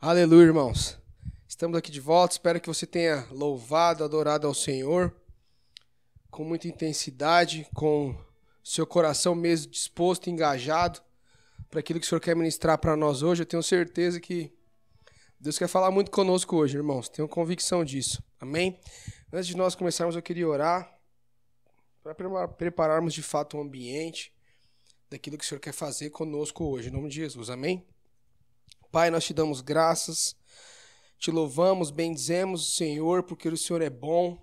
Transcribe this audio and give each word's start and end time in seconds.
Aleluia, 0.00 0.46
irmãos. 0.46 0.96
Estamos 1.48 1.76
aqui 1.76 1.90
de 1.90 1.98
volta. 1.98 2.34
Espero 2.34 2.60
que 2.60 2.68
você 2.68 2.86
tenha 2.86 3.26
louvado, 3.32 4.04
adorado 4.04 4.46
ao 4.46 4.54
Senhor 4.54 5.12
com 6.30 6.44
muita 6.44 6.68
intensidade, 6.68 7.66
com 7.74 8.16
seu 8.62 8.86
coração 8.86 9.34
mesmo 9.34 9.72
disposto, 9.72 10.30
engajado 10.30 11.00
para 11.68 11.80
aquilo 11.80 11.98
que 11.98 12.06
o 12.06 12.08
Senhor 12.08 12.20
quer 12.20 12.36
ministrar 12.36 12.78
para 12.78 12.96
nós 12.96 13.24
hoje. 13.24 13.42
Eu 13.42 13.46
tenho 13.46 13.60
certeza 13.60 14.20
que 14.20 14.56
Deus 15.40 15.58
quer 15.58 15.66
falar 15.66 15.90
muito 15.90 16.12
conosco 16.12 16.54
hoje, 16.54 16.76
irmãos. 16.76 17.08
Tenho 17.08 17.26
convicção 17.26 17.84
disso. 17.84 18.22
Amém? 18.38 18.78
Antes 19.32 19.48
de 19.48 19.56
nós 19.56 19.74
começarmos, 19.74 20.14
eu 20.14 20.22
queria 20.22 20.46
orar 20.46 20.96
para 22.04 22.46
prepararmos 22.46 23.12
de 23.12 23.22
fato 23.24 23.56
o 23.56 23.60
um 23.60 23.62
ambiente 23.64 24.32
daquilo 25.10 25.36
que 25.36 25.44
o 25.44 25.48
Senhor 25.48 25.58
quer 25.58 25.72
fazer 25.72 26.10
conosco 26.10 26.64
hoje, 26.64 26.88
em 26.88 26.92
nome 26.92 27.08
de 27.08 27.16
Jesus. 27.16 27.50
Amém? 27.50 27.84
Pai, 28.90 29.10
nós 29.10 29.24
te 29.24 29.34
damos 29.34 29.60
graças, 29.60 30.34
te 31.18 31.30
louvamos, 31.30 31.90
bendizemos 31.90 32.62
o 32.62 32.72
Senhor, 32.72 33.22
porque 33.22 33.46
o 33.46 33.56
Senhor 33.56 33.82
é 33.82 33.90
bom. 33.90 34.38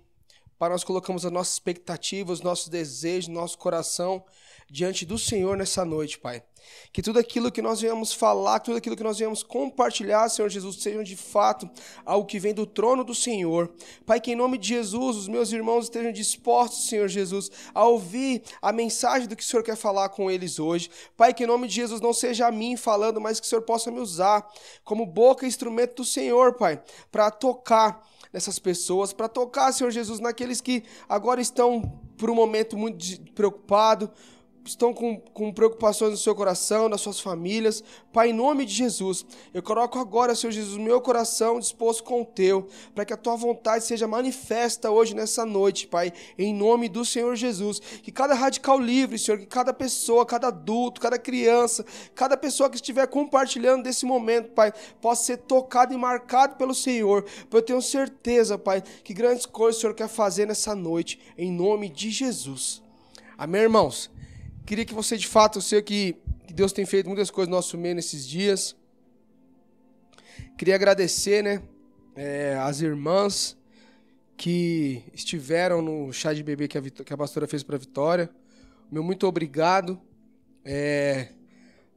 Pai, 0.56 0.70
nós 0.70 0.84
colocamos 0.84 1.26
as 1.26 1.32
nossas 1.32 1.54
expectativas, 1.54 2.40
nossos 2.40 2.68
desejos, 2.68 3.28
nosso 3.28 3.58
coração 3.58 4.24
diante 4.68 5.06
do 5.06 5.18
Senhor 5.18 5.56
nessa 5.56 5.84
noite, 5.84 6.18
Pai. 6.18 6.42
Que 6.92 7.00
tudo 7.00 7.18
aquilo 7.18 7.52
que 7.52 7.62
nós 7.62 7.80
viemos 7.80 8.12
falar, 8.12 8.58
tudo 8.58 8.76
aquilo 8.76 8.96
que 8.96 9.02
nós 9.02 9.18
viemos 9.18 9.42
compartilhar, 9.42 10.28
Senhor 10.28 10.48
Jesus, 10.48 10.82
sejam 10.82 11.02
de 11.04 11.14
fato 11.14 11.70
algo 12.04 12.26
que 12.26 12.40
vem 12.40 12.52
do 12.52 12.66
trono 12.66 13.04
do 13.04 13.14
Senhor. 13.14 13.72
Pai, 14.04 14.20
que 14.20 14.32
em 14.32 14.36
nome 14.36 14.58
de 14.58 14.68
Jesus, 14.68 15.16
os 15.16 15.28
meus 15.28 15.52
irmãos 15.52 15.84
estejam 15.84 16.10
dispostos, 16.10 16.88
Senhor 16.88 17.08
Jesus, 17.08 17.50
a 17.72 17.84
ouvir 17.84 18.42
a 18.60 18.72
mensagem 18.72 19.28
do 19.28 19.36
que 19.36 19.42
o 19.44 19.46
Senhor 19.46 19.62
quer 19.62 19.76
falar 19.76 20.08
com 20.08 20.30
eles 20.30 20.58
hoje. 20.58 20.90
Pai, 21.16 21.32
que 21.32 21.44
em 21.44 21.46
nome 21.46 21.68
de 21.68 21.74
Jesus 21.74 22.00
não 22.00 22.12
seja 22.12 22.48
a 22.48 22.52
mim 22.52 22.76
falando, 22.76 23.20
mas 23.20 23.38
que 23.38 23.46
o 23.46 23.48
Senhor 23.48 23.62
possa 23.62 23.90
me 23.90 24.00
usar 24.00 24.46
como 24.82 25.06
boca 25.06 25.44
e 25.44 25.48
instrumento 25.48 25.96
do 25.96 26.04
Senhor, 26.04 26.54
Pai, 26.54 26.82
para 27.12 27.30
tocar 27.30 28.04
nessas 28.32 28.58
pessoas, 28.58 29.12
para 29.12 29.28
tocar, 29.28 29.72
Senhor 29.72 29.90
Jesus, 29.90 30.20
naqueles 30.20 30.60
que 30.60 30.82
agora 31.08 31.40
estão 31.40 31.80
por 32.18 32.30
um 32.30 32.34
momento 32.34 32.76
muito 32.76 32.98
preocupado, 33.32 34.10
estão 34.70 34.92
com, 34.92 35.18
com 35.18 35.52
preocupações 35.52 36.10
no 36.10 36.16
seu 36.16 36.34
coração, 36.34 36.88
nas 36.88 37.00
suas 37.00 37.20
famílias. 37.20 37.82
Pai, 38.12 38.30
em 38.30 38.32
nome 38.32 38.64
de 38.64 38.72
Jesus, 38.72 39.24
eu 39.52 39.62
coloco 39.62 39.98
agora, 39.98 40.34
Senhor 40.34 40.52
Jesus, 40.52 40.76
meu 40.76 41.00
coração 41.00 41.58
disposto 41.58 42.02
com 42.04 42.22
o 42.22 42.24
teu, 42.24 42.66
para 42.94 43.04
que 43.04 43.12
a 43.12 43.16
tua 43.16 43.36
vontade 43.36 43.84
seja 43.84 44.06
manifesta 44.06 44.90
hoje 44.90 45.14
nessa 45.14 45.44
noite, 45.44 45.86
Pai, 45.86 46.12
em 46.38 46.54
nome 46.54 46.88
do 46.88 47.04
Senhor 47.04 47.34
Jesus. 47.36 47.80
Que 47.80 48.10
cada 48.10 48.34
radical 48.34 48.78
livre, 48.78 49.18
Senhor, 49.18 49.38
que 49.38 49.46
cada 49.46 49.72
pessoa, 49.72 50.26
cada 50.26 50.48
adulto, 50.48 51.00
cada 51.00 51.18
criança, 51.18 51.84
cada 52.14 52.36
pessoa 52.36 52.68
que 52.68 52.76
estiver 52.76 53.06
compartilhando 53.06 53.82
desse 53.82 54.04
momento, 54.04 54.50
Pai, 54.50 54.72
possa 55.00 55.24
ser 55.24 55.38
tocado 55.38 55.92
e 55.92 55.96
marcado 55.96 56.56
pelo 56.56 56.74
Senhor. 56.74 57.22
Porque 57.22 57.56
eu 57.56 57.62
tenho 57.62 57.82
certeza, 57.82 58.58
Pai, 58.58 58.82
que 59.04 59.14
grandes 59.14 59.46
coisas 59.46 59.78
o 59.78 59.80
Senhor 59.80 59.94
quer 59.94 60.08
fazer 60.08 60.46
nessa 60.46 60.74
noite, 60.74 61.20
em 61.36 61.50
nome 61.50 61.88
de 61.88 62.10
Jesus. 62.10 62.82
Amém, 63.38 63.62
irmãos? 63.62 64.10
Queria 64.66 64.84
que 64.84 64.92
você, 64.92 65.16
de 65.16 65.28
fato, 65.28 65.58
eu 65.58 65.62
sei 65.62 65.80
que, 65.80 66.16
Deus 66.52 66.72
tem 66.72 66.84
feito 66.84 67.06
muitas 67.06 67.30
coisas 67.30 67.48
no 67.48 67.54
nosso 67.54 67.78
meio 67.78 67.94
nesses 67.94 68.26
dias. 68.26 68.74
Queria 70.58 70.74
agradecer, 70.74 71.40
né, 71.40 71.62
é, 72.16 72.56
as 72.60 72.80
irmãs 72.80 73.56
que 74.36 75.04
estiveram 75.14 75.80
no 75.80 76.12
chá 76.12 76.34
de 76.34 76.42
bebê 76.42 76.66
que 76.66 76.76
a, 76.76 76.82
que 76.82 77.12
a 77.12 77.16
pastora 77.16 77.46
fez 77.46 77.62
para 77.62 77.76
a 77.76 77.78
Vitória. 77.78 78.28
Meu 78.90 79.04
muito 79.04 79.24
obrigado. 79.28 80.00
É, 80.64 81.28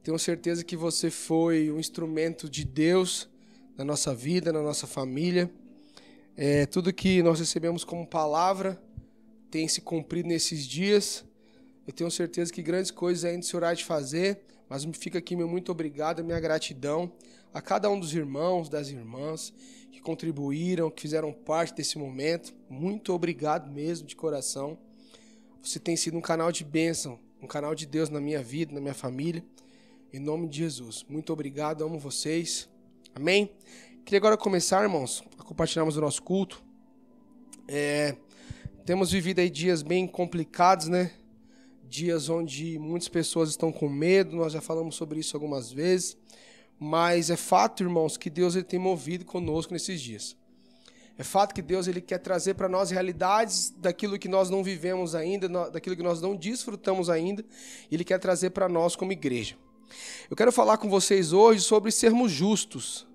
tenho 0.04 0.16
certeza 0.16 0.62
que 0.62 0.76
você 0.76 1.10
foi 1.10 1.72
um 1.72 1.80
instrumento 1.80 2.48
de 2.48 2.64
Deus 2.64 3.28
na 3.76 3.84
nossa 3.84 4.14
vida, 4.14 4.52
na 4.52 4.62
nossa 4.62 4.86
família. 4.86 5.50
É, 6.36 6.66
tudo 6.66 6.92
que 6.92 7.20
nós 7.20 7.40
recebemos 7.40 7.82
como 7.82 8.06
palavra 8.06 8.80
tem 9.50 9.66
se 9.66 9.80
cumprido 9.80 10.28
nesses 10.28 10.64
dias. 10.64 11.24
Eu 11.86 11.92
tenho 11.92 12.10
certeza 12.10 12.52
que 12.52 12.62
grandes 12.62 12.90
coisas 12.90 13.24
ainda 13.24 13.42
se 13.42 13.56
orar 13.56 13.74
de 13.74 13.84
fazer, 13.84 14.40
mas 14.68 14.84
fica 14.92 15.18
aqui 15.18 15.34
meu 15.34 15.48
muito 15.48 15.72
obrigado, 15.72 16.22
minha 16.22 16.38
gratidão 16.38 17.12
a 17.52 17.60
cada 17.60 17.90
um 17.90 17.98
dos 17.98 18.14
irmãos, 18.14 18.68
das 18.68 18.88
irmãs 18.88 19.52
que 19.90 20.00
contribuíram, 20.00 20.90
que 20.90 21.02
fizeram 21.02 21.32
parte 21.32 21.74
desse 21.74 21.98
momento. 21.98 22.54
Muito 22.68 23.12
obrigado 23.12 23.70
mesmo 23.70 24.06
de 24.06 24.14
coração. 24.14 24.78
Você 25.62 25.78
tem 25.78 25.96
sido 25.96 26.16
um 26.16 26.20
canal 26.20 26.52
de 26.52 26.64
bênção, 26.64 27.18
um 27.42 27.46
canal 27.46 27.74
de 27.74 27.86
Deus 27.86 28.08
na 28.08 28.20
minha 28.20 28.42
vida, 28.42 28.72
na 28.72 28.80
minha 28.80 28.94
família. 28.94 29.44
Em 30.12 30.18
nome 30.18 30.48
de 30.48 30.58
Jesus. 30.58 31.04
Muito 31.08 31.32
obrigado, 31.32 31.84
amo 31.84 31.98
vocês. 31.98 32.68
Amém? 33.14 33.50
Queria 34.04 34.18
agora 34.18 34.36
começar, 34.36 34.82
irmãos, 34.82 35.22
a 35.38 35.42
compartilharmos 35.42 35.96
o 35.96 36.00
nosso 36.00 36.22
culto. 36.22 36.62
É, 37.68 38.16
temos 38.84 39.12
vivido 39.12 39.40
aí 39.40 39.50
dias 39.50 39.82
bem 39.82 40.06
complicados, 40.06 40.88
né? 40.88 41.12
Dias 41.90 42.28
onde 42.28 42.78
muitas 42.78 43.08
pessoas 43.08 43.50
estão 43.50 43.72
com 43.72 43.88
medo, 43.88 44.36
nós 44.36 44.52
já 44.52 44.60
falamos 44.60 44.94
sobre 44.94 45.18
isso 45.18 45.36
algumas 45.36 45.72
vezes, 45.72 46.16
mas 46.78 47.28
é 47.28 47.36
fato, 47.36 47.82
irmãos, 47.82 48.16
que 48.16 48.30
Deus 48.30 48.54
ele 48.54 48.64
tem 48.64 48.78
movido 48.78 49.24
conosco 49.24 49.72
nesses 49.72 50.00
dias. 50.00 50.36
É 51.18 51.24
fato 51.24 51.54
que 51.54 51.60
Deus 51.60 51.86
ele 51.86 52.00
quer 52.00 52.18
trazer 52.18 52.54
para 52.54 52.68
nós 52.68 52.90
realidades 52.90 53.74
daquilo 53.76 54.18
que 54.18 54.28
nós 54.28 54.48
não 54.48 54.64
vivemos 54.64 55.14
ainda, 55.14 55.48
daquilo 55.68 55.96
que 55.96 56.02
nós 56.02 56.20
não 56.22 56.34
desfrutamos 56.34 57.10
ainda, 57.10 57.44
ele 57.90 58.04
quer 58.04 58.18
trazer 58.18 58.50
para 58.50 58.68
nós 58.68 58.96
como 58.96 59.12
igreja. 59.12 59.56
Eu 60.30 60.36
quero 60.36 60.52
falar 60.52 60.78
com 60.78 60.88
vocês 60.88 61.32
hoje 61.32 61.60
sobre 61.60 61.90
sermos 61.90 62.30
justos 62.30 63.09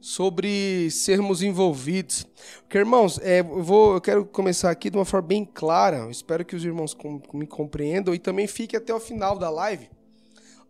sobre 0.00 0.90
sermos 0.90 1.42
envolvidos. 1.42 2.26
Porque, 2.62 2.78
irmãos, 2.78 3.20
é, 3.22 3.40
eu, 3.40 3.62
vou, 3.62 3.94
eu 3.94 4.00
quero 4.00 4.24
começar 4.24 4.70
aqui 4.70 4.88
de 4.88 4.96
uma 4.96 5.04
forma 5.04 5.28
bem 5.28 5.44
clara. 5.44 6.08
Espero 6.10 6.44
que 6.44 6.56
os 6.56 6.64
irmãos 6.64 6.94
com, 6.94 7.20
me 7.34 7.46
compreendam 7.46 8.14
e 8.14 8.18
também 8.18 8.46
fique 8.46 8.76
até 8.76 8.94
o 8.94 9.00
final 9.00 9.38
da 9.38 9.50
live, 9.50 9.90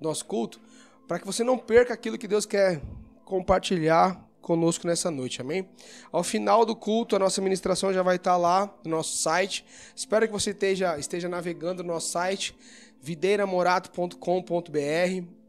nosso 0.01 0.25
culto, 0.25 0.61
para 1.07 1.19
que 1.19 1.27
você 1.27 1.45
não 1.45 1.57
perca 1.57 1.95
aquilo 1.95 2.19
que 2.19 2.27
Deus 2.27 2.45
quer 2.45 2.81
compartilhar 3.25 4.27
conosco 4.41 4.87
nessa 4.87 5.11
noite, 5.11 5.41
amém? 5.41 5.69
Ao 6.11 6.25
final 6.25 6.65
do 6.65 6.75
culto, 6.75 7.15
a 7.15 7.19
nossa 7.19 7.41
ministração 7.41 7.93
já 7.93 8.03
vai 8.03 8.17
estar 8.17 8.37
lá 8.37 8.75
no 8.85 8.91
nosso 8.91 9.17
site. 9.17 9.65
Espero 9.95 10.27
que 10.27 10.33
você 10.33 10.51
esteja, 10.51 10.99
esteja 10.99 11.29
navegando 11.29 11.85
no 11.85 11.93
nosso 11.93 12.09
site, 12.09 12.57
videiramorato.com.br 13.01 15.40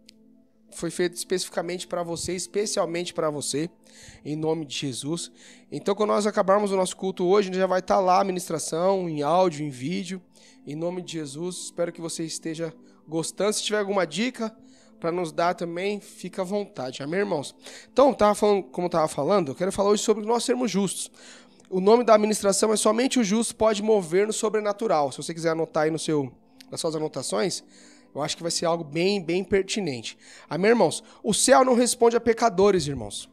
foi 0.73 0.89
feito 0.89 1.15
especificamente 1.15 1.87
para 1.87 2.03
você, 2.03 2.33
especialmente 2.33 3.13
para 3.13 3.29
você, 3.29 3.69
em 4.23 4.35
nome 4.35 4.65
de 4.65 4.75
Jesus. 4.75 5.31
Então, 5.71 5.93
quando 5.95 6.09
nós 6.09 6.25
acabarmos 6.25 6.71
o 6.71 6.75
nosso 6.75 6.95
culto 6.95 7.25
hoje, 7.25 7.53
já 7.53 7.67
vai 7.67 7.79
estar 7.79 7.95
tá 7.95 8.01
lá 8.01 8.21
a 8.21 8.23
ministração, 8.23 9.09
em 9.09 9.21
áudio, 9.21 9.65
em 9.65 9.69
vídeo, 9.69 10.21
em 10.65 10.75
nome 10.75 11.01
de 11.01 11.13
Jesus. 11.13 11.65
Espero 11.65 11.91
que 11.91 12.01
você 12.01 12.23
esteja 12.23 12.73
gostando. 13.07 13.53
Se 13.53 13.63
tiver 13.63 13.79
alguma 13.79 14.05
dica 14.05 14.55
para 14.99 15.11
nos 15.11 15.31
dar 15.31 15.55
também, 15.55 15.99
fica 15.99 16.41
à 16.41 16.45
vontade. 16.45 17.01
Amém, 17.01 17.21
irmãos? 17.21 17.55
Então, 17.91 18.13
tava 18.13 18.35
falando, 18.35 18.63
como 18.63 18.85
eu 18.85 18.89
estava 18.89 19.07
falando, 19.07 19.51
eu 19.51 19.55
quero 19.55 19.71
falar 19.71 19.89
hoje 19.89 20.03
sobre 20.03 20.25
nós 20.25 20.43
sermos 20.43 20.69
justos. 20.69 21.11
O 21.69 21.79
nome 21.79 22.03
da 22.03 22.15
administração 22.15 22.73
é 22.73 22.75
Somente 22.75 23.17
o 23.17 23.23
Justo 23.23 23.55
Pode 23.55 23.81
Mover 23.81 24.27
no 24.27 24.33
Sobrenatural. 24.33 25.11
Se 25.11 25.17
você 25.17 25.33
quiser 25.33 25.51
anotar 25.51 25.83
aí 25.83 25.89
no 25.89 25.97
seu, 25.97 26.31
nas 26.69 26.81
suas 26.81 26.95
anotações, 26.95 27.63
eu 28.13 28.21
acho 28.21 28.35
que 28.35 28.43
vai 28.43 28.51
ser 28.51 28.65
algo 28.65 28.83
bem, 28.83 29.21
bem 29.21 29.43
pertinente. 29.43 30.17
Amém, 30.49 30.69
irmãos? 30.69 31.03
O 31.23 31.33
céu 31.33 31.63
não 31.63 31.75
responde 31.75 32.15
a 32.15 32.19
pecadores, 32.19 32.87
irmãos. 32.87 33.29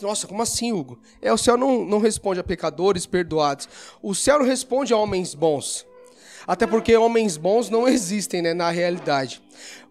Nossa, 0.00 0.26
como 0.26 0.42
assim, 0.42 0.72
Hugo? 0.72 0.98
É, 1.20 1.32
o 1.32 1.38
céu 1.38 1.56
não, 1.56 1.84
não 1.84 1.98
responde 1.98 2.38
a 2.38 2.44
pecadores 2.44 3.06
perdoados. 3.06 3.68
O 4.02 4.14
céu 4.14 4.38
não 4.38 4.46
responde 4.46 4.92
a 4.92 4.96
homens 4.96 5.34
bons. 5.34 5.86
Até 6.46 6.66
porque 6.66 6.96
homens 6.96 7.36
bons 7.36 7.68
não 7.70 7.86
existem 7.88 8.42
né, 8.42 8.54
na 8.54 8.70
realidade. 8.70 9.42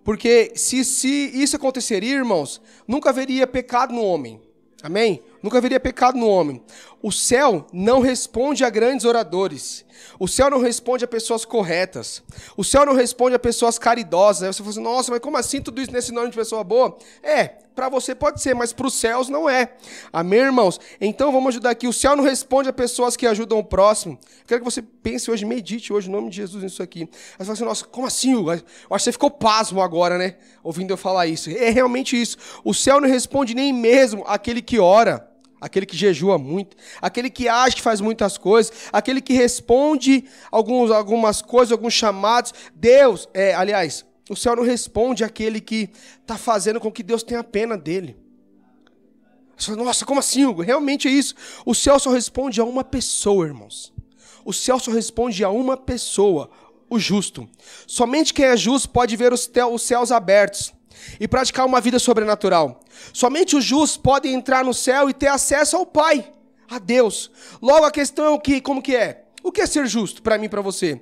Porque 0.04 0.54
se, 0.56 0.84
se 0.86 1.32
isso 1.34 1.56
aconteceria, 1.56 2.16
irmãos, 2.16 2.62
nunca 2.88 3.10
haveria 3.10 3.46
pecado 3.46 3.94
no 3.94 4.04
homem. 4.04 4.42
Amém? 4.82 5.22
Nunca 5.42 5.58
haveria 5.58 5.80
pecado 5.80 6.18
no 6.18 6.28
homem. 6.28 6.62
O 7.02 7.12
céu 7.12 7.66
não 7.72 8.02
responde 8.02 8.66
a 8.66 8.70
grandes 8.70 9.06
oradores. 9.06 9.86
O 10.20 10.28
céu 10.28 10.50
não 10.50 10.60
responde 10.60 11.06
a 11.06 11.08
pessoas 11.08 11.46
corretas. 11.46 12.22
O 12.58 12.64
céu 12.64 12.86
não 12.86 12.94
responde 12.94 13.36
a 13.36 13.40
pessoas 13.40 13.80
caridosas. 13.80 14.44
Aí 14.44 14.54
você 14.54 14.60
fala 14.60 14.70
assim, 14.70 14.82
nossa, 14.82 15.12
mas 15.12 15.22
como 15.22 15.38
assim 15.38 15.62
tudo 15.62 15.82
isso 15.82 15.92
nesse 15.92 16.12
nome 16.12 16.30
de 16.30 16.36
pessoa 16.36 16.64
boa? 16.64 16.98
É, 17.24 17.48
para 17.74 17.88
você 17.88 18.14
pode 18.14 18.42
ser, 18.42 18.54
mas 18.54 18.74
para 18.74 18.88
os 18.88 18.94
céus 18.94 19.30
não 19.30 19.50
é. 19.50 19.74
Amém, 20.12 20.40
irmãos? 20.40 20.80
Então 21.00 21.32
vamos 21.32 21.50
ajudar 21.50 21.70
aqui. 21.70 21.88
O 21.88 21.94
céu 21.94 22.18
não 22.18 22.24
responde 22.24 22.68
a 22.68 22.74
pessoas 22.74 23.16
que 23.16 23.26
ajudam 23.26 23.60
o 23.60 23.64
próximo. 23.64 24.20
Eu 24.22 24.46
quero 24.46 24.62
que 24.62 24.70
você 24.70 24.82
pense 24.82 25.32
hoje, 25.32 25.46
medite 25.46 25.94
hoje, 25.94 26.10
em 26.10 26.12
nome 26.12 26.30
de 26.30 26.36
Jesus, 26.36 26.62
nisso 26.62 26.84
aqui. 26.84 27.04
Aí 27.04 27.08
você 27.10 27.46
fala 27.46 27.54
assim, 27.54 27.64
nossa, 27.64 27.86
como 27.86 28.06
assim? 28.06 28.34
Eu 28.34 28.50
acho 28.52 28.64
que 28.64 29.00
você 29.00 29.12
ficou 29.14 29.32
pasmo 29.32 29.82
agora, 29.82 30.18
né? 30.18 30.36
Ouvindo 30.62 30.92
eu 30.92 30.98
falar 30.98 31.28
isso. 31.28 31.50
É 31.50 31.70
realmente 31.70 32.22
isso. 32.22 32.38
O 32.66 32.74
céu 32.74 33.00
não 33.00 33.08
responde 33.08 33.56
nem 33.56 33.72
mesmo 33.72 34.26
aquele 34.28 34.62
que 34.62 34.80
ora 34.80 35.29
aquele 35.60 35.86
que 35.86 35.96
jejua 35.96 36.38
muito, 36.38 36.76
aquele 37.02 37.30
que 37.30 37.48
acha 37.48 37.76
que 37.76 37.82
faz 37.82 38.02
muitas 38.02 38.38
coisas, 38.38 38.72
aquele 38.92 39.22
que 39.22 39.34
responde 39.34 40.26
alguns, 40.52 40.92
algumas 40.92 41.42
coisas, 41.42 41.72
alguns 41.72 41.94
chamados. 41.94 42.54
Deus, 42.74 43.28
é, 43.34 43.54
aliás, 43.54 44.06
o 44.30 44.36
céu 44.36 44.56
não 44.56 44.64
responde 44.64 45.24
àquele 45.24 45.60
que 45.60 45.90
está 46.22 46.38
fazendo 46.38 46.80
com 46.80 46.92
que 46.92 47.04
Deus 47.04 47.24
tenha 47.24 47.44
pena 47.44 47.78
dele. 47.78 48.18
Você 49.58 49.72
fala, 49.72 49.84
Nossa, 49.84 50.06
como 50.06 50.20
assim, 50.20 50.46
Hugo? 50.46 50.62
Realmente 50.62 51.08
é 51.08 51.12
isso. 51.12 51.36
O 51.66 51.76
céu 51.76 52.00
só 52.00 52.12
responde 52.12 52.62
a 52.62 52.64
uma 52.64 52.84
pessoa, 52.84 53.46
irmãos. 53.46 53.94
O 54.46 54.54
céu 54.54 54.80
só 54.80 54.92
responde 54.92 55.44
a 55.44 55.50
uma 55.50 55.76
pessoa, 55.76 56.50
o 56.90 56.98
justo. 56.98 57.48
Somente 57.86 58.34
quem 58.34 58.46
é 58.46 58.56
justo 58.56 58.90
pode 58.90 59.16
ver 59.16 59.34
os, 59.34 59.52
os 59.72 59.82
céus 59.82 60.12
abertos 60.12 60.74
e 61.20 61.28
praticar 61.28 61.66
uma 61.66 61.82
vida 61.82 62.00
sobrenatural. 62.00 62.80
Somente 63.14 63.56
os 63.56 63.64
justos 63.64 63.98
podem 63.98 64.34
entrar 64.34 64.64
no 64.64 64.74
céu 64.74 65.10
e 65.10 65.14
ter 65.14 65.28
acesso 65.28 65.78
ao 65.78 65.86
Pai, 65.86 66.32
a 66.70 66.80
Deus. 66.80 67.32
Logo 67.62 67.86
a 67.86 67.92
questão 67.92 68.26
é 68.26 68.30
o 68.30 68.40
que, 68.40 68.62
como 68.62 68.82
que 68.82 68.96
é? 68.96 69.26
O 69.44 69.52
que 69.52 69.62
é 69.62 69.66
ser 69.66 69.88
justo 69.88 70.22
para 70.22 70.38
mim 70.38 70.46
e 70.46 70.50
para 70.50 70.62
você? 70.62 71.02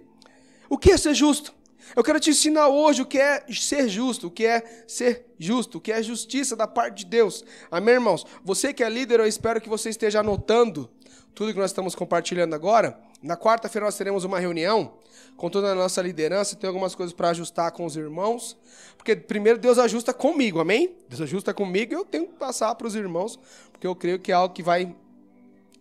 O 0.69 0.77
que 0.77 0.91
é 0.91 0.97
ser 0.97 1.13
justo? 1.13 1.53
Eu 1.95 2.03
quero 2.03 2.19
te 2.19 2.29
ensinar 2.29 2.67
hoje 2.67 3.01
o 3.01 3.05
que 3.05 3.17
é 3.17 3.44
ser 3.49 3.88
justo, 3.88 4.27
o 4.27 4.31
que 4.31 4.45
é 4.45 4.83
ser 4.88 5.25
justo, 5.39 5.77
o 5.77 5.81
que 5.81 5.91
é 5.91 6.03
justiça 6.03 6.55
da 6.55 6.67
parte 6.67 6.99
de 6.99 7.05
Deus. 7.05 7.44
Amém, 7.71 7.95
irmãos? 7.95 8.25
Você 8.44 8.73
que 8.73 8.83
é 8.83 8.89
líder, 8.89 9.19
eu 9.19 9.25
espero 9.25 9.61
que 9.61 9.69
você 9.69 9.89
esteja 9.89 10.19
anotando 10.19 10.89
tudo 11.33 11.53
que 11.53 11.59
nós 11.59 11.71
estamos 11.71 11.95
compartilhando 11.95 12.53
agora. 12.53 12.99
Na 13.21 13.38
quarta-feira 13.38 13.85
nós 13.85 13.97
teremos 13.97 14.23
uma 14.23 14.39
reunião 14.39 14.97
com 15.37 15.49
toda 15.51 15.71
a 15.71 15.75
nossa 15.75 16.01
liderança, 16.01 16.55
tem 16.55 16.67
algumas 16.67 16.95
coisas 16.95 17.13
para 17.13 17.29
ajustar 17.29 17.71
com 17.71 17.85
os 17.85 17.95
irmãos, 17.95 18.57
porque 18.97 19.15
primeiro 19.15 19.59
Deus 19.59 19.77
ajusta 19.77 20.11
comigo, 20.11 20.59
amém? 20.59 20.95
Deus 21.07 21.21
ajusta 21.21 21.53
comigo 21.53 21.93
e 21.93 21.95
eu 21.95 22.03
tenho 22.03 22.27
que 22.27 22.33
passar 22.33 22.73
para 22.73 22.87
os 22.87 22.95
irmãos, 22.95 23.39
porque 23.71 23.85
eu 23.85 23.95
creio 23.95 24.19
que 24.19 24.31
é 24.31 24.35
algo 24.35 24.53
que 24.53 24.63
vai 24.63 24.95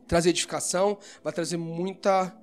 trazer 0.06 0.28
edificação, 0.30 0.98
vai 1.24 1.32
trazer 1.32 1.56
muita 1.56 2.36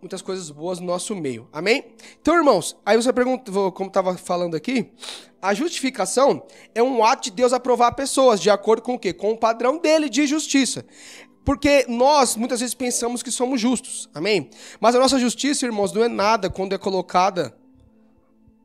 muitas 0.00 0.20
coisas 0.20 0.50
boas 0.50 0.78
no 0.78 0.86
nosso 0.86 1.16
meio. 1.16 1.48
Amém? 1.50 1.82
Então, 2.20 2.36
irmãos, 2.36 2.76
aí 2.84 2.94
você 2.94 3.10
pergunta, 3.10 3.50
como 3.72 3.88
estava 3.88 4.14
falando 4.18 4.54
aqui, 4.54 4.92
a 5.40 5.54
justificação 5.54 6.46
é 6.74 6.82
um 6.82 7.02
ato 7.02 7.24
de 7.24 7.30
Deus 7.30 7.54
aprovar 7.54 7.92
pessoas 7.92 8.38
de 8.38 8.50
acordo 8.50 8.82
com 8.82 8.94
o 8.94 8.98
quê? 8.98 9.14
Com 9.14 9.32
o 9.32 9.38
padrão 9.38 9.78
dele 9.78 10.10
de 10.10 10.26
justiça. 10.26 10.84
Porque 11.44 11.84
nós 11.88 12.36
muitas 12.36 12.60
vezes 12.60 12.74
pensamos 12.74 13.22
que 13.22 13.30
somos 13.30 13.60
justos. 13.60 14.08
Amém? 14.14 14.50
Mas 14.80 14.94
a 14.94 14.98
nossa 14.98 15.18
justiça, 15.18 15.66
irmãos, 15.66 15.92
não 15.92 16.02
é 16.02 16.08
nada 16.08 16.48
quando 16.48 16.74
é 16.74 16.78
colocada 16.78 17.54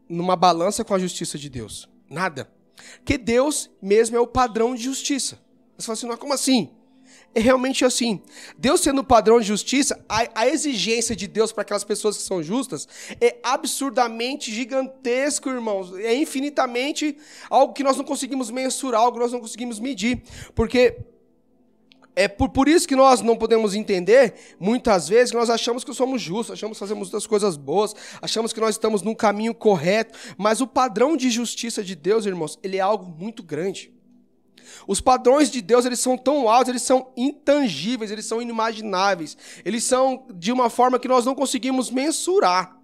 numa 0.07 0.35
balança 0.35 0.83
com 0.83 0.93
a 0.93 0.99
justiça 0.99 1.37
de 1.37 1.49
Deus. 1.49 1.89
Nada. 2.09 2.49
Porque 2.97 3.17
Deus 3.17 3.69
mesmo 3.81 4.15
é 4.15 4.19
o 4.19 4.27
padrão 4.27 4.73
de 4.73 4.83
justiça. 4.83 5.39
Você 5.77 5.85
fala 5.85 5.97
assim, 6.13 6.19
como 6.19 6.33
assim? 6.33 6.71
é 7.33 7.39
realmente 7.39 7.85
assim. 7.85 8.21
Deus 8.57 8.81
sendo 8.81 9.01
o 9.01 9.03
padrão 9.03 9.39
de 9.39 9.47
justiça, 9.47 10.03
a, 10.07 10.27
a 10.41 10.47
exigência 10.47 11.15
de 11.15 11.27
Deus 11.27 11.51
para 11.51 11.61
aquelas 11.61 11.83
pessoas 11.83 12.17
que 12.17 12.23
são 12.23 12.41
justas 12.41 12.87
é 13.21 13.37
absurdamente 13.43 14.51
gigantesco, 14.53 15.49
irmãos. 15.49 15.93
É 15.97 16.13
infinitamente 16.15 17.17
algo 17.49 17.73
que 17.73 17.83
nós 17.83 17.97
não 17.97 18.03
conseguimos 18.03 18.49
mensurar, 18.49 19.01
algo 19.01 19.17
que 19.17 19.23
nós 19.23 19.31
não 19.31 19.39
conseguimos 19.39 19.79
medir. 19.79 20.23
Porque 20.55 20.97
é 22.15 22.27
por, 22.27 22.49
por 22.49 22.67
isso 22.67 22.87
que 22.87 22.95
nós 22.95 23.21
não 23.21 23.37
podemos 23.37 23.73
entender, 23.73 24.33
muitas 24.59 25.07
vezes, 25.07 25.31
que 25.31 25.37
nós 25.37 25.49
achamos 25.49 25.83
que 25.83 25.93
somos 25.93 26.21
justos, 26.21 26.53
achamos 26.53 26.77
que 26.77 26.79
fazemos 26.79 27.09
muitas 27.09 27.27
coisas 27.27 27.55
boas, 27.55 27.95
achamos 28.21 28.51
que 28.51 28.59
nós 28.59 28.75
estamos 28.75 29.01
num 29.01 29.15
caminho 29.15 29.53
correto, 29.53 30.17
mas 30.37 30.61
o 30.61 30.67
padrão 30.67 31.15
de 31.15 31.29
justiça 31.29 31.83
de 31.83 31.95
Deus, 31.95 32.25
irmãos, 32.25 32.59
ele 32.61 32.77
é 32.77 32.81
algo 32.81 33.05
muito 33.05 33.41
grande. 33.43 33.93
Os 34.87 35.01
padrões 35.01 35.49
de 35.49 35.61
Deus, 35.61 35.85
eles 35.85 35.99
são 35.99 36.17
tão 36.17 36.49
altos, 36.49 36.69
eles 36.69 36.81
são 36.83 37.11
intangíveis, 37.15 38.11
eles 38.11 38.25
são 38.25 38.41
inimagináveis. 38.41 39.37
Eles 39.65 39.83
são 39.83 40.27
de 40.33 40.51
uma 40.51 40.69
forma 40.69 40.99
que 40.99 41.07
nós 41.07 41.25
não 41.25 41.35
conseguimos 41.35 41.89
mensurar. 41.89 42.78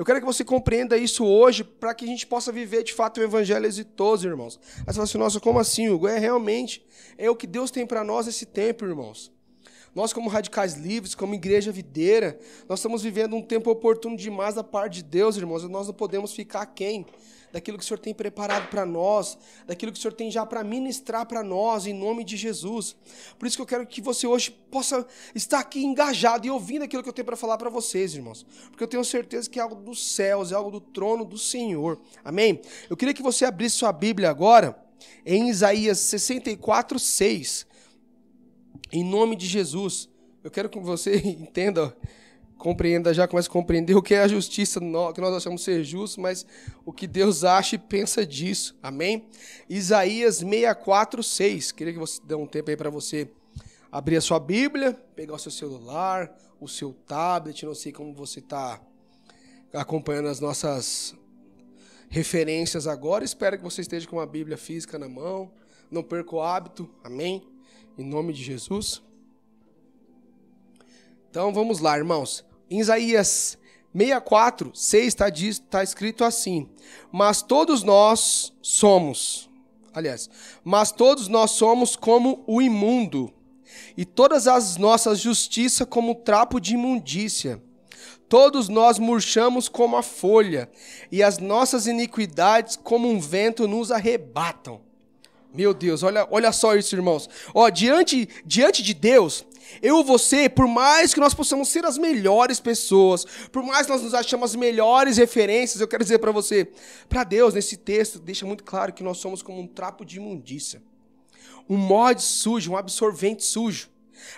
Eu 0.00 0.04
quero 0.06 0.18
que 0.18 0.24
você 0.24 0.42
compreenda 0.42 0.96
isso 0.96 1.26
hoje 1.26 1.62
para 1.62 1.92
que 1.92 2.06
a 2.06 2.08
gente 2.08 2.26
possa 2.26 2.50
viver 2.50 2.82
de 2.82 2.94
fato 2.94 3.20
o 3.20 3.22
evangelho 3.22 3.66
exitoso, 3.66 4.26
irmãos. 4.26 4.58
Aí 4.78 4.84
você 4.86 4.92
fala 4.94 5.04
assim, 5.04 5.18
nossa, 5.18 5.38
como 5.38 5.58
assim, 5.58 5.90
Hugo? 5.90 6.08
É 6.08 6.18
realmente, 6.18 6.82
é 7.18 7.28
o 7.28 7.36
que 7.36 7.46
Deus 7.46 7.70
tem 7.70 7.86
para 7.86 8.02
nós 8.02 8.26
esse 8.26 8.46
tempo, 8.46 8.86
irmãos. 8.86 9.30
Nós, 9.94 10.10
como 10.10 10.30
radicais 10.30 10.72
livres, 10.72 11.14
como 11.14 11.34
igreja 11.34 11.70
videira, 11.70 12.38
nós 12.66 12.78
estamos 12.78 13.02
vivendo 13.02 13.36
um 13.36 13.42
tempo 13.42 13.70
oportuno 13.70 14.16
demais 14.16 14.54
da 14.54 14.64
parte 14.64 14.94
de 14.94 15.02
Deus, 15.02 15.36
irmãos. 15.36 15.68
Nós 15.68 15.88
não 15.88 15.92
podemos 15.92 16.32
ficar 16.32 16.64
quem 16.64 17.04
daquilo 17.52 17.78
que 17.78 17.84
o 17.84 17.86
Senhor 17.86 17.98
tem 17.98 18.14
preparado 18.14 18.68
para 18.68 18.86
nós, 18.86 19.38
daquilo 19.66 19.92
que 19.92 19.98
o 19.98 20.00
Senhor 20.00 20.14
tem 20.14 20.30
já 20.30 20.44
para 20.46 20.62
ministrar 20.62 21.26
para 21.26 21.42
nós, 21.42 21.86
em 21.86 21.92
nome 21.92 22.24
de 22.24 22.36
Jesus. 22.36 22.96
Por 23.38 23.46
isso 23.46 23.56
que 23.56 23.62
eu 23.62 23.66
quero 23.66 23.86
que 23.86 24.00
você 24.00 24.26
hoje 24.26 24.50
possa 24.70 25.06
estar 25.34 25.58
aqui 25.58 25.84
engajado 25.84 26.46
e 26.46 26.50
ouvindo 26.50 26.82
aquilo 26.82 27.02
que 27.02 27.08
eu 27.08 27.12
tenho 27.12 27.26
para 27.26 27.36
falar 27.36 27.58
para 27.58 27.70
vocês, 27.70 28.14
irmãos. 28.14 28.46
Porque 28.70 28.82
eu 28.82 28.88
tenho 28.88 29.04
certeza 29.04 29.48
que 29.48 29.58
é 29.58 29.62
algo 29.62 29.74
dos 29.74 30.12
céus, 30.12 30.52
é 30.52 30.54
algo 30.54 30.70
do 30.70 30.80
trono 30.80 31.24
do 31.24 31.38
Senhor. 31.38 32.00
Amém? 32.24 32.60
Eu 32.88 32.96
queria 32.96 33.14
que 33.14 33.22
você 33.22 33.44
abrisse 33.44 33.76
sua 33.76 33.92
Bíblia 33.92 34.30
agora 34.30 34.78
em 35.24 35.48
Isaías 35.48 35.98
64, 35.98 36.98
6. 36.98 37.66
Em 38.92 39.04
nome 39.04 39.36
de 39.36 39.46
Jesus. 39.46 40.08
Eu 40.42 40.50
quero 40.50 40.68
que 40.68 40.78
você 40.78 41.16
entenda 41.24 41.94
compreenda, 42.60 43.12
já 43.14 43.26
começa 43.26 43.48
a 43.48 43.52
compreender 43.52 43.94
o 43.96 44.02
que 44.02 44.14
é 44.14 44.20
a 44.20 44.28
justiça, 44.28 44.78
que 44.78 45.20
nós 45.20 45.34
achamos 45.34 45.64
ser 45.64 45.82
justo, 45.82 46.20
mas 46.20 46.46
o 46.84 46.92
que 46.92 47.06
Deus 47.06 47.42
acha 47.42 47.74
e 47.74 47.78
pensa 47.78 48.24
disso. 48.24 48.78
Amém? 48.82 49.26
Isaías 49.68 50.36
64, 50.36 51.22
6. 51.22 51.72
Queria 51.72 51.94
que 51.94 51.98
você 51.98 52.20
dê 52.22 52.34
um 52.34 52.46
tempo 52.46 52.68
aí 52.70 52.76
para 52.76 52.90
você 52.90 53.30
abrir 53.90 54.16
a 54.16 54.20
sua 54.20 54.38
Bíblia, 54.38 54.92
pegar 55.16 55.34
o 55.34 55.38
seu 55.38 55.50
celular, 55.50 56.36
o 56.60 56.68
seu 56.68 56.92
tablet, 56.92 57.64
não 57.64 57.74
sei 57.74 57.92
como 57.92 58.14
você 58.14 58.40
está 58.40 58.78
acompanhando 59.72 60.28
as 60.28 60.38
nossas 60.38 61.14
referências 62.10 62.86
agora. 62.86 63.24
Espero 63.24 63.56
que 63.56 63.64
você 63.64 63.80
esteja 63.80 64.06
com 64.06 64.20
a 64.20 64.26
Bíblia 64.26 64.58
física 64.58 64.98
na 64.98 65.08
mão. 65.08 65.50
Não 65.90 66.02
perca 66.02 66.36
o 66.36 66.42
hábito. 66.42 66.90
Amém? 67.02 67.42
Em 67.96 68.04
nome 68.04 68.34
de 68.34 68.44
Jesus. 68.44 69.02
Então 71.30 71.54
vamos 71.54 71.80
lá, 71.80 71.96
irmãos. 71.96 72.49
Em 72.70 72.78
Isaías 72.78 73.58
64, 73.92 74.70
6 74.72 75.06
está 75.06 75.26
tá 75.68 75.82
escrito 75.82 76.24
assim: 76.24 76.68
Mas 77.10 77.42
todos 77.42 77.82
nós 77.82 78.52
somos, 78.62 79.50
aliás, 79.92 80.30
mas 80.62 80.92
todos 80.92 81.26
nós 81.26 81.50
somos 81.50 81.96
como 81.96 82.44
o 82.46 82.62
imundo, 82.62 83.32
e 83.96 84.04
todas 84.04 84.46
as 84.46 84.76
nossas 84.76 85.18
justiças 85.18 85.86
como 85.88 86.14
trapo 86.14 86.60
de 86.60 86.74
imundícia. 86.74 87.60
Todos 88.28 88.68
nós 88.68 88.96
murchamos 89.00 89.68
como 89.68 89.96
a 89.96 90.02
folha, 90.04 90.70
e 91.10 91.20
as 91.20 91.38
nossas 91.38 91.88
iniquidades 91.88 92.76
como 92.76 93.08
um 93.08 93.18
vento 93.18 93.66
nos 93.66 93.90
arrebatam. 93.90 94.80
Meu 95.52 95.74
Deus, 95.74 96.02
olha, 96.02 96.26
olha 96.30 96.52
só 96.52 96.76
isso, 96.76 96.94
irmãos. 96.94 97.28
Ó, 97.52 97.68
diante, 97.68 98.28
diante 98.44 98.82
de 98.82 98.94
Deus, 98.94 99.44
eu 99.82 100.00
e 100.00 100.04
você, 100.04 100.48
por 100.48 100.68
mais 100.68 101.12
que 101.12 101.20
nós 101.20 101.34
possamos 101.34 101.68
ser 101.68 101.84
as 101.84 101.98
melhores 101.98 102.60
pessoas, 102.60 103.24
por 103.50 103.62
mais 103.62 103.86
que 103.86 103.92
nós 103.92 104.02
nos 104.02 104.14
achamos 104.14 104.50
as 104.50 104.56
melhores 104.56 105.16
referências, 105.16 105.80
eu 105.80 105.88
quero 105.88 106.04
dizer 106.04 106.18
para 106.18 106.30
você, 106.30 106.68
para 107.08 107.24
Deus, 107.24 107.54
nesse 107.54 107.76
texto, 107.76 108.18
deixa 108.18 108.46
muito 108.46 108.62
claro 108.62 108.92
que 108.92 109.02
nós 109.02 109.18
somos 109.18 109.42
como 109.42 109.60
um 109.60 109.66
trapo 109.66 110.04
de 110.04 110.18
imundícia. 110.18 110.82
Um 111.68 111.76
mod 111.76 112.22
sujo, 112.22 112.72
um 112.72 112.76
absorvente 112.76 113.44
sujo. 113.44 113.88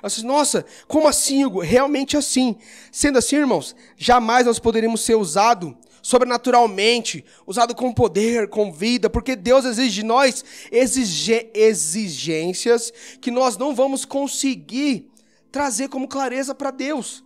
Disse, 0.03 0.25
nossa, 0.25 0.65
como 0.87 1.09
assim, 1.09 1.45
Hugo? 1.45 1.61
Realmente 1.61 2.17
assim. 2.17 2.57
Sendo 2.91 3.19
assim, 3.19 3.37
irmãos, 3.37 3.75
jamais 3.97 4.47
nós 4.47 4.59
poderíamos 4.59 5.01
ser 5.01 5.15
usados 5.17 5.75
sobrenaturalmente, 6.03 7.25
usado 7.47 7.75
com 7.75 7.93
poder, 7.93 8.49
com 8.49 8.71
vida, 8.73 9.09
porque 9.09 9.35
Deus 9.37 9.65
exige 9.65 10.01
de 10.01 10.03
nós 10.03 10.45
exigências 11.55 12.93
que 13.21 13.31
nós 13.31 13.57
não 13.57 13.75
vamos 13.75 14.05
conseguir 14.05 15.09
trazer 15.51 15.89
como 15.89 16.09
clareza 16.09 16.55
para 16.55 16.71
Deus. 16.71 17.25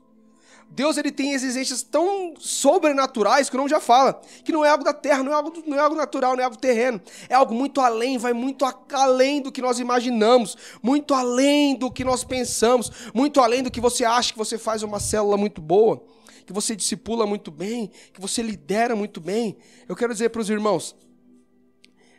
Deus 0.69 0.97
ele 0.97 1.13
tem 1.13 1.33
exigências 1.33 1.83
tão 1.83 2.35
sobrenaturais 2.39 3.49
que 3.49 3.55
o 3.55 3.59
nome 3.59 3.71
já 3.71 3.81
fala, 3.81 4.21
que 4.45 4.53
não 4.53 4.65
é 4.65 4.69
algo 4.69 4.85
da 4.85 4.93
terra, 4.93 5.23
não 5.23 5.33
é 5.33 5.35
algo, 5.35 5.53
não 5.65 5.77
é 5.77 5.81
algo 5.81 5.95
natural, 5.95 6.35
não 6.35 6.43
é 6.43 6.45
algo 6.45 6.59
terreno. 6.59 7.01
É 7.29 7.35
algo 7.35 7.55
muito 7.55 7.81
além, 7.81 8.19
vai 8.19 8.33
muito 8.33 8.67
além 8.93 9.41
do 9.41 9.53
que 9.53 9.63
nós 9.63 9.79
imaginamos, 9.79 10.57
muito 10.83 11.15
além 11.15 11.77
do 11.77 11.91
que 11.91 12.05
nós 12.05 12.25
pensamos, 12.25 12.91
muito 13.15 13.41
além 13.41 13.63
do 13.63 13.71
que 13.71 13.81
você 13.81 14.05
acha 14.05 14.33
que 14.33 14.39
você 14.39 14.59
faz 14.59 14.83
uma 14.83 14.99
célula 14.99 15.37
muito 15.37 15.61
boa, 15.61 16.03
que 16.47 16.53
você 16.53 16.75
discipula 16.75 17.27
muito 17.27 17.51
bem, 17.51 17.91
que 18.13 18.21
você 18.21 18.41
lidera 18.41 18.97
muito 18.97 19.21
bem. 19.21 19.57
Eu 19.89 19.97
quero 19.97 20.13
dizer 20.13 20.31
para 20.31 20.41
os 20.41 20.49
irmãos, 20.49 20.97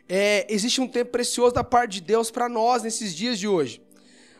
é, 0.08 0.46
existe 0.48 0.80
um 0.80 0.86
tempo 0.86 1.10
precioso 1.10 1.54
da 1.54 1.64
parte 1.64 1.94
de 1.94 2.00
Deus 2.02 2.30
para 2.30 2.48
nós 2.48 2.82
nesses 2.82 3.14
dias 3.14 3.38
de 3.38 3.48
hoje 3.48 3.82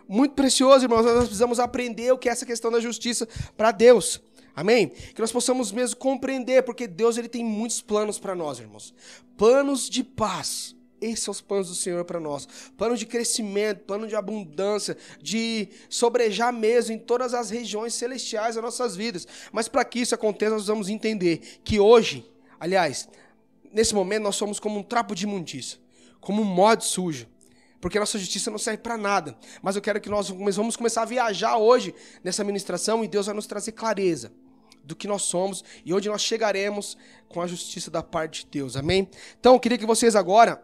muito 0.08 0.34
precioso, 0.34 0.86
irmãos. 0.86 1.04
Nós 1.04 1.24
precisamos 1.24 1.60
aprender 1.60 2.10
o 2.12 2.18
que 2.18 2.28
é 2.28 2.32
essa 2.32 2.46
questão 2.46 2.70
da 2.70 2.80
justiça 2.80 3.28
para 3.56 3.70
Deus. 3.70 4.20
Amém? 4.56 4.88
Que 4.88 5.20
nós 5.20 5.30
possamos 5.30 5.70
mesmo 5.70 5.96
compreender, 5.98 6.62
porque 6.62 6.88
Deus 6.88 7.18
ele 7.18 7.28
tem 7.28 7.44
muitos 7.44 7.82
planos 7.82 8.18
para 8.18 8.34
nós, 8.34 8.58
irmãos. 8.58 8.94
Planos 9.36 9.88
de 9.88 10.02
paz. 10.02 10.74
Esses 11.00 11.24
são 11.24 11.32
os 11.32 11.40
planos 11.40 11.68
do 11.68 11.74
Senhor 11.74 12.04
para 12.04 12.18
nós. 12.18 12.48
Plano 12.76 12.96
de 12.96 13.06
crescimento, 13.06 13.84
plano 13.84 14.06
de 14.06 14.16
abundância, 14.16 14.96
de 15.20 15.68
sobrejar 15.88 16.52
mesmo 16.52 16.94
em 16.94 16.98
todas 16.98 17.34
as 17.34 17.50
regiões 17.50 17.94
celestiais 17.94 18.54
das 18.54 18.64
nossas 18.64 18.96
vidas. 18.96 19.26
Mas 19.52 19.68
para 19.68 19.84
que 19.84 20.00
isso 20.00 20.14
aconteça, 20.14 20.52
nós 20.52 20.66
vamos 20.66 20.88
entender 20.88 21.60
que 21.62 21.78
hoje, 21.78 22.28
aliás, 22.58 23.08
nesse 23.72 23.94
momento, 23.94 24.24
nós 24.24 24.36
somos 24.36 24.58
como 24.58 24.78
um 24.78 24.82
trapo 24.82 25.14
de 25.14 25.24
imundícia, 25.24 25.78
como 26.20 26.42
um 26.42 26.44
mod 26.44 26.84
sujo 26.84 27.26
porque 27.80 27.98
nossa 27.98 28.18
justiça 28.18 28.50
não 28.50 28.58
serve 28.58 28.82
para 28.82 28.96
nada. 28.96 29.36
Mas 29.62 29.76
eu 29.76 29.82
quero 29.82 30.00
que 30.00 30.08
nós 30.08 30.28
vamos 30.28 30.76
começar 30.76 31.02
a 31.02 31.04
viajar 31.04 31.56
hoje 31.56 31.94
nessa 32.24 32.42
ministração 32.42 33.04
e 33.04 33.08
Deus 33.08 33.26
vai 33.26 33.34
nos 33.34 33.46
trazer 33.46 33.72
clareza 33.72 34.32
do 34.82 34.96
que 34.96 35.06
nós 35.06 35.22
somos 35.22 35.62
e 35.84 35.92
onde 35.92 36.08
nós 36.08 36.22
chegaremos 36.22 36.96
com 37.28 37.42
a 37.42 37.46
justiça 37.46 37.90
da 37.90 38.02
parte 38.02 38.44
de 38.44 38.50
Deus. 38.50 38.76
Amém? 38.76 39.08
Então, 39.38 39.54
eu 39.54 39.60
queria 39.60 39.78
que 39.78 39.86
vocês 39.86 40.16
agora 40.16 40.62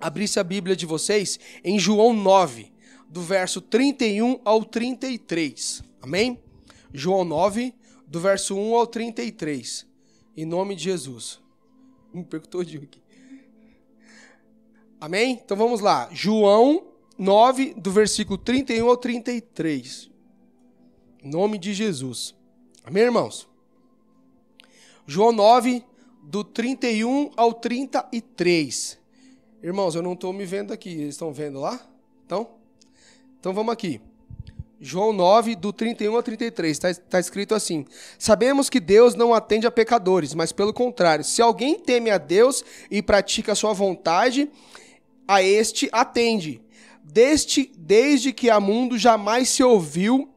abrissem 0.00 0.40
a 0.40 0.44
Bíblia 0.44 0.74
de 0.74 0.86
vocês 0.86 1.38
em 1.62 1.78
João 1.78 2.12
9, 2.12 2.72
do 3.08 3.22
verso 3.22 3.60
31 3.60 4.40
ao 4.44 4.64
33. 4.64 5.82
Amém? 6.00 6.38
João 6.92 7.24
9, 7.24 7.74
do 8.06 8.20
verso 8.20 8.56
1 8.56 8.74
ao 8.74 8.86
33. 8.86 9.86
Em 10.36 10.44
nome 10.44 10.74
de 10.74 10.84
Jesus. 10.84 11.40
Me 12.12 12.24
perguntou 12.24 12.64
de 12.64 12.76
aqui. 12.76 13.00
Amém? 15.00 15.40
Então 15.44 15.56
vamos 15.56 15.80
lá. 15.80 16.08
João 16.12 16.88
9, 17.16 17.74
do 17.74 17.90
versículo 17.90 18.36
31 18.36 18.88
ao 18.88 18.96
33. 18.96 20.10
Em 21.22 21.30
nome 21.30 21.58
de 21.58 21.72
Jesus. 21.72 22.34
Amém, 22.84 23.04
irmãos? 23.04 23.48
João 25.06 25.32
9, 25.32 25.84
do 26.22 26.44
31 26.44 27.30
ao 27.36 27.52
33. 27.52 28.99
Irmãos, 29.62 29.94
eu 29.94 30.00
não 30.00 30.14
estou 30.14 30.32
me 30.32 30.46
vendo 30.46 30.72
aqui. 30.72 30.88
Eles 30.88 31.14
estão 31.14 31.32
vendo 31.32 31.60
lá? 31.60 31.78
Então? 32.24 32.48
Então 33.38 33.52
vamos 33.52 33.72
aqui. 33.72 34.00
João 34.80 35.12
9, 35.12 35.54
do 35.54 35.70
31 35.70 36.16
ao 36.16 36.22
33, 36.22 36.70
está 36.70 36.94
tá 36.94 37.20
escrito 37.20 37.54
assim: 37.54 37.84
Sabemos 38.18 38.70
que 38.70 38.80
Deus 38.80 39.14
não 39.14 39.34
atende 39.34 39.66
a 39.66 39.70
pecadores, 39.70 40.32
mas 40.32 40.52
pelo 40.52 40.72
contrário, 40.72 41.22
se 41.22 41.42
alguém 41.42 41.78
teme 41.78 42.10
a 42.10 42.16
Deus 42.16 42.64
e 42.90 43.02
pratica 43.02 43.52
a 43.52 43.54
sua 43.54 43.74
vontade, 43.74 44.50
a 45.28 45.42
este 45.42 45.90
atende. 45.92 46.62
Deste, 47.04 47.70
desde 47.76 48.32
que 48.32 48.48
há 48.48 48.58
mundo 48.58 48.96
jamais 48.96 49.50
se 49.50 49.62
ouviu 49.62 50.30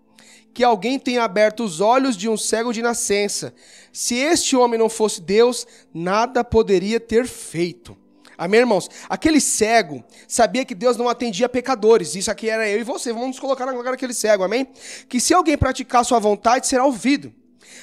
que 0.53 0.63
alguém 0.63 0.99
tenha 0.99 1.23
aberto 1.23 1.63
os 1.63 1.79
olhos 1.79 2.17
de 2.17 2.27
um 2.27 2.35
cego 2.35 2.73
de 2.73 2.81
nascença. 2.81 3.53
Se 3.93 4.15
este 4.15 4.55
homem 4.57 4.77
não 4.77 4.89
fosse 4.89 5.21
Deus, 5.21 5.65
nada 5.93 6.43
poderia 6.43 6.99
ter 6.99 7.25
feito. 7.25 8.02
Amém, 8.43 8.59
irmãos? 8.59 8.89
Aquele 9.07 9.39
cego 9.39 10.03
sabia 10.27 10.65
que 10.65 10.75
Deus 10.75 10.97
não 10.97 11.07
atendia 11.07 11.47
pecadores. 11.47 12.13
Isso 12.13 12.29
aqui 12.29 12.49
era 12.49 12.67
eu 12.67 12.81
e 12.81 12.83
você. 12.83 13.13
Vamos 13.13 13.27
nos 13.29 13.39
colocar 13.39 13.65
na 13.65 13.71
lugar 13.71 13.91
daquele 13.91 14.13
cego, 14.13 14.43
amém? 14.43 14.67
Que 15.07 15.17
se 15.17 15.33
alguém 15.33 15.57
praticar 15.57 16.03
sua 16.03 16.19
vontade, 16.19 16.67
será 16.67 16.83
ouvido. 16.83 17.33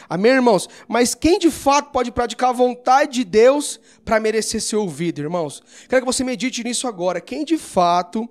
Amém, 0.07 0.33
irmãos? 0.33 0.69
Mas 0.87 1.15
quem 1.15 1.39
de 1.39 1.51
fato 1.51 1.91
pode 1.93 2.13
praticar 2.13 2.51
a 2.51 2.53
vontade 2.53 3.15
de 3.15 3.25
Deus 3.25 3.81
para 4.05 4.21
merecer 4.21 4.61
ser 4.61 4.77
ouvido, 4.77 5.23
irmãos? 5.23 5.63
Quero 5.89 6.03
que 6.03 6.13
você 6.13 6.23
medite 6.23 6.63
nisso 6.63 6.87
agora. 6.87 7.23
Quem 7.23 7.43
de 7.43 7.57
fato 7.57 8.29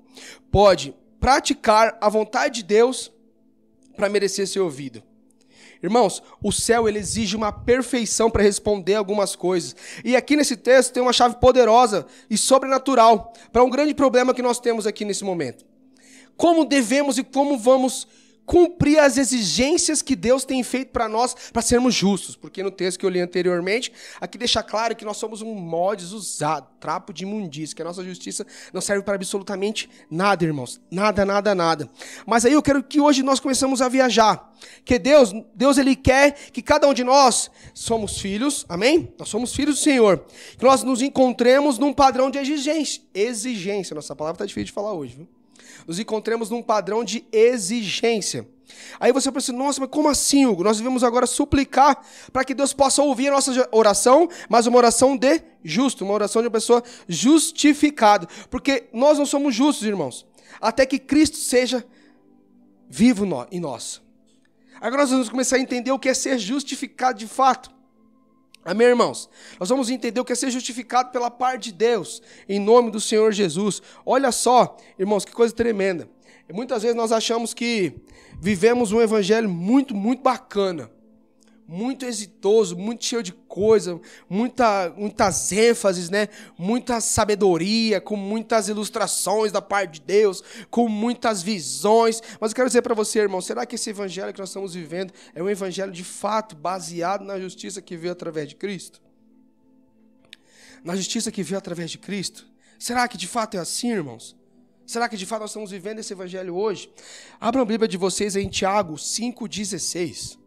pode 0.52 0.96
praticar 1.20 1.98
a 2.00 2.10
vontade 2.10 2.62
de 2.62 2.64
Deus 2.64 3.12
para 3.96 4.08
merecer 4.08 4.48
ser 4.48 4.60
ouvido? 4.60 5.02
Irmãos, 5.82 6.22
o 6.44 6.52
céu 6.52 6.88
ele 6.88 7.00
exige 7.00 7.36
uma 7.36 7.52
perfeição 7.52 8.30
para 8.30 8.44
responder 8.44 8.96
algumas 8.96 9.36
coisas. 9.36 9.76
E 10.04 10.16
aqui 10.16 10.36
nesse 10.36 10.58
texto 10.58 10.94
tem 10.94 11.02
uma 11.02 11.14
chave 11.14 11.36
poderosa 11.38 12.06
e 12.30 12.38
sobrenatural 12.38 13.34
para 13.52 13.64
um 13.64 13.70
grande 13.70 13.94
problema 13.94 14.34
que 14.34 14.42
nós 14.42 14.60
temos 14.60 14.86
aqui 14.86 15.06
nesse 15.06 15.24
momento. 15.24 15.66
Como 16.36 16.66
devemos 16.66 17.18
e 17.18 17.24
como 17.24 17.58
vamos 17.58 18.08
cumprir 18.50 18.98
as 18.98 19.16
exigências 19.16 20.02
que 20.02 20.16
Deus 20.16 20.44
tem 20.44 20.64
feito 20.64 20.90
para 20.90 21.08
nós 21.08 21.36
para 21.54 21.62
sermos 21.62 21.94
justos. 21.94 22.36
Porque 22.36 22.64
no 22.64 22.72
texto 22.72 22.98
que 22.98 23.06
eu 23.06 23.10
li 23.10 23.20
anteriormente, 23.20 23.94
aqui 24.20 24.40
deixa 24.40 24.64
claro 24.64 24.96
que 24.96 25.06
nós 25.06 25.18
somos 25.18 25.44
um 25.44 25.54
mods 25.54 26.14
usado, 26.14 26.68
trapo 26.80 27.14
de 27.14 27.26
imundícia, 27.26 27.76
que 27.76 27.82
a 27.84 27.86
nossa 27.86 28.04
justiça 28.04 28.44
não 28.74 28.82
serve 28.82 29.04
para 29.04 29.14
absolutamente 29.14 29.88
nada, 30.10 30.44
irmãos. 30.44 30.82
Nada, 30.90 31.24
nada, 31.24 31.54
nada. 31.54 31.88
Mas 32.26 32.44
aí 32.44 32.54
eu 32.54 32.64
quero 32.64 32.82
que 32.82 33.00
hoje 33.00 33.22
nós 33.22 33.40
começamos 33.40 33.84
a 33.84 33.88
viajar. 33.88 34.52
Que 34.84 34.98
Deus, 34.98 35.32
Deus 35.54 35.78
ele 35.78 35.96
quer 35.96 36.32
que 36.52 36.64
cada 36.64 36.88
um 36.88 36.94
de 36.94 37.04
nós 37.04 37.52
somos 37.76 38.20
filhos, 38.20 38.66
amém? 38.68 39.14
Nós 39.20 39.30
somos 39.30 39.56
filhos 39.56 39.76
do 39.76 39.82
Senhor. 39.84 40.26
Que 40.58 40.66
nós 40.66 40.82
nos 40.82 41.04
encontremos 41.04 41.78
num 41.78 41.94
padrão 41.94 42.32
de 42.32 42.40
exigência. 42.40 43.04
Exigência, 43.14 43.94
nossa 43.94 44.16
palavra 44.16 44.38
está 44.38 44.46
difícil 44.48 44.66
de 44.66 44.72
falar 44.72 44.94
hoje, 44.94 45.18
viu? 45.18 45.39
Nos 45.88 46.00
encontremos 46.00 46.50
num 46.50 46.62
padrão 46.62 47.04
de 47.04 47.26
exigência. 47.32 48.48
Aí 49.00 49.12
você 49.12 49.32
pensa, 49.32 49.52
nossa, 49.52 49.82
mas 49.82 49.90
como 49.90 50.10
assim, 50.10 50.46
Hugo? 50.46 50.64
Nós 50.64 50.78
devemos 50.78 51.04
agora 51.04 51.26
suplicar 51.26 52.04
para 52.32 52.44
que 52.44 52.54
Deus 52.54 52.74
possa 52.74 53.02
ouvir 53.02 53.28
a 53.30 53.32
nossa 53.32 53.68
oração, 53.72 54.30
mas 54.48 54.68
uma 54.68 54.78
oração 54.78 55.18
de 55.18 55.42
justo, 55.64 56.04
uma 56.04 56.14
oração 56.14 56.42
de 56.42 56.48
uma 56.48 56.54
pessoa 56.54 56.84
justificada. 57.08 58.28
Porque 58.50 58.88
nós 58.94 59.18
não 59.18 59.26
somos 59.26 59.56
justos, 59.56 59.88
irmãos, 59.88 60.26
até 60.62 60.86
que 60.86 61.00
Cristo 61.00 61.38
seja 61.38 61.86
vivo 62.88 63.26
em 63.52 63.60
nós. 63.60 64.02
Agora 64.82 65.02
nós 65.02 65.12
vamos 65.12 65.30
começar 65.30 65.58
a 65.58 65.60
entender 65.60 65.92
o 65.92 66.00
que 66.00 66.10
é 66.10 66.14
ser 66.14 66.38
justificado 66.40 67.18
de 67.20 67.28
fato. 67.28 67.79
Amém, 68.70 68.86
irmãos? 68.86 69.28
Nós 69.60 69.68
vamos 69.68 69.90
entender 69.90 70.20
o 70.20 70.24
que 70.24 70.32
é 70.32 70.36
ser 70.36 70.52
justificado 70.52 71.10
pela 71.10 71.32
parte 71.32 71.72
de 71.72 71.72
Deus, 71.72 72.22
em 72.48 72.60
nome 72.60 72.92
do 72.92 73.02
Senhor 73.02 73.32
Jesus. 73.32 73.82
Olha 74.06 74.32
só, 74.32 74.78
irmãos, 75.00 75.26
que 75.26 75.32
coisa 75.32 75.52
tremenda. 75.52 76.08
muitas 76.54 76.84
vezes 76.84 76.96
nós 76.96 77.12
achamos 77.12 77.52
que 77.52 77.96
vivemos 78.40 78.92
um 78.92 79.02
evangelho 79.02 79.50
muito, 79.50 79.96
muito 79.96 80.22
bacana 80.22 80.92
muito 81.72 82.04
exitoso, 82.04 82.76
muito 82.76 83.06
cheio 83.06 83.22
de 83.22 83.32
coisa, 83.32 84.02
muita, 84.28 84.90
muitas 84.98 85.52
ênfases, 85.52 86.10
né? 86.10 86.28
Muita 86.58 87.00
sabedoria, 87.00 88.02
com 88.02 88.16
muitas 88.16 88.68
ilustrações 88.70 89.52
da 89.52 89.62
parte 89.62 90.00
de 90.00 90.02
Deus, 90.02 90.44
com 90.72 90.90
muitas 90.90 91.44
visões. 91.44 92.24
Mas 92.42 92.52
eu 92.52 92.56
quero 92.56 92.70
dizer 92.70 92.82
para 92.82 92.96
você, 92.96 93.20
irmão, 93.20 93.40
será 93.40 93.68
que 93.68 93.76
esse 93.76 93.92
evangelho 93.92 94.34
que 94.34 94.40
nós 94.40 94.50
estamos 94.50 94.74
vivendo 94.74 95.14
é 95.36 95.44
um 95.44 95.50
evangelho 95.50 95.92
de 95.92 96.04
fato 96.04 96.56
baseado 96.56 97.24
na 97.24 97.40
justiça 97.40 97.84
que 97.84 97.96
veio 97.96 98.14
através 98.14 98.50
de 98.50 98.56
Cristo? 98.56 99.00
Na 100.84 100.96
justiça 100.96 101.32
que 101.32 101.44
veio 101.44 101.60
através 101.60 101.92
de 101.92 102.00
Cristo? 102.00 102.48
Será 102.80 103.08
que 103.08 103.16
de 103.16 103.28
fato 103.28 103.58
é 103.58 103.60
assim, 103.60 103.92
irmãos? 103.92 104.36
Será 104.88 105.08
que 105.08 105.16
de 105.16 105.26
fato 105.28 105.42
nós 105.42 105.52
estamos 105.52 105.70
vivendo 105.70 106.00
esse 106.00 106.14
evangelho 106.14 106.56
hoje? 106.56 106.92
Abram 107.40 107.62
a 107.62 107.66
Bíblia 107.66 107.88
de 107.88 107.96
vocês 107.96 108.36
em 108.36 108.50
Tiago 108.50 108.96
5,16. 108.96 110.39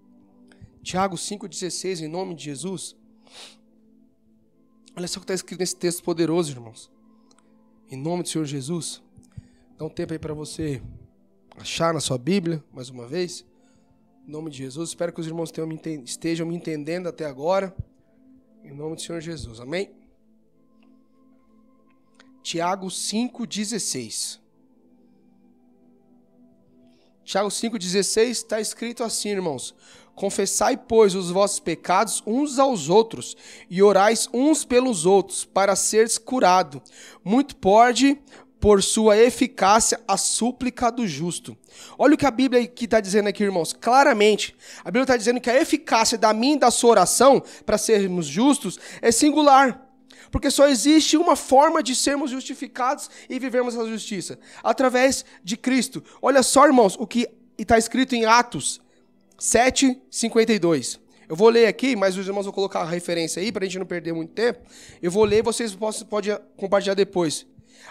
Tiago 0.83 1.17
5,16, 1.17 2.03
em 2.03 2.09
nome 2.09 2.35
de 2.35 2.45
Jesus. 2.45 2.97
Olha 4.97 5.07
só 5.07 5.19
o 5.19 5.21
que 5.21 5.25
está 5.25 5.35
escrito 5.35 5.61
nesse 5.61 5.77
texto 5.77 6.03
poderoso, 6.03 6.51
irmãos. 6.51 6.91
Em 7.89 7.97
nome 7.97 8.25
do 8.25 8.29
Senhor 8.29 8.45
Jesus. 8.45 9.01
Dá 9.79 9.85
um 9.85 9.89
tempo 9.89 10.13
aí 10.13 10.19
para 10.19 10.35
você 10.35 10.83
achar 11.57 11.95
na 11.95 12.01
sua 12.01 12.19
Bíblia, 12.19 12.63
mais 12.73 12.91
uma 12.91 13.07
vez. 13.07 13.45
Em 14.27 14.31
nome 14.31 14.51
de 14.51 14.59
Jesus. 14.59 14.91
Espero 14.91 15.13
que 15.13 15.21
os 15.21 15.27
irmãos 15.27 15.53
tenham, 15.53 15.71
estejam 16.05 16.47
me 16.47 16.57
entendendo 16.57 17.09
até 17.09 17.27
agora. 17.27 17.75
Em 18.65 18.73
nome 18.73 18.97
do 18.97 19.01
Senhor 19.01 19.21
Jesus. 19.21 19.61
Amém? 19.61 19.91
Tiago 22.43 22.89
5,16. 22.89 24.41
Tiago 27.25 27.49
5,16 27.49 28.31
está 28.31 28.61
escrito 28.61 29.05
assim, 29.05 29.29
irmãos. 29.29 29.75
Confessai, 30.15 30.77
pois, 30.77 31.15
os 31.15 31.31
vossos 31.31 31.59
pecados 31.59 32.23
uns 32.27 32.59
aos 32.59 32.89
outros, 32.89 33.37
e 33.69 33.83
orais 33.83 34.29
uns 34.33 34.65
pelos 34.65 35.07
outros, 35.07 35.45
para 35.45 35.75
seres 35.75 36.19
curado. 36.19 36.83
Muito 37.25 37.57
pode, 37.57 38.21
por 38.61 38.81
sua 38.83 39.17
eficácia, 39.17 39.99
a 40.07 40.17
súplica 40.17 40.93
do 40.93 41.05
justo. 41.09 41.57
Olha 41.99 42.15
o 42.15 42.17
que 42.17 42.27
a 42.27 42.31
Bíblia 42.31 42.73
está 42.81 43.01
dizendo 43.01 43.29
aqui, 43.29 43.43
irmãos. 43.43 43.73
Claramente, 43.73 44.55
a 44.85 44.91
Bíblia 44.91 45.03
está 45.03 45.17
dizendo 45.17 45.41
que 45.41 45.51
a 45.51 45.61
eficácia 45.61 46.17
da 46.17 46.33
minha 46.33 46.59
da 46.59 46.71
sua 46.71 46.91
oração, 46.91 47.43
para 47.67 47.77
sermos 47.77 48.27
justos, 48.27 48.79
é 49.01 49.11
singular. 49.11 49.89
Porque 50.31 50.51
só 50.51 50.69
existe 50.69 51.17
uma 51.17 51.35
forma 51.35 51.83
de 51.83 51.97
sermos 51.97 52.31
justificados 52.31 53.11
e 53.29 53.39
vivermos 53.39 53.77
a 53.77 53.85
justiça: 53.85 54.39
através 54.63 55.25
de 55.43 55.57
Cristo. 55.57 56.03
Olha 56.23 56.43
só, 56.43 56.65
irmãos, 56.65 56.97
o 56.99 57.07
que 57.07 57.27
está 57.59 57.77
escrito 57.77 58.15
em 58.15 58.25
Atos 58.25 58.81
7,52. 59.43 61.01
Eu 61.29 61.35
vou 61.35 61.49
ler 61.49 61.67
aqui, 61.67 61.97
mas 61.97 62.17
os 62.17 62.29
irmãos 62.29 62.45
vão 62.45 62.53
colocar 62.53 62.83
a 62.83 62.89
referência 62.89 63.43
aí 63.43 63.51
para 63.51 63.65
a 63.65 63.67
gente 63.67 63.81
não 63.81 63.87
perder 63.87 64.13
muito 64.13 64.31
tempo. 64.33 64.61
Eu 65.03 65.11
vou 65.11 65.25
ler 65.25 65.43
vocês 65.43 65.77
podem 66.09 66.39
compartilhar 66.57 66.95
depois. 66.95 67.45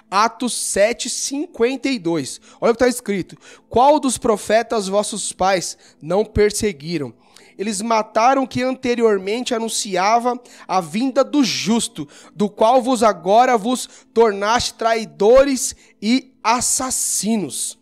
Atos 0.09 0.53
7,52. 0.53 2.39
Olha 2.61 2.71
o 2.71 2.75
que 2.75 2.83
está 2.83 2.87
escrito. 2.87 3.35
Qual 3.67 3.99
dos 3.99 4.17
profetas 4.17 4.87
vossos 4.87 5.33
pais 5.33 5.77
não 6.01 6.23
perseguiram? 6.23 7.13
Eles 7.57 7.81
mataram 7.81 8.47
que 8.47 8.63
anteriormente 8.63 9.53
anunciava 9.53 10.41
a 10.65 10.79
vinda 10.79 11.21
do 11.21 11.43
justo, 11.43 12.07
do 12.33 12.49
qual 12.49 12.81
vos 12.81 13.03
agora 13.03 13.57
vos 13.57 13.89
tornaste 14.13 14.75
traidores 14.75 15.75
e 16.01 16.31
assassinos. 16.41 17.77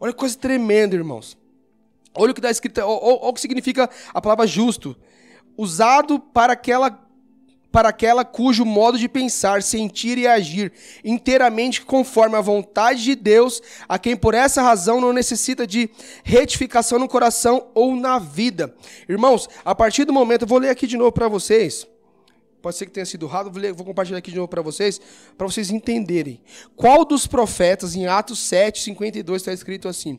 Olha 0.00 0.12
que 0.12 0.18
coisa 0.18 0.38
tremenda, 0.38 0.96
irmãos. 0.96 1.38
Olha 2.14 2.32
o 2.32 2.34
que 2.34 2.40
está 2.40 2.50
escrito, 2.50 2.80
olha 2.80 3.28
o 3.28 3.32
que 3.32 3.40
significa 3.40 3.88
a 4.12 4.20
palavra 4.20 4.46
justo. 4.46 4.96
Usado 5.56 6.18
para 6.18 6.52
aquela 6.52 7.06
para 7.70 7.90
aquela 7.90 8.24
cujo 8.24 8.64
modo 8.64 8.98
de 8.98 9.08
pensar, 9.08 9.62
sentir 9.62 10.18
e 10.18 10.26
agir 10.26 10.72
inteiramente 11.04 11.82
conforme 11.82 12.36
a 12.36 12.40
vontade 12.40 13.02
de 13.02 13.14
Deus, 13.14 13.62
a 13.88 13.98
quem 13.98 14.16
por 14.16 14.34
essa 14.34 14.60
razão 14.60 15.00
não 15.00 15.12
necessita 15.12 15.66
de 15.66 15.88
retificação 16.24 16.98
no 16.98 17.08
coração 17.08 17.68
ou 17.74 17.94
na 17.94 18.18
vida. 18.18 18.74
Irmãos, 19.08 19.48
a 19.64 19.74
partir 19.74 20.04
do 20.04 20.12
momento, 20.12 20.42
eu 20.42 20.48
vou 20.48 20.58
ler 20.58 20.70
aqui 20.70 20.86
de 20.86 20.96
novo 20.96 21.12
para 21.12 21.28
vocês. 21.28 21.86
Pode 22.60 22.76
ser 22.76 22.86
que 22.86 22.92
tenha 22.92 23.06
sido 23.06 23.26
errado, 23.26 23.50
vou, 23.74 23.86
compartilhar 23.86 24.18
aqui 24.18 24.30
de 24.30 24.36
novo 24.36 24.48
para 24.48 24.60
vocês, 24.60 25.00
para 25.36 25.46
vocês 25.46 25.70
entenderem. 25.70 26.40
Qual 26.76 27.04
dos 27.06 27.26
profetas, 27.26 27.94
em 27.94 28.06
Atos 28.06 28.38
7, 28.40 28.82
52, 28.82 29.40
está 29.40 29.52
escrito 29.52 29.88
assim: 29.88 30.18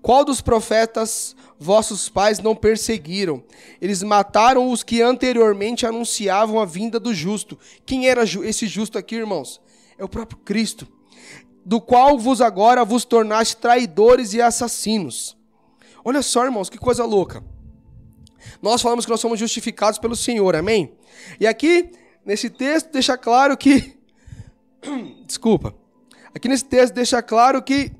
Qual 0.00 0.24
dos 0.24 0.40
profetas 0.40 1.34
vossos 1.58 2.08
pais 2.08 2.38
não 2.38 2.54
perseguiram? 2.54 3.42
Eles 3.80 4.02
mataram 4.04 4.70
os 4.70 4.84
que 4.84 5.02
anteriormente 5.02 5.84
anunciavam 5.84 6.60
a 6.60 6.64
vinda 6.64 7.00
do 7.00 7.12
justo. 7.12 7.58
Quem 7.84 8.08
era 8.08 8.22
esse 8.22 8.68
justo 8.68 8.96
aqui, 8.96 9.16
irmãos? 9.16 9.60
É 9.98 10.04
o 10.04 10.08
próprio 10.08 10.38
Cristo, 10.38 10.86
do 11.64 11.80
qual 11.80 12.18
vos 12.18 12.40
agora 12.40 12.84
vos 12.84 13.04
tornaste 13.04 13.56
traidores 13.56 14.32
e 14.32 14.40
assassinos. 14.40 15.36
Olha 16.04 16.22
só, 16.22 16.44
irmãos, 16.44 16.70
que 16.70 16.78
coisa 16.78 17.04
louca. 17.04 17.44
Nós 18.60 18.82
falamos 18.82 19.04
que 19.04 19.10
nós 19.10 19.20
somos 19.20 19.38
justificados 19.38 19.98
pelo 19.98 20.16
Senhor, 20.16 20.54
amém? 20.56 20.92
E 21.38 21.46
aqui, 21.46 21.90
nesse 22.24 22.50
texto, 22.50 22.90
deixa 22.90 23.16
claro 23.16 23.56
que. 23.56 23.96
Desculpa. 25.26 25.74
Aqui 26.34 26.48
nesse 26.48 26.64
texto 26.64 26.94
deixa 26.94 27.22
claro 27.22 27.62
que 27.62 27.92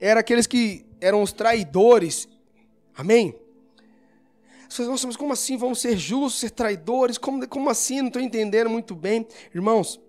eram 0.00 0.20
aqueles 0.20 0.46
que 0.46 0.84
eram 1.00 1.22
os 1.22 1.32
traidores. 1.32 2.28
Amém? 2.96 3.34
Vocês, 4.68 4.88
nossa, 4.88 5.06
mas 5.06 5.16
como 5.16 5.34
assim 5.34 5.56
vamos 5.56 5.80
ser 5.80 5.98
justos, 5.98 6.40
ser 6.40 6.50
traidores? 6.50 7.18
Como, 7.18 7.46
como 7.46 7.68
assim? 7.68 8.00
Não 8.00 8.06
estou 8.06 8.22
entendendo 8.22 8.70
muito 8.70 8.94
bem. 8.94 9.26
Irmãos, 9.54 10.00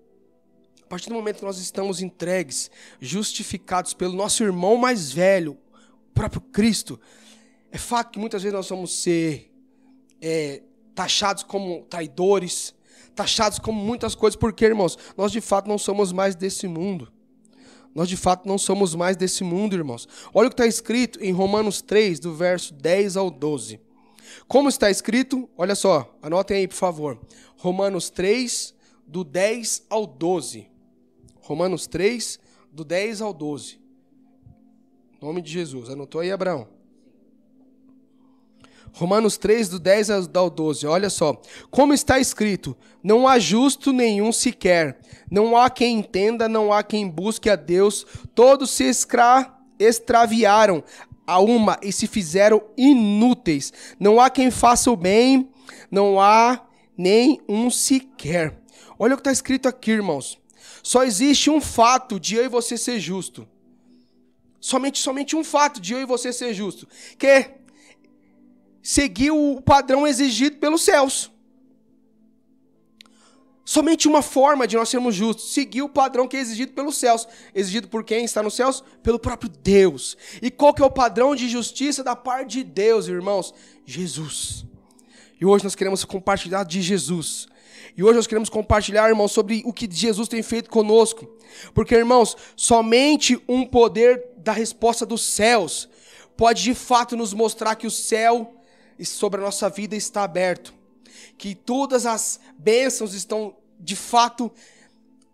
a 0.81 0.86
partir 0.86 1.10
do 1.10 1.15
momento 1.15 1.39
que 1.39 1.45
nós 1.45 1.57
estamos 1.57 2.01
entregues, 2.01 2.72
justificados 3.01 3.93
pelo 3.93 4.13
nosso 4.13 4.41
irmão 4.41 4.77
mais 4.77 5.12
velho, 5.12 5.57
o 6.10 6.13
próprio 6.13 6.39
Cristo, 6.39 6.98
é 7.74 7.77
fato 7.80 8.12
que 8.12 8.20
muitas 8.20 8.44
vezes 8.44 8.56
nós 8.56 8.70
vamos 8.70 9.01
ser 9.01 9.51
é, 10.22 10.62
taxados 10.94 11.42
como 11.42 11.82
traidores, 11.89 12.72
taxados 13.15 13.58
como 13.58 13.84
muitas 13.84 14.13
coisas, 14.13 14.36
porque, 14.36 14.63
irmãos, 14.63 14.96
nós 15.18 15.32
de 15.32 15.42
fato 15.42 15.68
não 15.68 15.80
somos 15.80 16.12
mais 16.12 16.36
desse 16.36 16.68
mundo. 16.68 17.12
Nós 17.96 18.08
de 18.08 18.15
fato 18.15 18.48
não 18.48 18.60
somos 18.60 18.94
mais 18.94 19.18
desse 19.18 19.44
mundo, 19.44 19.75
irmãos. 19.75 20.08
Olha 20.36 20.48
o 20.48 20.50
que 20.51 20.53
está 20.53 20.68
escrito 20.68 21.20
em 21.20 21.32
Romanos 21.32 21.82
3, 21.82 22.20
do 22.20 22.36
verso 22.36 22.75
10 22.75 23.18
ao 23.18 23.32
12. 23.32 23.82
Como 24.48 24.70
está 24.70 24.92
escrito, 24.92 25.50
olha 25.58 25.74
só, 25.74 26.15
anotem 26.22 26.58
aí, 26.58 26.68
por 26.68 26.75
favor. 26.75 27.20
Romanos 27.58 28.12
3, 28.12 28.75
do 29.08 29.24
10 29.24 29.88
ao 29.89 30.06
12. 30.06 30.70
Romanos 31.42 31.88
3, 31.88 32.39
do 32.72 32.86
10 32.86 33.20
ao 33.22 33.34
12. 33.34 33.80
Em 35.20 35.25
nome 35.25 35.42
de 35.42 35.51
Jesus. 35.51 35.89
Anotou 35.89 36.22
aí, 36.22 36.32
Abraão? 36.32 36.83
Romanos 38.94 39.38
3, 39.38 39.70
do 39.70 39.80
10 39.80 40.10
ao 40.12 40.50
12, 40.50 40.86
olha 40.86 41.10
só. 41.10 41.40
Como 41.72 41.94
está 41.94 42.20
escrito: 42.20 42.78
Não 43.04 43.28
há 43.28 43.40
justo 43.40 43.92
nenhum 43.92 44.32
sequer, 44.32 45.00
não 45.30 45.58
há 45.58 45.70
quem 45.70 46.00
entenda, 46.00 46.48
não 46.48 46.72
há 46.72 46.84
quem 46.84 47.10
busque 47.10 47.50
a 47.50 47.56
Deus, 47.56 48.06
todos 48.36 48.70
se 48.70 48.84
escra 48.84 49.52
extraviaram 49.80 50.84
a 51.26 51.40
uma 51.40 51.80
e 51.82 51.92
se 51.92 52.06
fizeram 52.06 52.64
inúteis. 52.78 53.74
Não 54.00 54.20
há 54.20 54.30
quem 54.30 54.52
faça 54.52 54.92
o 54.92 54.96
bem, 54.96 55.50
não 55.90 56.22
há 56.22 56.62
nem 56.98 57.42
um 57.50 57.70
sequer. 57.70 58.60
Olha 59.00 59.16
o 59.16 59.18
que 59.18 59.22
está 59.22 59.32
escrito 59.32 59.68
aqui, 59.68 59.92
irmãos. 59.92 60.38
Só 60.84 61.04
existe 61.04 61.50
um 61.50 61.60
fato 61.60 62.20
de 62.20 62.36
eu 62.36 62.46
e 62.46 62.48
você 62.48 62.78
ser 62.78 63.00
justo. 63.00 63.48
Somente, 64.60 65.00
somente 65.00 65.36
um 65.36 65.44
fato 65.44 65.82
de 65.82 65.94
eu 65.94 66.02
e 66.02 66.06
você 66.06 66.32
ser 66.32 66.54
justo. 66.54 66.88
Que 67.18 67.52
seguir 68.83 69.31
o 69.31 69.61
padrão 69.61 70.05
exigido 70.05 70.57
pelos 70.57 70.81
céus. 70.81 71.31
Somente 73.65 74.09
uma 74.09 74.22
forma 74.22 74.67
de 74.67 74.75
nós 74.75 74.89
sermos 74.89 75.15
justos, 75.15 75.53
seguir 75.53 75.81
o 75.81 75.89
padrão 75.89 76.27
que 76.27 76.35
é 76.35 76.39
exigido 76.41 76.74
pelos 76.74 76.98
céus. 76.98 77.25
Exigido 77.55 77.87
por 77.87 78.03
quem 78.03 78.25
está 78.25 78.43
nos 78.43 78.55
céus? 78.55 78.83
Pelo 79.01 79.17
próprio 79.17 79.50
Deus. 79.50 80.17
E 80.41 80.51
qual 80.51 80.74
que 80.74 80.81
é 80.81 80.85
o 80.85 80.91
padrão 80.91 81.33
de 81.33 81.48
justiça 81.48 82.03
da 82.03 82.13
parte 82.13 82.57
de 82.57 82.63
Deus, 82.65 83.07
irmãos? 83.07 83.53
Jesus. 83.85 84.65
E 85.39 85.46
hoje 85.46 85.63
nós 85.63 85.75
queremos 85.75 86.03
compartilhar 86.03 86.65
de 86.65 86.81
Jesus. 86.81 87.48
E 87.96 88.03
hoje 88.03 88.15
nós 88.15 88.27
queremos 88.27 88.50
compartilhar, 88.50 89.07
irmãos, 89.07 89.31
sobre 89.31 89.61
o 89.65 89.72
que 89.72 89.87
Jesus 89.89 90.27
tem 90.27 90.43
feito 90.43 90.69
conosco. 90.69 91.25
Porque, 91.74 91.96
irmãos, 91.96 92.35
somente 92.57 93.41
um 93.48 93.65
poder 93.65 94.25
da 94.37 94.51
resposta 94.51 95.05
dos 95.05 95.22
céus 95.22 95.87
pode 96.35 96.63
de 96.63 96.74
fato 96.74 97.15
nos 97.15 97.33
mostrar 97.33 97.75
que 97.75 97.87
o 97.87 97.91
céu 97.91 98.53
sobre 99.03 99.40
a 99.40 99.44
nossa 99.44 99.70
vida 99.70 99.96
está 99.96 100.24
aberto. 100.24 100.74
Que 101.38 101.56
todas 101.56 102.06
as 102.06 102.40
bênçãos 102.58 103.14
estão 103.14 103.56
de 103.79 103.96
fato 103.96 104.51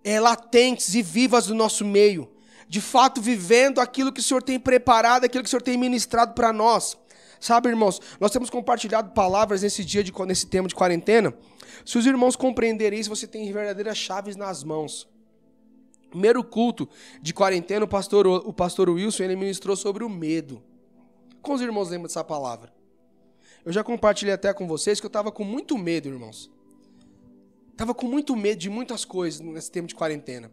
é, 0.03 0.19
latentes 0.19 0.95
e 0.95 1.01
vivas 1.01 1.47
no 1.47 1.55
nosso 1.55 1.85
meio. 1.85 2.29
De 2.67 2.79
fato, 2.79 3.21
vivendo 3.21 3.79
aquilo 3.79 4.11
que 4.11 4.19
o 4.19 4.23
Senhor 4.23 4.43
tem 4.43 4.59
preparado, 4.59 5.23
aquilo 5.25 5.43
que 5.43 5.47
o 5.47 5.49
Senhor 5.49 5.61
tem 5.61 5.77
ministrado 5.77 6.33
para 6.33 6.53
nós. 6.53 6.97
Sabe, 7.39 7.69
irmãos, 7.69 8.01
nós 8.19 8.31
temos 8.31 8.49
compartilhado 8.49 9.11
palavras 9.11 9.61
nesse 9.61 9.83
dia, 9.83 10.03
de, 10.03 10.13
nesse 10.25 10.45
tema 10.45 10.67
de 10.67 10.75
quarentena. 10.75 11.33
Se 11.85 11.97
os 11.97 12.05
irmãos 12.05 12.35
compreenderem 12.35 12.99
isso, 12.99 13.09
você 13.09 13.25
tem 13.25 13.51
verdadeiras 13.51 13.97
chaves 13.97 14.35
nas 14.35 14.63
mãos. 14.63 15.07
Primeiro 16.09 16.43
culto 16.43 16.89
de 17.21 17.33
quarentena, 17.33 17.85
o 17.85 17.87
pastor, 17.87 18.27
o 18.27 18.51
pastor 18.51 18.89
Wilson 18.89 19.23
ele 19.23 19.35
ministrou 19.35 19.75
sobre 19.75 20.03
o 20.03 20.09
medo. 20.09 20.61
Como 21.41 21.55
os 21.55 21.61
irmãos 21.61 21.89
lembram 21.89 22.07
dessa 22.07 22.23
palavra? 22.23 22.73
Eu 23.65 23.71
já 23.71 23.83
compartilhei 23.83 24.33
até 24.33 24.53
com 24.53 24.67
vocês 24.67 24.99
que 24.99 25.05
eu 25.05 25.09
estava 25.09 25.31
com 25.31 25.43
muito 25.43 25.77
medo, 25.77 26.07
irmãos. 26.07 26.49
Tava 27.75 27.93
com 27.93 28.07
muito 28.07 28.35
medo 28.35 28.59
de 28.59 28.69
muitas 28.69 29.05
coisas 29.05 29.39
nesse 29.39 29.71
tempo 29.71 29.87
de 29.87 29.95
quarentena. 29.95 30.51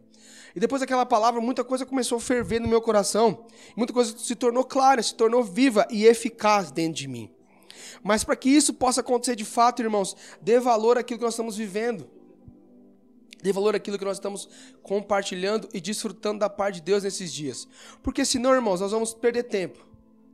E 0.55 0.59
depois 0.59 0.79
daquela 0.79 1.05
palavra, 1.05 1.41
muita 1.41 1.63
coisa 1.63 1.85
começou 1.85 2.17
a 2.17 2.21
ferver 2.21 2.59
no 2.59 2.67
meu 2.67 2.81
coração. 2.81 3.45
Muita 3.75 3.93
coisa 3.93 4.17
se 4.17 4.35
tornou 4.35 4.63
clara, 4.63 5.01
se 5.01 5.13
tornou 5.13 5.43
viva 5.43 5.85
e 5.89 6.05
eficaz 6.05 6.71
dentro 6.71 6.93
de 6.93 7.07
mim. 7.07 7.29
Mas 8.03 8.23
para 8.23 8.35
que 8.35 8.49
isso 8.49 8.73
possa 8.73 9.01
acontecer 9.01 9.35
de 9.35 9.45
fato, 9.45 9.81
irmãos, 9.81 10.15
dê 10.41 10.59
valor 10.59 10.97
àquilo 10.97 11.19
que 11.19 11.25
nós 11.25 11.33
estamos 11.33 11.57
vivendo. 11.57 12.09
Dê 13.41 13.51
valor 13.51 13.75
àquilo 13.75 13.97
que 13.97 14.05
nós 14.05 14.17
estamos 14.17 14.49
compartilhando 14.81 15.69
e 15.73 15.79
desfrutando 15.79 16.39
da 16.39 16.49
parte 16.49 16.75
de 16.75 16.81
Deus 16.81 17.03
nesses 17.03 17.31
dias. 17.31 17.67
Porque 18.01 18.25
senão, 18.25 18.53
irmãos, 18.53 18.81
nós 18.81 18.91
vamos 18.91 19.13
perder 19.13 19.43
tempo. 19.43 19.85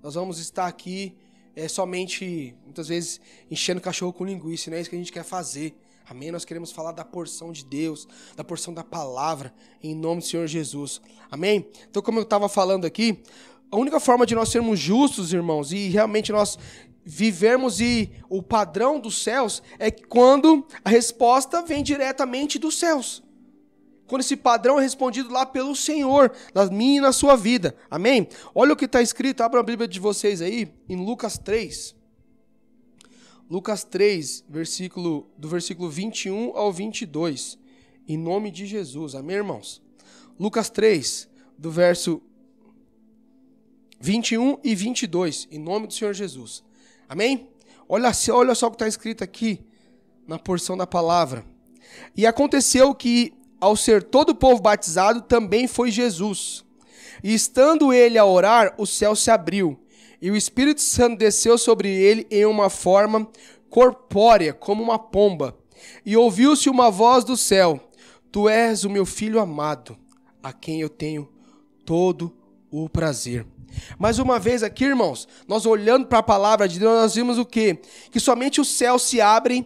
Nós 0.01 0.15
vamos 0.15 0.39
estar 0.39 0.67
aqui 0.67 1.17
é, 1.55 1.67
somente, 1.67 2.55
muitas 2.63 2.87
vezes, 2.87 3.21
enchendo 3.49 3.79
o 3.79 3.83
cachorro 3.83 4.13
com 4.13 4.25
linguiça. 4.25 4.69
Não 4.69 4.77
é 4.77 4.81
isso 4.81 4.89
que 4.89 4.95
a 4.95 4.99
gente 4.99 5.11
quer 5.11 5.23
fazer. 5.23 5.75
Amém? 6.09 6.31
Nós 6.31 6.43
queremos 6.43 6.71
falar 6.71 6.91
da 6.91 7.05
porção 7.05 7.51
de 7.51 7.63
Deus, 7.63 8.07
da 8.35 8.43
porção 8.43 8.73
da 8.73 8.83
palavra, 8.83 9.53
em 9.81 9.95
nome 9.95 10.21
do 10.21 10.27
Senhor 10.27 10.47
Jesus. 10.47 11.01
Amém? 11.31 11.67
Então, 11.89 12.01
como 12.01 12.19
eu 12.19 12.23
estava 12.23 12.49
falando 12.49 12.85
aqui, 12.85 13.23
a 13.71 13.77
única 13.77 13.99
forma 13.99 14.25
de 14.25 14.35
nós 14.35 14.49
sermos 14.49 14.79
justos, 14.79 15.31
irmãos, 15.31 15.71
e 15.71 15.87
realmente 15.87 16.31
nós 16.31 16.59
vivermos 17.05 17.79
e 17.79 18.11
o 18.29 18.41
padrão 18.41 18.99
dos 18.99 19.23
céus 19.23 19.63
é 19.79 19.89
quando 19.89 20.65
a 20.83 20.89
resposta 20.89 21.61
vem 21.61 21.83
diretamente 21.83 22.59
dos 22.59 22.77
céus 22.77 23.22
quando 24.07 24.21
esse 24.21 24.35
padrão 24.35 24.79
é 24.79 24.83
respondido 24.83 25.31
lá 25.31 25.45
pelo 25.45 25.75
Senhor, 25.75 26.31
na 26.53 26.65
minha 26.67 26.97
e 26.97 27.01
na 27.01 27.11
sua 27.11 27.35
vida. 27.35 27.75
Amém? 27.89 28.27
Olha 28.53 28.73
o 28.73 28.75
que 28.75 28.85
está 28.85 29.01
escrito, 29.01 29.41
abra 29.41 29.59
a 29.59 29.63
Bíblia 29.63 29.87
de 29.87 29.99
vocês 29.99 30.41
aí, 30.41 30.71
em 30.87 30.95
Lucas 30.95 31.37
3. 31.37 31.95
Lucas 33.49 33.83
3, 33.83 34.45
versículo, 34.49 35.29
do 35.37 35.47
versículo 35.47 35.89
21 35.89 36.55
ao 36.55 36.71
22. 36.71 37.57
Em 38.07 38.17
nome 38.17 38.51
de 38.51 38.65
Jesus. 38.65 39.15
Amém, 39.15 39.37
irmãos? 39.37 39.81
Lucas 40.39 40.69
3, 40.69 41.29
do 41.57 41.69
verso 41.69 42.21
21 43.99 44.57
e 44.63 44.75
22. 44.75 45.47
Em 45.51 45.59
nome 45.59 45.87
do 45.87 45.93
Senhor 45.93 46.13
Jesus. 46.13 46.63
Amém? 47.07 47.49
Olha, 47.87 48.11
olha 48.31 48.55
só 48.55 48.67
o 48.67 48.71
que 48.71 48.75
está 48.75 48.87
escrito 48.87 49.23
aqui 49.23 49.63
na 50.27 50.39
porção 50.39 50.75
da 50.75 50.87
palavra. 50.87 51.45
E 52.15 52.25
aconteceu 52.25 52.93
que 52.95 53.33
ao 53.63 53.77
ser 53.77 54.03
todo 54.03 54.31
o 54.31 54.35
povo 54.35 54.61
batizado, 54.61 55.21
também 55.21 55.67
foi 55.67 55.89
Jesus. 55.89 56.65
E 57.23 57.33
estando 57.33 57.93
ele 57.93 58.17
a 58.17 58.25
orar, 58.25 58.75
o 58.77 58.85
céu 58.85 59.15
se 59.15 59.31
abriu, 59.31 59.79
e 60.21 60.29
o 60.29 60.35
Espírito 60.35 60.81
Santo 60.81 61.17
desceu 61.17 61.57
sobre 61.57 61.89
ele 61.89 62.27
em 62.29 62.45
uma 62.45 62.69
forma 62.69 63.25
corpórea, 63.69 64.53
como 64.53 64.83
uma 64.83 64.99
pomba. 64.99 65.57
E 66.05 66.17
ouviu-se 66.17 66.69
uma 66.69 66.91
voz 66.91 67.23
do 67.23 67.37
céu: 67.37 67.79
Tu 68.29 68.49
és 68.49 68.83
o 68.83 68.89
meu 68.89 69.05
filho 69.05 69.39
amado, 69.39 69.97
a 70.41 70.51
quem 70.51 70.81
eu 70.81 70.89
tenho 70.89 71.29
todo 71.85 72.35
o 72.69 72.89
prazer. 72.89 73.45
Mais 73.97 74.19
uma 74.19 74.39
vez 74.39 74.61
aqui, 74.61 74.83
irmãos, 74.83 75.25
nós 75.47 75.65
olhando 75.65 76.05
para 76.07 76.19
a 76.19 76.23
palavra 76.23 76.67
de 76.67 76.79
Deus, 76.79 76.91
nós 76.91 77.15
vimos 77.15 77.37
o 77.37 77.45
quê? 77.45 77.79
Que 78.11 78.19
somente 78.19 78.59
os 78.59 78.67
céus 78.67 79.03
se 79.03 79.21
abrem 79.21 79.65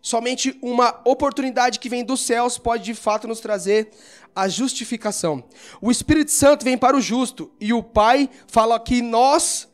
Somente 0.00 0.56
uma 0.62 1.00
oportunidade 1.04 1.78
que 1.78 1.88
vem 1.88 2.04
dos 2.04 2.20
céus 2.20 2.56
pode 2.56 2.84
de 2.84 2.94
fato 2.94 3.26
nos 3.26 3.40
trazer 3.40 3.90
a 4.34 4.48
justificação. 4.48 5.42
O 5.80 5.90
Espírito 5.90 6.30
Santo 6.30 6.64
vem 6.64 6.78
para 6.78 6.96
o 6.96 7.00
justo 7.00 7.50
e 7.60 7.72
o 7.72 7.82
Pai 7.82 8.30
fala 8.46 8.78
que 8.78 9.02
nós 9.02 9.68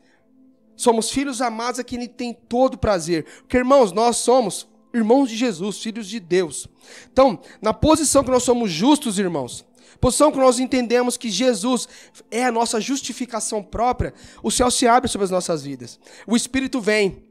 somos 0.75 1.09
filhos 1.09 1.41
amados 1.41 1.79
a 1.79 1.83
quem 1.83 1.99
ele 1.99 2.07
tem 2.07 2.33
todo 2.33 2.77
prazer. 2.77 3.25
Porque, 3.41 3.57
irmãos, 3.57 3.91
nós 3.91 4.17
somos 4.17 4.67
irmãos 4.93 5.29
de 5.29 5.35
Jesus, 5.35 5.77
filhos 5.77 6.07
de 6.07 6.19
Deus. 6.19 6.67
Então, 7.11 7.39
na 7.61 7.73
posição 7.73 8.23
que 8.23 8.31
nós 8.31 8.43
somos 8.43 8.71
justos, 8.71 9.19
irmãos, 9.19 9.65
posição 9.99 10.31
que 10.31 10.37
nós 10.37 10.59
entendemos 10.59 11.17
que 11.17 11.29
Jesus 11.29 11.87
é 12.31 12.45
a 12.45 12.51
nossa 12.51 12.79
justificação 12.81 13.61
própria, 13.61 14.13
o 14.41 14.49
céu 14.49 14.71
se 14.71 14.87
abre 14.87 15.09
sobre 15.09 15.25
as 15.25 15.31
nossas 15.31 15.63
vidas. 15.63 15.99
O 16.25 16.35
Espírito 16.35 16.81
vem. 16.81 17.24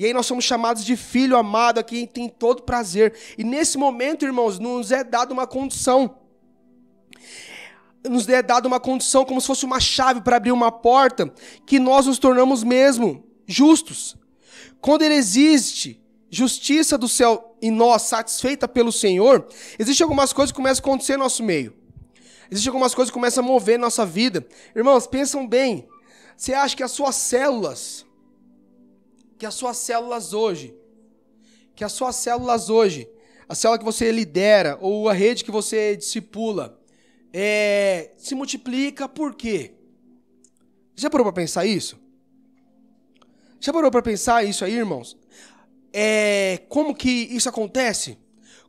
E 0.00 0.06
aí 0.06 0.14
nós 0.14 0.24
somos 0.24 0.46
chamados 0.46 0.82
de 0.82 0.96
filho 0.96 1.36
amado, 1.36 1.78
a 1.78 1.82
quem 1.82 2.06
tem 2.06 2.26
todo 2.26 2.62
prazer. 2.62 3.14
E 3.36 3.44
nesse 3.44 3.76
momento, 3.76 4.24
irmãos, 4.24 4.58
nos 4.58 4.90
é 4.90 5.04
dada 5.04 5.30
uma 5.30 5.46
condição. 5.46 6.16
Nos 8.08 8.26
é 8.26 8.42
dada 8.42 8.66
uma 8.66 8.80
condição 8.80 9.26
como 9.26 9.42
se 9.42 9.46
fosse 9.46 9.66
uma 9.66 9.78
chave 9.78 10.22
para 10.22 10.36
abrir 10.36 10.52
uma 10.52 10.72
porta, 10.72 11.30
que 11.66 11.78
nós 11.78 12.06
nos 12.06 12.18
tornamos 12.18 12.64
mesmo 12.64 13.22
justos. 13.46 14.16
Quando 14.80 15.02
ele 15.02 15.16
existe 15.16 16.02
justiça 16.30 16.96
do 16.96 17.06
céu 17.06 17.54
em 17.60 17.70
nós, 17.70 18.00
satisfeita 18.00 18.66
pelo 18.66 18.90
Senhor, 18.90 19.46
existem 19.78 20.02
algumas 20.02 20.32
coisas 20.32 20.50
que 20.50 20.56
começam 20.56 20.82
a 20.82 20.86
acontecer 20.88 21.18
no 21.18 21.24
nosso 21.24 21.42
meio. 21.42 21.76
Existem 22.50 22.70
algumas 22.70 22.94
coisas 22.94 23.10
que 23.10 23.18
começam 23.18 23.44
a 23.44 23.46
mover 23.46 23.78
nossa 23.78 24.06
vida. 24.06 24.46
Irmãos, 24.74 25.06
pensam 25.06 25.46
bem. 25.46 25.86
Você 26.38 26.54
acha 26.54 26.74
que 26.74 26.82
as 26.82 26.90
suas 26.90 27.16
células, 27.16 28.06
que 29.40 29.46
as 29.46 29.54
suas 29.54 29.78
células 29.78 30.34
hoje, 30.34 30.74
que 31.74 31.82
as 31.82 31.92
suas 31.92 32.14
células 32.14 32.68
hoje, 32.68 33.08
a 33.48 33.54
célula 33.54 33.78
que 33.78 33.84
você 33.86 34.12
lidera 34.12 34.76
ou 34.82 35.08
a 35.08 35.14
rede 35.14 35.42
que 35.42 35.50
você 35.50 35.96
discipula, 35.96 36.78
é, 37.32 38.10
se 38.18 38.34
multiplica 38.34 39.08
por 39.08 39.34
quê? 39.34 39.72
Já 40.94 41.08
parou 41.08 41.24
para 41.24 41.32
pensar 41.32 41.64
isso? 41.64 41.98
Já 43.58 43.72
parou 43.72 43.90
para 43.90 44.02
pensar 44.02 44.44
isso 44.44 44.62
aí, 44.62 44.74
irmãos? 44.74 45.16
É, 45.90 46.60
como 46.68 46.94
que 46.94 47.10
isso 47.10 47.48
acontece? 47.48 48.18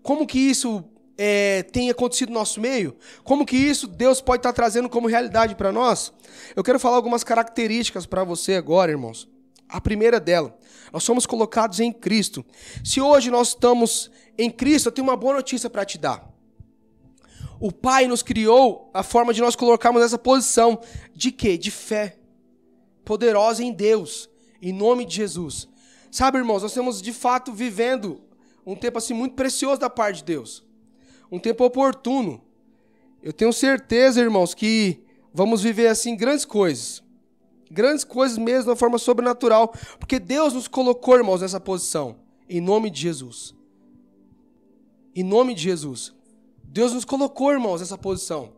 Como 0.01 0.25
que 0.25 0.39
isso 0.39 0.85
é, 1.17 1.63
tem 1.63 1.89
acontecido 1.89 2.29
no 2.29 2.35
nosso 2.35 2.61
meio? 2.61 2.95
Como 3.25 3.45
que 3.45 3.57
isso 3.57 3.87
Deus 3.87 4.21
pode 4.21 4.39
estar 4.39 4.53
trazendo 4.53 4.89
como 4.89 5.09
realidade 5.09 5.53
para 5.53 5.73
nós? 5.73 6.13
Eu 6.55 6.63
quero 6.63 6.79
falar 6.79 6.95
algumas 6.95 7.25
características 7.25 8.05
para 8.05 8.23
você 8.23 8.53
agora, 8.53 8.89
irmãos. 8.89 9.30
A 9.71 9.79
primeira 9.79 10.19
dela, 10.19 10.57
nós 10.91 11.01
somos 11.03 11.25
colocados 11.25 11.79
em 11.79 11.93
Cristo. 11.93 12.45
Se 12.83 12.99
hoje 12.99 13.31
nós 13.31 13.49
estamos 13.49 14.11
em 14.37 14.51
Cristo, 14.51 14.87
eu 14.87 14.91
tenho 14.91 15.07
uma 15.07 15.15
boa 15.15 15.35
notícia 15.35 15.69
para 15.69 15.85
te 15.85 15.97
dar. 15.97 16.29
O 17.57 17.71
Pai 17.71 18.05
nos 18.05 18.21
criou 18.21 18.91
a 18.93 19.01
forma 19.01 19.33
de 19.33 19.39
nós 19.39 19.55
colocarmos 19.55 20.01
essa 20.01 20.17
posição 20.17 20.81
de 21.15 21.31
quê? 21.31 21.57
De 21.57 21.71
fé 21.71 22.17
poderosa 23.05 23.63
em 23.63 23.71
Deus, 23.71 24.29
em 24.61 24.73
nome 24.73 25.05
de 25.05 25.15
Jesus. 25.15 25.69
Sabe, 26.11 26.39
irmãos, 26.39 26.63
nós 26.63 26.71
estamos 26.71 27.01
de 27.01 27.13
fato 27.13 27.53
vivendo 27.53 28.21
um 28.65 28.75
tempo 28.75 28.97
assim 28.97 29.13
muito 29.13 29.35
precioso 29.35 29.79
da 29.79 29.89
parte 29.89 30.17
de 30.17 30.25
Deus. 30.25 30.65
Um 31.31 31.39
tempo 31.39 31.63
oportuno. 31.63 32.43
Eu 33.23 33.31
tenho 33.31 33.53
certeza, 33.53 34.19
irmãos, 34.19 34.53
que 34.53 35.01
vamos 35.33 35.61
viver 35.61 35.87
assim 35.87 36.17
grandes 36.17 36.43
coisas 36.43 37.01
grandes 37.71 38.03
coisas 38.03 38.37
mesmo 38.37 38.63
de 38.63 38.69
uma 38.69 38.75
forma 38.75 38.97
sobrenatural, 38.97 39.73
porque 39.99 40.19
Deus 40.19 40.53
nos 40.53 40.67
colocou, 40.67 41.15
irmãos, 41.15 41.41
nessa 41.41 41.59
posição, 41.59 42.17
em 42.49 42.59
nome 42.59 42.89
de 42.89 43.01
Jesus. 43.01 43.55
Em 45.15 45.23
nome 45.23 45.53
de 45.53 45.63
Jesus. 45.63 46.13
Deus 46.63 46.93
nos 46.93 47.05
colocou, 47.05 47.51
irmãos, 47.51 47.81
nessa 47.81 47.97
posição. 47.97 48.53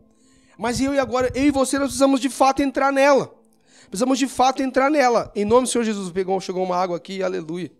Mas 0.58 0.80
eu 0.80 0.94
e 0.94 0.98
agora, 0.98 1.30
eu 1.34 1.44
e 1.44 1.50
você, 1.50 1.78
nós 1.78 1.88
precisamos 1.88 2.20
de 2.20 2.28
fato 2.28 2.62
entrar 2.62 2.92
nela. 2.92 3.34
Precisamos 3.88 4.18
de 4.18 4.28
fato 4.28 4.62
entrar 4.62 4.90
nela. 4.90 5.32
Em 5.34 5.44
nome 5.44 5.66
do 5.66 5.70
Senhor 5.70 5.84
Jesus, 5.84 6.10
pegou, 6.10 6.40
chegou 6.40 6.64
uma 6.64 6.76
água 6.76 6.96
aqui, 6.96 7.22
aleluia. 7.22 7.72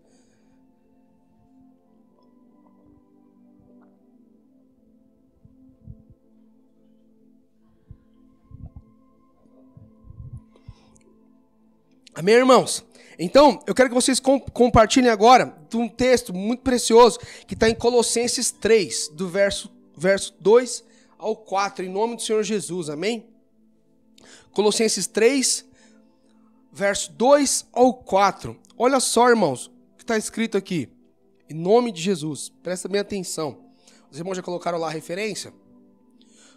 Amém, 12.17 12.35
irmãos? 12.35 12.81
Então, 13.19 13.61
eu 13.67 13.75
quero 13.75 13.89
que 13.89 13.93
vocês 13.93 14.21
compartilhem 14.21 15.09
agora 15.09 15.53
de 15.69 15.75
um 15.75 15.85
texto 15.85 16.33
muito 16.33 16.61
precioso 16.61 17.19
que 17.45 17.55
está 17.55 17.69
em 17.69 17.75
Colossenses 17.75 18.51
3, 18.51 19.09
do 19.09 19.27
verso, 19.27 19.69
verso 19.97 20.33
2 20.39 20.81
ao 21.17 21.35
4, 21.35 21.83
em 21.83 21.89
nome 21.89 22.15
do 22.15 22.21
Senhor 22.21 22.41
Jesus, 22.41 22.89
amém? 22.89 23.25
Colossenses 24.53 25.07
3, 25.07 25.65
verso 26.71 27.11
2 27.11 27.67
ao 27.73 27.93
4. 27.93 28.57
Olha 28.77 29.01
só, 29.01 29.27
irmãos, 29.27 29.65
o 29.65 29.97
que 29.97 30.03
está 30.03 30.17
escrito 30.17 30.57
aqui. 30.57 30.87
Em 31.49 31.53
nome 31.53 31.91
de 31.91 32.01
Jesus, 32.01 32.49
presta 32.63 32.87
bem 32.87 33.01
atenção. 33.01 33.57
Os 34.09 34.17
irmãos 34.17 34.35
já 34.35 34.41
colocaram 34.41 34.77
lá 34.77 34.87
a 34.87 34.91
referência? 34.91 35.53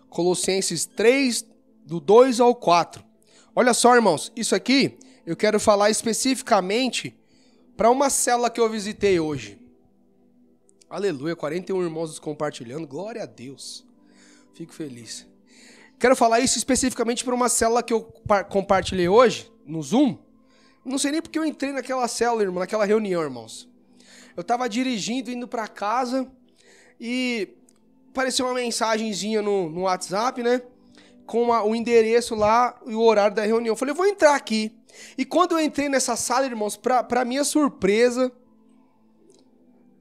Colossenses 0.09 0.87
3, 0.87 1.45
do 1.85 1.99
2 1.99 2.39
ao 2.39 2.55
4. 2.55 3.05
Olha 3.57 3.75
só, 3.75 3.97
irmãos, 3.97 4.31
isso 4.37 4.55
aqui 4.55 4.97
eu 5.29 5.37
quero 5.37 5.61
falar 5.61 5.91
especificamente 5.91 7.15
para 7.77 7.91
uma 7.91 8.09
célula 8.09 8.49
que 8.49 8.59
eu 8.59 8.67
visitei 8.71 9.21
hoje. 9.21 9.61
Aleluia, 10.89 11.37
41 11.37 11.83
irmãos 11.83 12.19
compartilhando, 12.19 12.87
glória 12.87 13.25
a 13.25 13.27
Deus. 13.27 13.87
Fico 14.55 14.73
feliz. 14.73 15.27
Quero 15.99 16.17
falar 16.17 16.41
isso 16.41 16.57
especificamente 16.57 17.27
para 17.27 17.35
uma 17.35 17.51
célula 17.51 17.83
que 17.83 17.93
eu 17.93 18.11
compartilhei 18.49 19.07
hoje, 19.07 19.53
no 19.67 19.83
Zoom. 19.83 20.17
Não 20.83 20.97
sei 20.97 21.13
nem 21.13 21.21
porque 21.21 21.39
eu 21.39 21.45
entrei 21.45 21.73
naquela 21.73 22.09
célula, 22.09 22.45
irmão, 22.45 22.61
naquela 22.61 22.87
reunião, 22.87 23.21
irmãos. 23.21 23.69
Eu 24.35 24.41
estava 24.41 24.67
dirigindo, 24.67 25.31
indo 25.31 25.47
para 25.47 25.69
casa 25.69 26.27
e 26.99 27.55
apareceu 28.09 28.47
uma 28.47 28.55
mensagenzinha 28.55 29.43
no, 29.43 29.69
no 29.69 29.83
WhatsApp, 29.83 30.43
né? 30.43 30.63
Com 31.29 31.53
a, 31.53 31.63
o 31.63 31.77
endereço 31.77 32.35
lá 32.35 32.81
e 32.87 32.95
o 32.95 33.03
horário 33.03 33.37
da 33.37 33.43
reunião. 33.43 33.75
Eu 33.75 33.77
falei, 33.77 33.93
eu 33.93 33.97
vou 33.97 34.07
entrar 34.07 34.35
aqui. 34.35 34.75
E 35.17 35.27
quando 35.27 35.53
eu 35.53 35.61
entrei 35.61 35.87
nessa 35.87 36.17
sala, 36.17 36.47
irmãos, 36.47 36.75
para 36.75 37.23
minha 37.27 37.45
surpresa, 37.45 38.33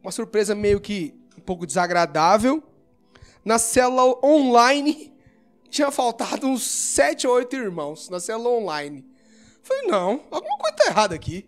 uma 0.01 0.11
surpresa 0.11 0.55
meio 0.55 0.79
que 0.79 1.13
um 1.37 1.41
pouco 1.41 1.67
desagradável, 1.67 2.63
na 3.43 3.59
célula 3.59 4.17
online 4.25 5.13
tinha 5.69 5.91
faltado 5.91 6.47
uns 6.47 6.63
sete 6.63 7.27
ou 7.27 7.33
oito 7.33 7.57
irmãos 7.57 8.09
na 8.09 8.21
célula 8.21 8.49
online. 8.49 9.05
Falei, 9.61 9.85
não, 9.87 10.23
alguma 10.31 10.57
coisa 10.57 10.77
tá 10.77 10.85
errada 10.85 11.13
aqui. 11.13 11.45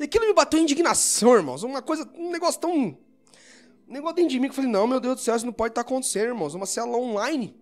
E 0.00 0.04
aquilo 0.04 0.26
me 0.26 0.34
bateu 0.34 0.58
indignação, 0.58 1.36
irmãos. 1.36 1.62
Uma 1.62 1.80
coisa, 1.80 2.10
um 2.16 2.32
negócio 2.32 2.60
tão. 2.60 2.72
Um 2.72 2.98
negócio 3.86 4.16
dentro 4.16 4.30
de 4.30 4.40
mim 4.40 4.48
que 4.48 4.52
eu 4.52 4.56
falei, 4.56 4.70
não, 4.72 4.88
meu 4.88 4.98
Deus 4.98 5.14
do 5.14 5.20
céu, 5.20 5.36
isso 5.36 5.46
não 5.46 5.52
pode 5.52 5.70
estar 5.70 5.84
tá 5.84 5.88
acontecendo, 5.88 6.30
irmãos. 6.30 6.52
Uma 6.54 6.66
célula 6.66 6.98
online 6.98 7.59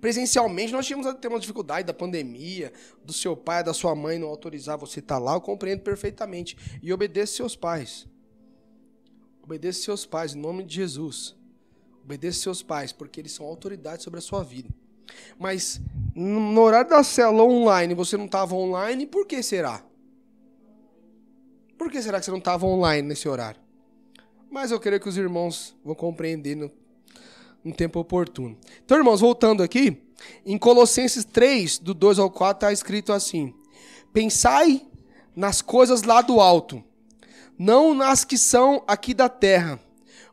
presencialmente, 0.00 0.72
nós 0.72 0.86
tínhamos 0.86 1.12
ter 1.14 1.28
uma 1.28 1.40
dificuldade 1.40 1.86
da 1.86 1.94
pandemia, 1.94 2.72
do 3.04 3.12
seu 3.12 3.36
pai, 3.36 3.62
da 3.62 3.74
sua 3.74 3.94
mãe 3.94 4.18
não 4.18 4.28
autorizar 4.28 4.76
você 4.78 5.00
estar 5.00 5.18
lá, 5.18 5.34
eu 5.34 5.40
compreendo 5.40 5.80
perfeitamente. 5.80 6.56
E 6.82 6.92
obedeça 6.92 7.34
seus 7.34 7.56
pais. 7.56 8.06
Obedeça 9.42 9.82
seus 9.82 10.04
pais, 10.04 10.34
em 10.34 10.38
nome 10.38 10.64
de 10.64 10.74
Jesus. 10.74 11.36
Obedeça 12.02 12.40
seus 12.40 12.62
pais, 12.62 12.92
porque 12.92 13.20
eles 13.20 13.32
são 13.32 13.46
autoridade 13.46 14.02
sobre 14.02 14.18
a 14.18 14.22
sua 14.22 14.42
vida. 14.42 14.68
Mas 15.38 15.80
no 16.14 16.60
horário 16.60 16.90
da 16.90 17.02
célula 17.02 17.44
online, 17.44 17.94
você 17.94 18.16
não 18.16 18.26
estava 18.26 18.54
online, 18.54 19.06
por 19.06 19.26
que 19.26 19.42
será? 19.42 19.84
Por 21.78 21.90
que 21.90 22.00
será 22.02 22.18
que 22.18 22.24
você 22.24 22.30
não 22.30 22.38
estava 22.38 22.66
online 22.66 23.06
nesse 23.06 23.28
horário? 23.28 23.60
Mas 24.50 24.70
eu 24.70 24.80
creio 24.80 25.00
que 25.00 25.08
os 25.08 25.16
irmãos 25.16 25.76
vão 25.84 25.94
compreender 25.94 26.56
no 26.56 26.70
um 27.66 27.72
tempo 27.72 27.98
oportuno. 27.98 28.56
Então, 28.84 28.96
irmãos, 28.96 29.20
voltando 29.20 29.62
aqui, 29.62 30.00
em 30.44 30.56
Colossenses 30.56 31.24
3, 31.24 31.78
do 31.78 31.92
2 31.92 32.20
ao 32.20 32.30
4, 32.30 32.56
está 32.56 32.72
escrito 32.72 33.12
assim: 33.12 33.52
Pensai 34.12 34.82
nas 35.34 35.60
coisas 35.60 36.04
lá 36.04 36.22
do 36.22 36.40
alto, 36.40 36.82
não 37.58 37.92
nas 37.92 38.24
que 38.24 38.38
são 38.38 38.84
aqui 38.86 39.12
da 39.12 39.28
terra, 39.28 39.80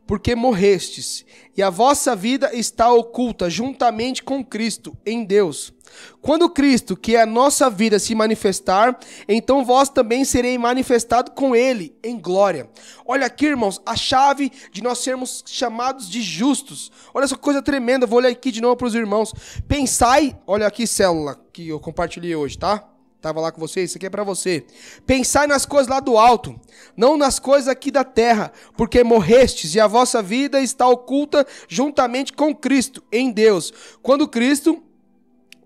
porque 0.05 0.35
morrestes, 0.35 1.25
e 1.57 1.63
a 1.63 1.71
vossa 1.71 2.15
vida 2.15 2.55
está 2.55 2.93
oculta 2.93 3.49
juntamente 3.49 4.21
com 4.21 4.45
Cristo 4.45 4.95
em 5.03 5.25
Deus. 5.25 5.73
Quando 6.21 6.49
Cristo, 6.49 6.95
que 6.95 7.15
é 7.15 7.21
a 7.21 7.25
nossa 7.25 7.69
vida, 7.69 7.99
se 7.99 8.15
manifestar, 8.15 8.97
então 9.27 9.63
vós 9.65 9.89
também 9.89 10.23
sereis 10.23 10.59
manifestado 10.59 11.31
com 11.31 11.55
ele 11.55 11.95
em 12.03 12.19
glória. 12.19 12.69
Olha 13.05 13.25
aqui, 13.25 13.45
irmãos, 13.45 13.81
a 13.85 13.95
chave 13.95 14.51
de 14.71 14.81
nós 14.81 14.99
sermos 14.99 15.43
chamados 15.45 16.09
de 16.09 16.21
justos. 16.21 16.91
Olha 17.13 17.25
essa 17.25 17.37
coisa 17.37 17.61
tremenda, 17.61 18.05
vou 18.05 18.19
olhar 18.19 18.29
aqui 18.29 18.51
de 18.51 18.61
novo 18.61 18.77
para 18.77 18.87
os 18.87 18.95
irmãos. 18.95 19.33
Pensai, 19.67 20.37
olha 20.47 20.67
aqui, 20.67 20.87
célula 20.87 21.39
que 21.51 21.69
eu 21.69 21.79
compartilhei 21.79 22.35
hoje, 22.35 22.57
tá? 22.57 22.89
Tava 23.23 23.39
lá 23.39 23.53
com 23.53 23.61
vocês, 23.61 23.89
isso 23.89 23.97
aqui 23.97 24.07
é 24.07 24.09
para 24.09 24.25
você. 24.25 24.65
Pensai 25.05 25.47
nas 25.47 25.65
coisas 25.65 25.87
lá 25.87 26.01
do 26.01 26.17
alto, 26.17 26.59
não 26.97 27.15
nas 27.15 27.39
coisas 27.39 27.69
aqui 27.69 27.89
da 27.89 28.03
terra, 28.03 28.51
porque 28.75 29.01
morrestes 29.01 29.75
e 29.75 29.79
a 29.79 29.87
vossa 29.87 30.21
vida 30.21 30.59
está 30.59 30.85
oculta 30.89 31.47
juntamente 31.69 32.33
com 32.33 32.53
Cristo 32.53 33.01
em 33.09 33.31
Deus. 33.31 33.71
Quando 34.01 34.27
Cristo, 34.27 34.83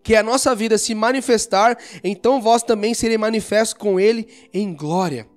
que 0.08 0.16
é 0.16 0.20
a 0.20 0.24
nossa 0.24 0.56
vida, 0.56 0.78
se 0.78 0.96
manifestar, 0.96 1.78
então 2.02 2.42
vós 2.42 2.64
também 2.64 2.94
serei 2.94 3.18
manifestos 3.18 3.74
com 3.74 4.00
ele 4.00 4.26
em 4.54 4.74
glória. 4.74 5.28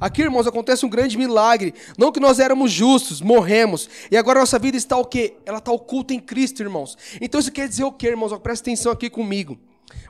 Aqui, 0.00 0.22
irmãos, 0.22 0.46
acontece 0.46 0.86
um 0.86 0.88
grande 0.88 1.18
milagre. 1.18 1.74
Não 1.98 2.12
que 2.12 2.20
nós 2.20 2.38
éramos 2.38 2.70
justos, 2.70 3.20
morremos. 3.20 3.90
E 4.12 4.16
agora 4.16 4.38
nossa 4.38 4.60
vida 4.60 4.76
está 4.76 4.96
o 4.96 5.04
quê? 5.04 5.34
Ela 5.44 5.58
está 5.58 5.72
oculta 5.72 6.14
em 6.14 6.20
Cristo, 6.20 6.62
irmãos. 6.62 6.96
Então 7.20 7.40
isso 7.40 7.50
quer 7.50 7.68
dizer 7.68 7.82
o 7.82 7.90
quê, 7.90 8.10
irmãos? 8.10 8.32
Presta 8.38 8.62
atenção 8.62 8.92
aqui 8.92 9.10
comigo. 9.10 9.58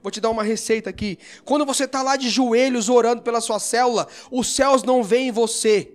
Vou 0.03 0.13
te 0.13 0.21
dar 0.21 0.29
uma 0.29 0.43
receita 0.43 0.91
aqui. 0.91 1.19
Quando 1.43 1.65
você 1.65 1.85
está 1.85 2.03
lá 2.03 2.15
de 2.15 2.29
joelhos 2.29 2.91
orando 2.91 3.23
pela 3.23 3.41
sua 3.41 3.59
célula, 3.59 4.07
os 4.31 4.55
céus 4.55 4.83
não 4.83 5.03
veem 5.03 5.31
você. 5.31 5.91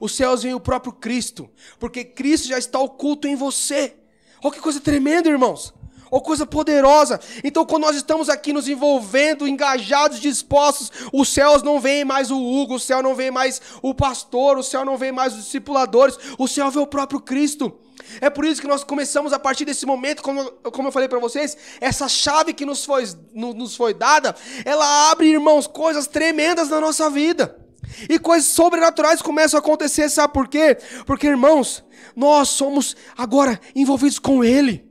Os 0.00 0.16
céus 0.16 0.42
veem 0.42 0.56
o 0.56 0.60
próprio 0.60 0.92
Cristo. 0.92 1.48
Porque 1.78 2.02
Cristo 2.02 2.48
já 2.48 2.58
está 2.58 2.80
oculto 2.80 3.28
em 3.28 3.36
você. 3.36 3.94
Olha 4.42 4.54
que 4.54 4.60
coisa 4.60 4.80
tremenda, 4.80 5.28
irmãos. 5.28 5.72
Olha 6.10 6.22
coisa 6.22 6.44
poderosa. 6.44 7.20
Então, 7.44 7.64
quando 7.64 7.82
nós 7.82 7.96
estamos 7.96 8.28
aqui 8.28 8.52
nos 8.52 8.68
envolvendo, 8.68 9.46
engajados, 9.46 10.20
dispostos, 10.20 10.90
os 11.12 11.28
céus 11.28 11.62
não 11.62 11.78
veem 11.78 12.04
mais 12.04 12.30
o 12.30 12.36
Hugo, 12.36 12.74
o 12.74 12.80
céu 12.80 13.02
não 13.02 13.14
vê 13.14 13.30
mais 13.30 13.60
o 13.80 13.94
pastor, 13.94 14.58
o 14.58 14.62
céu 14.62 14.84
não 14.84 14.96
vê 14.96 15.12
mais 15.12 15.34
os 15.34 15.44
discipuladores, 15.44 16.18
o 16.38 16.48
céu 16.48 16.70
vê 16.70 16.78
o 16.78 16.86
próprio 16.86 17.20
Cristo. 17.20 17.72
É 18.20 18.28
por 18.28 18.44
isso 18.44 18.60
que 18.60 18.66
nós 18.66 18.82
começamos 18.82 19.32
a 19.32 19.38
partir 19.38 19.64
desse 19.64 19.86
momento, 19.86 20.22
como, 20.22 20.44
como 20.72 20.88
eu 20.88 20.92
falei 20.92 21.08
para 21.08 21.18
vocês, 21.18 21.56
essa 21.80 22.08
chave 22.08 22.52
que 22.52 22.66
nos 22.66 22.84
foi, 22.84 23.04
nos 23.32 23.76
foi 23.76 23.94
dada, 23.94 24.34
ela 24.64 25.10
abre, 25.10 25.28
irmãos, 25.28 25.66
coisas 25.66 26.06
tremendas 26.06 26.68
na 26.70 26.80
nossa 26.80 27.08
vida. 27.08 27.56
E 28.08 28.18
coisas 28.18 28.48
sobrenaturais 28.50 29.20
começam 29.20 29.58
a 29.58 29.60
acontecer, 29.60 30.08
sabe 30.08 30.32
por 30.32 30.48
quê? 30.48 30.76
Porque, 31.06 31.26
irmãos, 31.26 31.84
nós 32.16 32.48
somos 32.48 32.96
agora 33.16 33.60
envolvidos 33.74 34.18
com 34.18 34.44
Ele. 34.44 34.89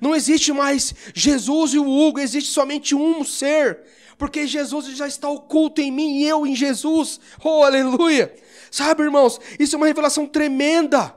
Não 0.00 0.14
existe 0.14 0.52
mais 0.52 0.94
Jesus 1.14 1.74
e 1.74 1.78
o 1.78 1.88
Hugo, 1.88 2.18
existe 2.18 2.50
somente 2.50 2.94
um 2.94 3.24
ser. 3.24 3.80
Porque 4.16 4.46
Jesus 4.46 4.86
já 4.96 5.08
está 5.08 5.28
oculto 5.28 5.80
em 5.80 5.90
mim 5.90 6.18
e 6.18 6.24
eu 6.26 6.46
em 6.46 6.54
Jesus. 6.54 7.18
Oh, 7.42 7.62
aleluia! 7.62 8.34
Sabe, 8.70 9.02
irmãos, 9.02 9.40
isso 9.58 9.74
é 9.74 9.78
uma 9.78 9.86
revelação 9.86 10.26
tremenda. 10.26 11.14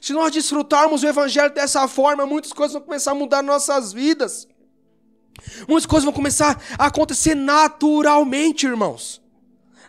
Se 0.00 0.12
nós 0.12 0.32
desfrutarmos 0.32 1.02
o 1.02 1.06
Evangelho 1.06 1.54
dessa 1.54 1.88
forma, 1.88 2.26
muitas 2.26 2.52
coisas 2.52 2.74
vão 2.74 2.82
começar 2.82 3.12
a 3.12 3.14
mudar 3.14 3.42
nossas 3.42 3.92
vidas. 3.92 4.46
Muitas 5.66 5.86
coisas 5.86 6.04
vão 6.04 6.12
começar 6.12 6.62
a 6.78 6.86
acontecer 6.86 7.34
naturalmente, 7.34 8.66
irmãos. 8.66 9.23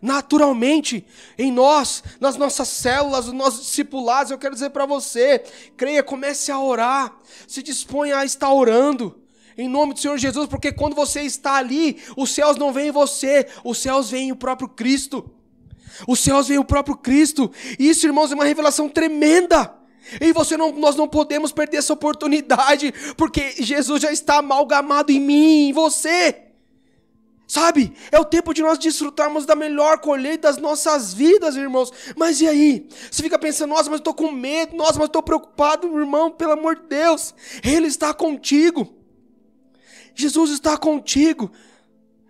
Naturalmente, 0.02 1.06
em 1.38 1.52
nós, 1.52 2.04
nas 2.20 2.36
nossas 2.38 2.68
células, 2.68 3.26
nos 3.26 3.36
nossos 3.36 3.66
discipulados, 3.66 4.32
eu 4.32 4.38
quero 4.38 4.54
dizer 4.54 4.70
para 4.72 4.86
você: 4.86 5.44
creia, 5.78 6.04
comece 6.04 6.52
a 6.52 6.60
orar, 6.60 7.16
se 7.48 7.64
disponha 7.64 8.18
a 8.18 8.26
estar 8.26 8.52
orando, 8.52 9.22
em 9.58 9.70
nome 9.70 9.94
do 9.94 10.00
Senhor 10.00 10.18
Jesus, 10.18 10.48
porque 10.48 10.72
quando 10.72 10.96
você 10.96 11.22
está 11.22 11.54
ali, 11.56 12.02
os 12.18 12.30
céus 12.30 12.58
não 12.58 12.74
veem 12.74 12.92
você, 12.92 13.48
os 13.64 13.78
céus 13.78 14.10
veem 14.12 14.32
o 14.32 14.36
próprio 14.36 14.68
Cristo. 14.68 15.32
Os 16.06 16.20
céus 16.20 16.50
veem 16.50 16.60
o 16.60 16.66
próprio 16.66 16.98
Cristo. 16.98 17.50
Isso, 17.80 18.06
irmãos, 18.06 18.32
é 18.32 18.36
uma 18.36 18.44
revelação 18.44 18.90
tremenda. 18.90 19.74
E 20.20 20.34
você 20.34 20.58
não, 20.58 20.72
nós 20.74 20.96
não 20.96 21.08
podemos 21.08 21.52
perder 21.52 21.78
essa 21.78 21.94
oportunidade, 21.94 22.94
porque 23.18 23.56
Jesus 23.60 24.02
já 24.02 24.12
está 24.12 24.38
amalgamado 24.38 25.12
em 25.12 25.20
mim, 25.20 25.70
em 25.70 25.74
você. 25.74 26.45
Sabe? 27.48 27.94
É 28.12 28.20
o 28.20 28.26
tempo 28.26 28.54
de 28.54 28.62
nós 28.62 28.80
desfrutarmos 28.80 29.46
da 29.46 29.56
melhor 29.56 30.00
colheita 30.00 30.48
das 30.48 30.58
nossas 30.58 31.14
vidas, 31.14 31.56
irmãos. 31.56 31.92
Mas 32.16 32.42
e 32.42 32.48
aí? 32.48 32.88
Você 33.12 33.22
fica 33.22 33.38
pensando, 33.38 33.70
nossa, 33.70 33.84
mas 33.84 33.94
eu 33.94 33.98
estou 33.98 34.14
com 34.14 34.32
medo, 34.32 34.76
nossa, 34.76 34.94
mas 34.94 35.02
eu 35.02 35.06
estou 35.06 35.22
preocupado, 35.22 35.88
irmão, 36.00 36.32
pelo 36.32 36.54
amor 36.54 36.76
de 36.76 36.88
Deus. 36.88 37.36
Ele 37.64 37.88
está 37.88 38.14
contigo. 38.14 38.96
Jesus 40.16 40.52
está 40.52 40.76
contigo. 40.76 41.52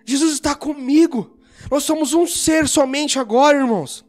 Jesus 0.06 0.34
está 0.34 0.54
comigo. 0.54 1.38
Nós 1.72 1.84
somos 1.84 2.14
um 2.14 2.28
ser 2.28 2.68
somente 2.68 3.18
agora, 3.18 3.58
irmãos. 3.58 4.04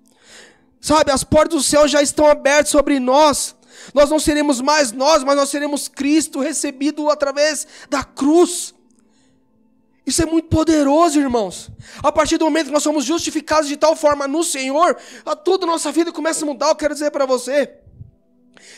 Sabe, 0.80 1.12
as 1.12 1.24
portas 1.24 1.56
do 1.56 1.62
céu 1.62 1.86
já 1.86 2.02
estão 2.02 2.26
abertas 2.26 2.70
sobre 2.70 2.98
nós. 2.98 3.54
Nós 3.94 4.10
não 4.10 4.18
seremos 4.18 4.60
mais 4.60 4.92
nós, 4.92 5.22
mas 5.22 5.36
nós 5.36 5.48
seremos 5.50 5.88
Cristo 5.88 6.40
recebido 6.40 7.08
através 7.10 7.66
da 7.88 8.02
cruz. 8.02 8.74
Isso 10.06 10.22
é 10.22 10.26
muito 10.26 10.48
poderoso, 10.48 11.18
irmãos. 11.18 11.70
A 12.02 12.12
partir 12.12 12.38
do 12.38 12.44
momento 12.44 12.66
que 12.66 12.72
nós 12.72 12.82
somos 12.82 13.04
justificados 13.04 13.68
de 13.68 13.76
tal 13.76 13.96
forma 13.96 14.28
no 14.28 14.44
Senhor, 14.44 14.96
a 15.24 15.34
toda 15.34 15.64
a 15.64 15.66
nossa 15.66 15.90
vida 15.90 16.12
começa 16.12 16.44
a 16.44 16.46
mudar. 16.46 16.68
Eu 16.68 16.76
quero 16.76 16.94
dizer 16.94 17.10
para 17.10 17.26
você. 17.26 17.78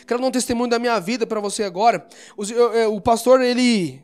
Quero 0.06 0.20
dar 0.20 0.26
um 0.26 0.30
testemunho 0.30 0.70
da 0.70 0.78
minha 0.78 0.98
vida 0.98 1.26
para 1.26 1.38
você 1.38 1.64
agora. 1.64 2.08
O 2.90 3.00
pastor, 3.00 3.42
ele 3.42 4.02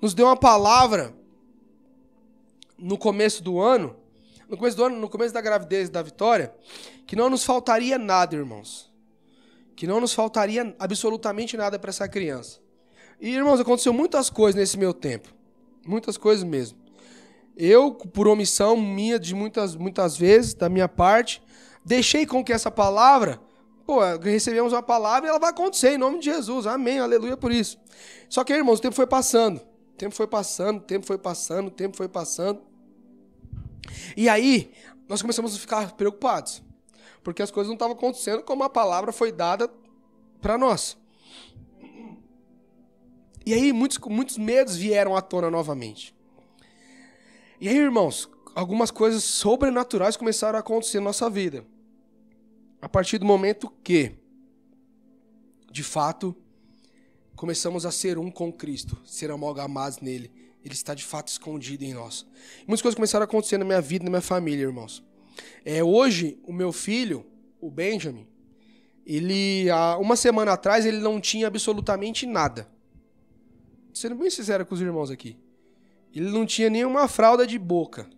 nos 0.00 0.14
deu 0.14 0.26
uma 0.26 0.36
palavra 0.36 1.12
no 2.78 2.96
começo 2.96 3.42
do 3.42 3.60
ano, 3.60 3.96
no 4.48 4.56
começo 4.56 4.76
do 4.76 4.84
ano, 4.84 4.96
no 4.96 5.08
começo 5.08 5.34
da 5.34 5.40
gravidez 5.40 5.90
da 5.90 6.02
Vitória, 6.02 6.54
que 7.06 7.16
não 7.16 7.28
nos 7.28 7.44
faltaria 7.44 7.98
nada, 7.98 8.36
irmãos 8.36 8.90
que 9.80 9.86
não 9.86 9.98
nos 9.98 10.12
faltaria 10.12 10.76
absolutamente 10.78 11.56
nada 11.56 11.78
para 11.78 11.88
essa 11.88 12.06
criança. 12.06 12.60
E, 13.18 13.30
irmãos, 13.30 13.58
aconteceu 13.60 13.94
muitas 13.94 14.28
coisas 14.28 14.60
nesse 14.60 14.76
meu 14.76 14.92
tempo. 14.92 15.32
Muitas 15.90 16.16
coisas 16.16 16.44
mesmo. 16.44 16.78
Eu, 17.56 17.92
por 17.92 18.28
omissão 18.28 18.76
minha 18.76 19.18
de 19.18 19.34
muitas, 19.34 19.74
muitas 19.76 20.16
vezes, 20.16 20.54
da 20.54 20.68
minha 20.68 20.88
parte, 20.88 21.42
deixei 21.84 22.24
com 22.24 22.42
que 22.44 22.52
essa 22.52 22.70
palavra, 22.70 23.40
pô, 23.84 24.00
recebemos 24.22 24.72
uma 24.72 24.82
palavra 24.82 25.28
e 25.28 25.30
ela 25.30 25.38
vai 25.38 25.50
acontecer 25.50 25.94
em 25.94 25.98
nome 25.98 26.20
de 26.20 26.26
Jesus. 26.26 26.66
Amém, 26.66 26.98
aleluia 27.00 27.36
por 27.36 27.52
isso. 27.52 27.78
Só 28.28 28.44
que, 28.44 28.52
irmãos, 28.52 28.78
o 28.78 28.82
tempo 28.82 28.94
foi 28.94 29.06
passando. 29.06 29.58
O 29.58 29.96
tempo 29.98 30.14
foi 30.14 30.26
passando, 30.26 30.78
o 30.78 30.82
tempo 30.82 31.06
foi 31.06 31.18
passando, 31.18 31.68
o 31.68 31.70
tempo 31.70 31.96
foi 31.96 32.08
passando. 32.08 32.62
E 34.16 34.28
aí, 34.28 34.70
nós 35.08 35.20
começamos 35.20 35.54
a 35.54 35.58
ficar 35.58 35.92
preocupados 35.92 36.62
porque 37.22 37.42
as 37.42 37.50
coisas 37.50 37.68
não 37.68 37.74
estavam 37.74 37.94
acontecendo 37.94 38.42
como 38.42 38.64
a 38.64 38.70
palavra 38.70 39.12
foi 39.12 39.30
dada 39.30 39.70
para 40.40 40.56
nós. 40.56 40.96
E 43.44 43.54
aí 43.54 43.72
muitos, 43.72 43.98
muitos 43.98 44.38
medos 44.38 44.76
vieram 44.76 45.16
à 45.16 45.22
tona 45.22 45.50
novamente. 45.50 46.14
E 47.60 47.68
aí, 47.68 47.76
irmãos, 47.76 48.28
algumas 48.54 48.90
coisas 48.90 49.22
sobrenaturais 49.22 50.16
começaram 50.16 50.56
a 50.56 50.60
acontecer 50.60 50.98
na 50.98 51.06
nossa 51.06 51.28
vida. 51.28 51.64
A 52.80 52.88
partir 52.88 53.18
do 53.18 53.26
momento 53.26 53.70
que, 53.84 54.12
de 55.70 55.82
fato, 55.82 56.34
começamos 57.36 57.84
a 57.84 57.90
ser 57.90 58.18
um 58.18 58.30
com 58.30 58.52
Cristo, 58.52 58.98
ser 59.04 59.30
amalgamados 59.30 60.00
nele. 60.00 60.30
Ele 60.64 60.74
está 60.74 60.94
de 60.94 61.04
fato 61.04 61.28
escondido 61.28 61.84
em 61.84 61.94
nós. 61.94 62.26
Muitas 62.66 62.82
coisas 62.82 62.94
começaram 62.94 63.22
a 63.22 63.24
acontecer 63.24 63.58
na 63.58 63.64
minha 63.64 63.80
vida, 63.80 64.04
na 64.04 64.10
minha 64.10 64.22
família, 64.22 64.62
irmãos. 64.62 65.02
É, 65.64 65.82
hoje, 65.82 66.38
o 66.44 66.52
meu 66.52 66.72
filho, 66.72 67.26
o 67.60 67.70
Benjamin, 67.70 68.26
ele, 69.06 69.68
há 69.70 69.98
uma 69.98 70.16
semana 70.16 70.52
atrás, 70.52 70.84
ele 70.86 70.98
não 70.98 71.20
tinha 71.20 71.46
absolutamente 71.46 72.26
nada. 72.26 72.68
Sendo 73.92 74.14
bem 74.14 74.30
sincero 74.30 74.64
com 74.64 74.74
os 74.74 74.80
irmãos 74.80 75.10
aqui. 75.10 75.36
Ele 76.14 76.30
não 76.30 76.44
tinha 76.44 76.68
nenhuma 76.68 77.06
fralda 77.08 77.46
de 77.46 77.58
boca. 77.58 78.08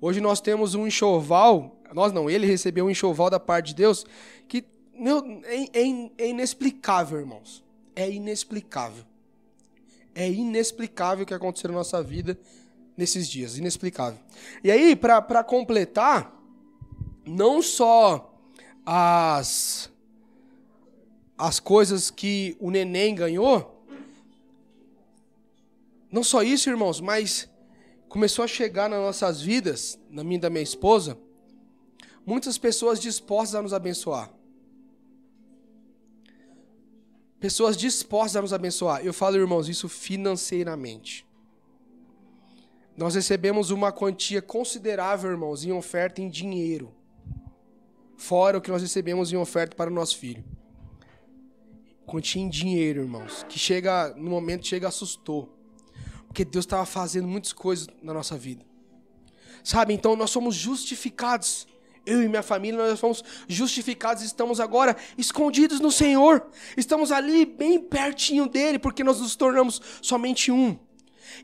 Hoje 0.00 0.20
nós 0.20 0.40
temos 0.40 0.74
um 0.74 0.86
enxoval, 0.86 1.80
nós 1.94 2.12
não, 2.12 2.28
ele 2.28 2.46
recebeu 2.46 2.86
um 2.86 2.90
enxoval 2.90 3.30
da 3.30 3.38
parte 3.38 3.68
de 3.68 3.76
Deus, 3.76 4.04
que 4.48 4.64
meu, 4.94 5.40
é, 5.44 5.80
é, 5.80 6.10
é 6.18 6.28
inexplicável, 6.28 7.18
irmãos. 7.18 7.64
É 7.94 8.10
inexplicável. 8.10 9.04
É 10.14 10.28
inexplicável 10.28 11.24
o 11.24 11.26
que 11.26 11.34
aconteceu 11.34 11.70
na 11.70 11.76
nossa 11.76 12.02
vida 12.02 12.38
nesses 12.96 13.28
dias, 13.28 13.56
inexplicável. 13.56 14.18
E 14.62 14.70
aí, 14.70 14.94
para 14.94 15.42
completar, 15.42 16.36
não 17.24 17.62
só 17.62 18.34
as 18.84 19.90
as 21.36 21.58
coisas 21.58 22.08
que 22.08 22.56
o 22.60 22.70
neném 22.70 23.16
ganhou, 23.16 23.71
não 26.12 26.22
só 26.22 26.42
isso, 26.42 26.68
irmãos, 26.68 27.00
mas 27.00 27.50
começou 28.06 28.44
a 28.44 28.48
chegar 28.48 28.90
nas 28.90 29.00
nossas 29.00 29.40
vidas, 29.40 29.98
na 30.10 30.22
minha 30.22 30.36
e 30.36 30.40
da 30.40 30.50
minha 30.50 30.62
esposa, 30.62 31.18
muitas 32.26 32.58
pessoas 32.58 33.00
dispostas 33.00 33.54
a 33.54 33.62
nos 33.62 33.72
abençoar. 33.72 34.30
Pessoas 37.40 37.78
dispostas 37.78 38.36
a 38.36 38.42
nos 38.42 38.52
abençoar. 38.52 39.04
Eu 39.04 39.14
falo, 39.14 39.36
irmãos, 39.36 39.70
isso 39.70 39.88
financeiramente. 39.88 41.26
Nós 42.94 43.14
recebemos 43.14 43.70
uma 43.70 43.90
quantia 43.90 44.42
considerável, 44.42 45.30
irmãos, 45.30 45.64
em 45.64 45.72
oferta 45.72 46.20
em 46.20 46.28
dinheiro. 46.28 46.94
Fora 48.18 48.58
o 48.58 48.60
que 48.60 48.70
nós 48.70 48.82
recebemos 48.82 49.32
em 49.32 49.36
oferta 49.36 49.74
para 49.74 49.90
o 49.90 49.94
nosso 49.94 50.18
filho. 50.18 50.44
Quantia 52.04 52.42
em 52.42 52.50
dinheiro, 52.50 53.00
irmãos, 53.00 53.44
que 53.48 53.58
chega 53.58 54.14
no 54.14 54.30
momento 54.30 54.66
chega 54.66 54.86
assustou. 54.86 55.61
Porque 56.32 56.46
Deus 56.46 56.64
estava 56.64 56.86
fazendo 56.86 57.28
muitas 57.28 57.52
coisas 57.52 57.86
na 58.02 58.14
nossa 58.14 58.38
vida. 58.38 58.64
Sabe? 59.62 59.92
Então 59.92 60.16
nós 60.16 60.30
somos 60.30 60.54
justificados. 60.54 61.66
Eu 62.06 62.22
e 62.22 62.28
minha 62.28 62.42
família, 62.42 62.78
nós 62.88 62.98
fomos 62.98 63.22
justificados, 63.46 64.22
estamos 64.22 64.58
agora 64.58 64.96
escondidos 65.18 65.78
no 65.78 65.92
Senhor. 65.92 66.46
Estamos 66.74 67.12
ali 67.12 67.44
bem 67.44 67.78
pertinho 67.78 68.48
dele, 68.48 68.78
porque 68.78 69.04
nós 69.04 69.20
nos 69.20 69.36
tornamos 69.36 69.82
somente 70.00 70.50
um. 70.50 70.78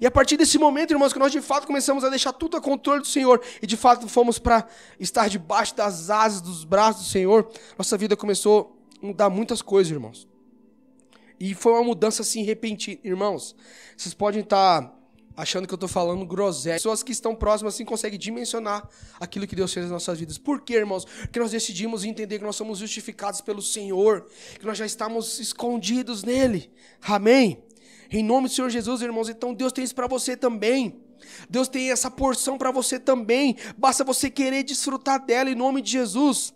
E 0.01 0.07
a 0.07 0.11
partir 0.11 0.39
desse 0.39 0.59
momento, 0.59 0.93
irmãos, 0.93 1.13
que 1.13 1.19
nós 1.19 1.33
de 1.33 1.43
fato 1.43 1.67
começamos 1.67 2.03
a 2.03 2.09
deixar 2.09 2.33
tudo 2.33 2.57
a 2.57 2.61
controle 2.61 3.03
do 3.03 3.07
Senhor 3.07 3.43
e 3.61 3.67
de 3.67 3.77
fato 3.77 4.09
fomos 4.09 4.39
para 4.39 4.67
estar 4.99 5.29
debaixo 5.29 5.77
das 5.77 6.09
asas, 6.09 6.41
dos 6.41 6.65
braços 6.65 7.05
do 7.05 7.11
Senhor, 7.11 7.47
nossa 7.77 7.97
vida 7.99 8.17
começou 8.17 8.75
a 9.03 9.07
mudar 9.07 9.29
muitas 9.29 9.61
coisas, 9.61 9.93
irmãos. 9.93 10.27
E 11.41 11.55
foi 11.55 11.73
uma 11.73 11.85
mudança 11.85 12.23
assim 12.23 12.43
repentina. 12.43 12.99
Irmãos, 13.05 13.55
vocês 13.97 14.15
podem 14.15 14.41
estar 14.41 14.99
achando 15.39 15.69
que 15.69 15.73
eu 15.73 15.77
estou 15.77 15.89
falando 15.89 16.27
groselha. 16.27 16.75
Pessoas 16.75 17.01
que 17.03 17.13
estão 17.13 17.33
próximas 17.33 17.75
assim 17.75 17.85
conseguem 17.85 18.19
dimensionar 18.19 18.89
aquilo 19.21 19.47
que 19.47 19.55
Deus 19.55 19.73
fez 19.73 19.85
nas 19.85 19.93
nossas 19.93 20.19
vidas. 20.19 20.37
Por 20.37 20.61
quê, 20.63 20.75
irmãos? 20.75 21.05
Porque 21.05 21.39
nós 21.39 21.53
decidimos 21.53 22.05
entender 22.05 22.39
que 22.39 22.45
nós 22.45 22.57
somos 22.57 22.79
justificados 22.81 23.41
pelo 23.41 23.63
Senhor, 23.63 24.27
que 24.59 24.67
nós 24.67 24.77
já 24.77 24.85
estamos 24.85 25.39
escondidos 25.39 26.25
nele. 26.25 26.73
Amém? 27.01 27.63
Em 28.11 28.25
nome 28.25 28.49
do 28.49 28.55
Senhor 28.55 28.69
Jesus, 28.69 29.01
irmãos. 29.01 29.29
Então 29.29 29.55
Deus 29.55 29.73
tem 29.73 29.85
isso 29.85 29.95
para 29.95 30.09
você 30.09 30.37
também. 30.37 31.01
Deus 31.49 31.69
tem 31.69 31.93
essa 31.93 32.11
porção 32.11 32.59
para 32.59 32.73
você 32.73 32.99
também. 32.99 33.57
Basta 33.77 34.03
você 34.03 34.29
querer 34.29 34.65
desfrutar 34.65 35.25
dela 35.25 35.49
em 35.49 35.55
nome 35.55 35.83
de 35.83 35.93
Jesus. 35.93 36.53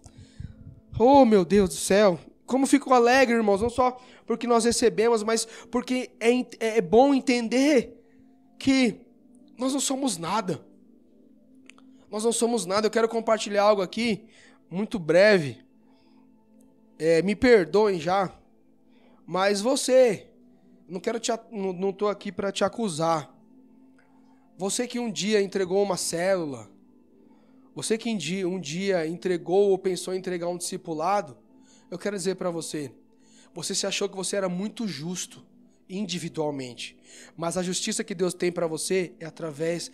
Oh, 0.99 1.25
meu 1.25 1.45
Deus 1.45 1.69
do 1.69 1.77
céu. 1.77 2.19
Como 2.53 2.67
fico 2.67 2.93
alegre, 2.93 3.35
irmãos, 3.35 3.63
não 3.63 3.71
só 3.71 3.99
porque 4.27 4.47
nós 4.47 4.67
recebemos, 4.67 5.23
mas 5.23 5.47
porque 5.71 6.11
é, 6.21 6.77
é 6.77 6.81
bom 6.83 7.15
entender 7.15 7.99
que 8.59 9.01
nós 9.57 9.73
não 9.73 9.81
somos 9.81 10.19
nada. 10.19 10.63
Nós 12.11 12.25
não 12.25 12.31
somos 12.31 12.67
nada. 12.67 12.87
Eu 12.87 12.91
quero 12.91 13.09
compartilhar 13.09 13.63
algo 13.63 13.81
aqui, 13.81 14.27
muito 14.71 14.99
breve. 14.99 15.65
É, 16.99 17.23
me 17.23 17.35
perdoem 17.35 17.99
já, 17.99 18.31
mas 19.25 19.63
você, 19.63 20.29
não 20.87 21.01
quero 21.01 21.19
te, 21.19 21.33
não, 21.51 21.73
não 21.73 21.91
tô 21.91 22.07
aqui 22.07 22.31
para 22.31 22.53
te 22.53 22.65
acusar. 22.65 23.35
Você 24.59 24.87
que 24.87 24.99
um 24.99 25.11
dia 25.11 25.41
entregou 25.41 25.83
uma 25.83 25.97
célula, 25.97 26.71
você 27.75 27.97
que 27.97 28.11
um 28.11 28.17
dia, 28.19 28.47
um 28.47 28.61
dia 28.61 29.07
entregou 29.07 29.71
ou 29.71 29.79
pensou 29.79 30.13
em 30.13 30.19
entregar 30.19 30.49
um 30.49 30.59
discipulado, 30.59 31.41
eu 31.93 31.99
quero 31.99 32.17
dizer 32.17 32.37
para 32.37 32.49
você, 32.49 32.91
você 33.53 33.75
se 33.75 33.87
achou 33.87 34.09
que 34.09 34.17
você 34.17 34.35
era 34.35 34.49
muito 34.49 34.89
justo 34.89 35.45
individualmente. 35.87 36.97
Mas 37.37 37.59
a 37.59 37.63
justiça 37.63 38.03
que 38.03 38.15
Deus 38.15 38.33
tem 38.33 38.51
para 38.51 38.67
você 38.67 39.13
é 39.21 39.27
através 39.27 39.93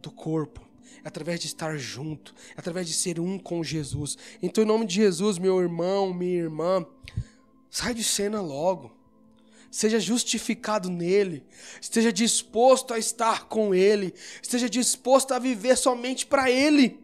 do 0.00 0.08
corpo, 0.08 0.64
é 1.02 1.08
através 1.08 1.40
de 1.40 1.48
estar 1.48 1.76
junto, 1.76 2.32
é 2.50 2.60
através 2.60 2.86
de 2.86 2.94
ser 2.94 3.18
um 3.18 3.40
com 3.40 3.64
Jesus. 3.64 4.16
Então, 4.40 4.62
em 4.62 4.66
nome 4.68 4.86
de 4.86 4.94
Jesus, 4.94 5.36
meu 5.36 5.60
irmão, 5.60 6.14
minha 6.14 6.38
irmã, 6.38 6.86
sai 7.68 7.92
de 7.92 8.04
cena 8.04 8.40
logo. 8.40 8.96
Seja 9.68 9.98
justificado 9.98 10.88
nele, 10.88 11.44
esteja 11.80 12.12
disposto 12.12 12.94
a 12.94 13.00
estar 13.00 13.46
com 13.48 13.74
ele, 13.74 14.14
esteja 14.40 14.70
disposto 14.70 15.32
a 15.32 15.40
viver 15.40 15.76
somente 15.76 16.24
para 16.24 16.48
ele. 16.48 17.00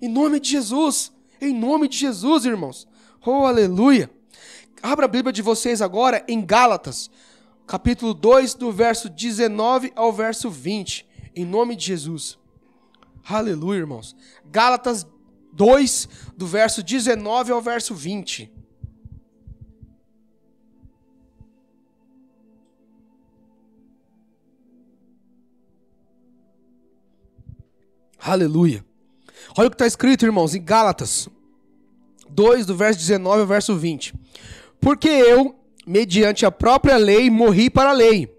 Em 0.00 0.08
nome 0.08 0.40
de 0.40 0.50
Jesus, 0.50 1.12
em 1.40 1.54
nome 1.54 1.86
de 1.86 1.98
Jesus, 1.98 2.44
irmãos. 2.44 2.88
Oh, 3.24 3.46
aleluia. 3.46 4.10
Abra 4.82 5.04
a 5.04 5.08
Bíblia 5.08 5.32
de 5.32 5.42
vocês 5.42 5.80
agora 5.80 6.24
em 6.26 6.44
Gálatas, 6.44 7.08
capítulo 7.68 8.12
2, 8.12 8.54
do 8.54 8.72
verso 8.72 9.08
19 9.08 9.92
ao 9.94 10.12
verso 10.12 10.50
20, 10.50 11.06
em 11.36 11.44
nome 11.44 11.76
de 11.76 11.86
Jesus. 11.86 12.36
Aleluia, 13.24 13.78
irmãos. 13.78 14.16
Gálatas 14.50 15.06
2, 15.52 16.08
do 16.36 16.48
verso 16.48 16.82
19 16.82 17.52
ao 17.52 17.62
verso 17.62 17.94
20. 17.94 18.52
Aleluia. 28.18 28.84
Olha 29.56 29.68
o 29.68 29.70
que 29.70 29.76
está 29.76 29.86
escrito, 29.86 30.24
irmãos, 30.24 30.56
em 30.56 30.64
Gálatas 30.64 31.28
2, 32.32 32.66
do 32.66 32.76
verso 32.76 32.98
19 32.98 33.40
ao 33.40 33.46
verso 33.46 33.76
20. 33.76 34.14
Porque 34.80 35.08
eu, 35.08 35.54
mediante 35.86 36.44
a 36.44 36.50
própria 36.50 36.96
lei, 36.96 37.30
morri 37.30 37.70
para 37.70 37.90
a 37.90 37.94
lei, 37.94 38.32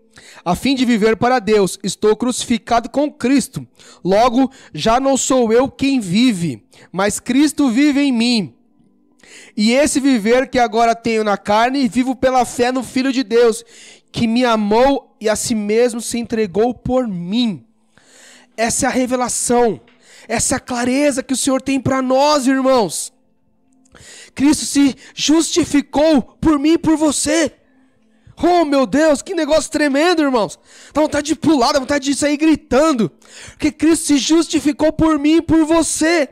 a 0.43 0.55
fim 0.55 0.75
de 0.75 0.85
viver 0.85 1.15
para 1.15 1.39
Deus. 1.39 1.79
Estou 1.83 2.15
crucificado 2.15 2.89
com 2.89 3.11
Cristo. 3.11 3.65
Logo, 4.03 4.51
já 4.73 4.99
não 4.99 5.15
sou 5.15 5.53
eu 5.53 5.69
quem 5.69 5.99
vive, 5.99 6.63
mas 6.91 7.19
Cristo 7.19 7.69
vive 7.69 8.01
em 8.01 8.11
mim. 8.11 8.53
E 9.55 9.71
esse 9.73 9.99
viver 9.99 10.49
que 10.49 10.59
agora 10.59 10.95
tenho 10.95 11.23
na 11.23 11.37
carne, 11.37 11.87
vivo 11.87 12.15
pela 12.15 12.45
fé 12.45 12.71
no 12.71 12.83
Filho 12.83 13.11
de 13.11 13.23
Deus, 13.23 13.63
que 14.11 14.27
me 14.27 14.43
amou 14.45 15.15
e 15.19 15.29
a 15.29 15.35
si 15.35 15.55
mesmo 15.55 16.01
se 16.01 16.17
entregou 16.17 16.73
por 16.73 17.07
mim. 17.07 17.65
Essa 18.57 18.85
é 18.85 18.89
a 18.89 18.91
revelação, 18.91 19.81
essa 20.27 20.55
é 20.55 20.57
a 20.57 20.59
clareza 20.59 21.23
que 21.23 21.33
o 21.33 21.37
Senhor 21.37 21.61
tem 21.61 21.79
para 21.79 22.01
nós, 22.01 22.45
irmãos. 22.47 23.11
Cristo 24.33 24.65
se 24.65 24.95
justificou 25.13 26.21
por 26.21 26.59
mim 26.59 26.73
e 26.73 26.77
por 26.77 26.97
você. 26.97 27.51
Oh, 28.41 28.65
meu 28.65 28.85
Deus, 28.85 29.21
que 29.21 29.35
negócio 29.35 29.71
tremendo, 29.71 30.21
irmãos. 30.21 30.59
Dá 30.93 31.01
vontade 31.01 31.27
de 31.27 31.35
pular, 31.35 31.71
dá 31.71 31.79
vontade 31.79 32.05
de 32.05 32.15
sair 32.15 32.37
gritando. 32.37 33.11
Porque 33.49 33.71
Cristo 33.71 34.07
se 34.07 34.17
justificou 34.17 34.91
por 34.91 35.19
mim 35.19 35.37
e 35.37 35.41
por 35.41 35.65
você. 35.65 36.29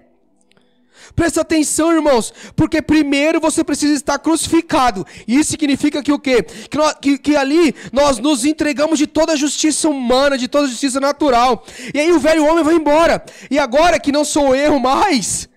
Presta 1.16 1.42
atenção, 1.42 1.92
irmãos, 1.92 2.34
porque 2.56 2.82
primeiro 2.82 3.40
você 3.40 3.64
precisa 3.64 3.94
estar 3.94 4.18
crucificado. 4.20 5.06
E 5.28 5.38
isso 5.38 5.52
significa 5.52 6.02
que 6.02 6.12
o 6.12 6.20
quê? 6.20 6.44
Que, 6.44 6.78
nós, 6.78 6.96
que, 7.02 7.18
que, 7.18 7.36
ali 7.36 7.76
nós 7.92 8.18
nos 8.18 8.46
entregamos 8.46 8.98
de 8.98 9.08
toda 9.08 9.34
a 9.34 9.36
justiça 9.36 9.90
humana, 9.90 10.38
de 10.38 10.48
toda 10.48 10.66
a 10.66 10.70
justiça 10.70 11.00
natural. 11.00 11.66
E 11.94 12.00
aí 12.00 12.12
o 12.12 12.20
velho 12.20 12.46
homem 12.46 12.64
vai 12.64 12.76
embora. 12.76 13.24
E 13.50 13.60
agora 13.60 14.00
que 14.00 14.12
não 14.12 14.24
sou 14.24 14.56
eu 14.56 14.80
mais, 14.80 15.50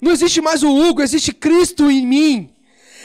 não 0.00 0.12
existe 0.12 0.40
mais 0.40 0.62
o 0.62 0.74
Hugo, 0.74 1.02
existe 1.02 1.32
Cristo 1.32 1.90
em 1.90 2.06
mim. 2.06 2.50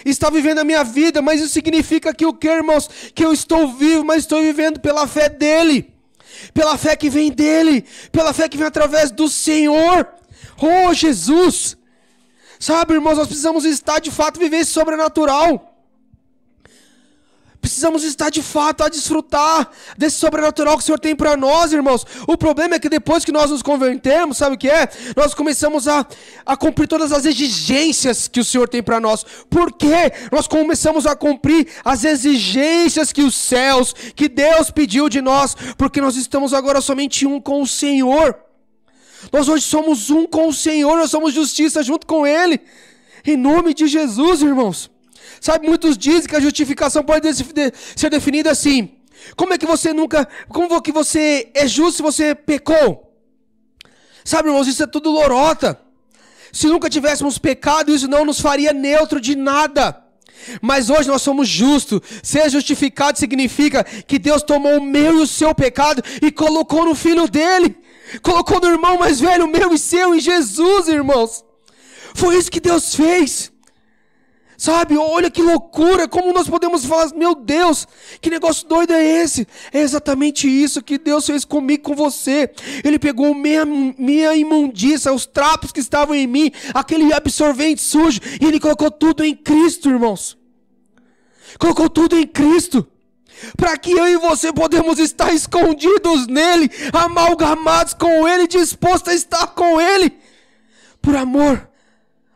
Está 0.06 0.30
vivendo 0.30 0.60
a 0.60 0.64
minha 0.64 0.84
vida, 0.84 1.22
mas 1.22 1.40
isso 1.40 1.54
significa 1.54 2.14
que 2.14 2.26
o 2.26 2.34
que, 2.34 2.48
irmãos? 2.48 2.90
Que 3.14 3.24
eu 3.24 3.32
estou 3.32 3.68
vivo, 3.68 4.04
mas 4.04 4.24
estou 4.24 4.42
vivendo 4.42 4.80
pela 4.80 5.08
fé 5.08 5.30
dele. 5.30 5.94
Pela 6.54 6.78
fé 6.78 6.96
que 6.96 7.10
vem 7.10 7.32
dele, 7.32 7.86
pela 8.12 8.34
fé 8.34 8.50
que 8.50 8.58
vem 8.58 8.66
através 8.66 9.12
do 9.12 9.30
Senhor. 9.30 10.08
Oh, 10.60 10.94
Jesus! 10.94 11.78
Sabe, 12.60 12.94
irmãos, 12.94 13.18
nós 13.18 13.28
precisamos 13.28 13.66
estar 13.66 14.00
de 14.00 14.12
fato 14.12 14.40
viver 14.40 14.58
esse 14.58 14.72
sobrenatural. 14.72 15.71
Precisamos 17.72 18.04
estar 18.04 18.30
de 18.30 18.44
fato 18.44 18.84
a 18.84 18.90
desfrutar 18.90 19.72
desse 19.98 20.18
sobrenatural 20.18 20.76
que 20.76 20.84
o 20.84 20.86
Senhor 20.86 21.00
tem 21.00 21.16
para 21.16 21.38
nós, 21.38 21.72
irmãos. 21.72 22.06
O 22.28 22.36
problema 22.36 22.76
é 22.76 22.80
que 22.80 22.90
depois 22.90 23.24
que 23.24 23.32
nós 23.32 23.50
nos 23.50 23.62
convertemos, 23.62 24.36
sabe 24.36 24.58
o 24.58 24.60
que 24.60 24.70
é? 24.70 24.90
Nós 25.16 25.34
começamos 25.34 25.88
a, 25.88 26.06
a 26.46 26.58
cumprir 26.58 26.86
todas 26.90 27.14
as 27.14 27.24
exigências 27.24 28.28
que 28.28 28.42
o 28.42 28.44
Senhor 28.44 28.68
tem 28.68 28.84
para 28.84 29.00
nós. 29.00 29.26
Por 29.50 29.72
quê? 29.72 30.12
Nós 30.34 30.50
começamos 30.50 31.08
a 31.08 31.16
cumprir 31.16 31.66
as 31.82 32.04
exigências 32.04 33.14
que 33.14 33.24
os 33.24 33.36
céus, 33.36 33.94
que 34.18 34.28
Deus 34.28 34.70
pediu 34.70 35.08
de 35.08 35.22
nós, 35.22 35.56
porque 35.78 36.02
nós 36.02 36.18
estamos 36.18 36.54
agora 36.54 36.82
somente 36.82 37.26
um 37.26 37.40
com 37.40 37.62
o 37.62 37.68
Senhor. 37.68 38.38
Nós 39.32 39.48
hoje 39.48 39.64
somos 39.64 40.10
um 40.10 40.28
com 40.28 40.50
o 40.50 40.54
Senhor, 40.54 40.98
nós 40.98 41.10
somos 41.10 41.34
justiça 41.34 41.82
junto 41.82 42.06
com 42.06 42.28
Ele. 42.28 42.60
Em 43.26 43.38
nome 43.38 43.74
de 43.74 43.88
Jesus, 43.88 44.42
irmãos. 44.42 44.92
Sabe, 45.42 45.68
muitos 45.68 45.98
dizem 45.98 46.30
que 46.30 46.36
a 46.36 46.40
justificação 46.40 47.04
pode 47.04 47.28
ser 47.34 48.10
definida 48.12 48.52
assim. 48.52 48.92
Como 49.36 49.54
é 49.54 49.58
que 49.58 49.66
você 49.66 49.92
nunca. 49.92 50.28
Como 50.48 50.80
que 50.84 50.92
você 50.92 51.50
é 51.56 51.68
justo 51.68 51.98
se 51.98 52.04
você 52.04 52.36
pecou? 52.36 53.12
Sabe, 54.24 54.50
irmãos, 54.50 54.68
isso 54.68 54.84
é 54.84 54.88
tudo 54.88 55.10
lorota. 55.10 55.82
Se 56.54 56.68
nunca 56.68 56.88
tivéssemos 56.92 57.40
pecado, 57.40 57.92
isso 57.92 58.08
não 58.08 58.24
nos 58.24 58.40
faria 58.40 58.72
neutro 58.72 59.20
de 59.20 59.36
nada. 59.36 60.04
Mas 60.62 60.92
hoje 60.92 61.10
nós 61.10 61.24
somos 61.24 61.48
justos. 61.48 62.02
Ser 62.22 62.48
justificado 62.48 63.18
significa 63.18 63.84
que 63.84 64.20
Deus 64.20 64.44
tomou 64.44 64.78
o 64.78 64.84
meu 64.84 65.18
e 65.18 65.22
o 65.22 65.28
seu 65.28 65.56
pecado 65.56 66.04
e 66.22 66.32
colocou 66.32 66.86
no 66.86 66.94
filho 66.94 67.28
dele. 67.28 67.76
Colocou 68.22 68.62
no 68.62 68.68
irmão 68.68 69.00
mais 69.00 69.20
velho, 69.20 69.48
meu 69.48 69.74
e 69.74 69.80
seu, 69.80 70.14
em 70.14 70.20
Jesus, 70.20 70.88
irmãos. 70.88 71.44
Foi 72.14 72.38
isso 72.38 72.52
que 72.52 72.60
Deus 72.60 72.94
fez. 72.94 73.51
Sabe, 74.62 74.96
olha 74.96 75.32
que 75.32 75.42
loucura, 75.42 76.08
como 76.08 76.32
nós 76.32 76.48
podemos 76.48 76.86
falar, 76.86 77.12
meu 77.16 77.34
Deus, 77.34 77.88
que 78.22 78.30
negócio 78.30 78.68
doido 78.68 78.94
é 78.94 79.04
esse? 79.04 79.48
É 79.74 79.80
exatamente 79.80 80.48
isso 80.48 80.84
que 80.84 81.00
Deus 81.00 81.26
fez 81.26 81.44
comigo, 81.44 81.82
com 81.82 81.96
você. 81.96 82.48
Ele 82.84 83.00
pegou 83.00 83.34
minha, 83.34 83.66
minha 83.66 84.36
imundícia, 84.36 85.12
os 85.12 85.26
trapos 85.26 85.72
que 85.72 85.80
estavam 85.80 86.14
em 86.14 86.28
mim, 86.28 86.52
aquele 86.76 87.12
absorvente 87.12 87.82
sujo, 87.82 88.20
e 88.40 88.46
Ele 88.46 88.60
colocou 88.60 88.92
tudo 88.92 89.24
em 89.24 89.36
Cristo, 89.36 89.90
irmãos. 89.90 90.38
Colocou 91.58 91.90
tudo 91.90 92.16
em 92.16 92.28
Cristo. 92.28 92.86
para 93.58 93.76
que 93.80 93.90
eu 93.94 94.08
e 94.08 94.18
você 94.18 94.54
podemos 94.54 95.00
estar 95.00 95.34
escondidos 95.34 96.28
nele, 96.28 96.70
amalgamados 96.94 97.96
com 97.96 98.28
ele, 98.28 98.46
dispostos 98.46 99.12
a 99.12 99.16
estar 99.16 99.48
com 99.56 99.82
ele, 99.82 100.14
por 101.02 101.16
amor, 101.16 101.71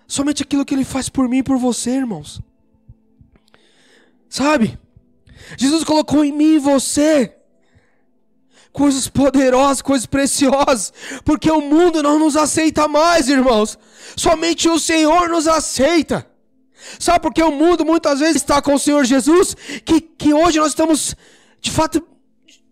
somente 0.07 0.43
aquilo 0.43 0.65
que 0.65 0.73
ele 0.73 0.85
faz 0.85 1.09
por 1.09 1.27
mim 1.27 1.37
e 1.37 1.43
por 1.43 1.57
você, 1.57 1.91
irmãos. 1.91 2.41
Sabe? 4.29 4.77
Jesus 5.57 5.83
colocou 5.83 6.23
em 6.23 6.31
mim 6.31 6.55
e 6.55 6.59
você 6.59 7.35
coisas 8.71 9.07
poderosas, 9.07 9.81
coisas 9.81 10.05
preciosas, 10.05 10.91
porque 11.23 11.49
o 11.49 11.61
mundo 11.61 12.03
não 12.03 12.19
nos 12.19 12.35
aceita 12.35 12.89
mais, 12.89 13.29
irmãos. 13.29 13.79
Somente 14.17 14.67
o 14.67 14.77
Senhor 14.77 15.29
nos 15.29 15.47
aceita. 15.47 16.29
Sabe 16.99 17.21
por 17.21 17.33
que 17.33 17.41
o 17.41 17.51
mundo 17.51 17.85
muitas 17.85 18.19
vezes 18.19 18.35
está 18.35 18.61
com 18.61 18.73
o 18.73 18.79
Senhor 18.79 19.05
Jesus? 19.05 19.55
Que, 19.85 20.01
que 20.01 20.33
hoje 20.33 20.59
nós 20.59 20.69
estamos, 20.69 21.15
de 21.61 21.71
fato, 21.71 22.05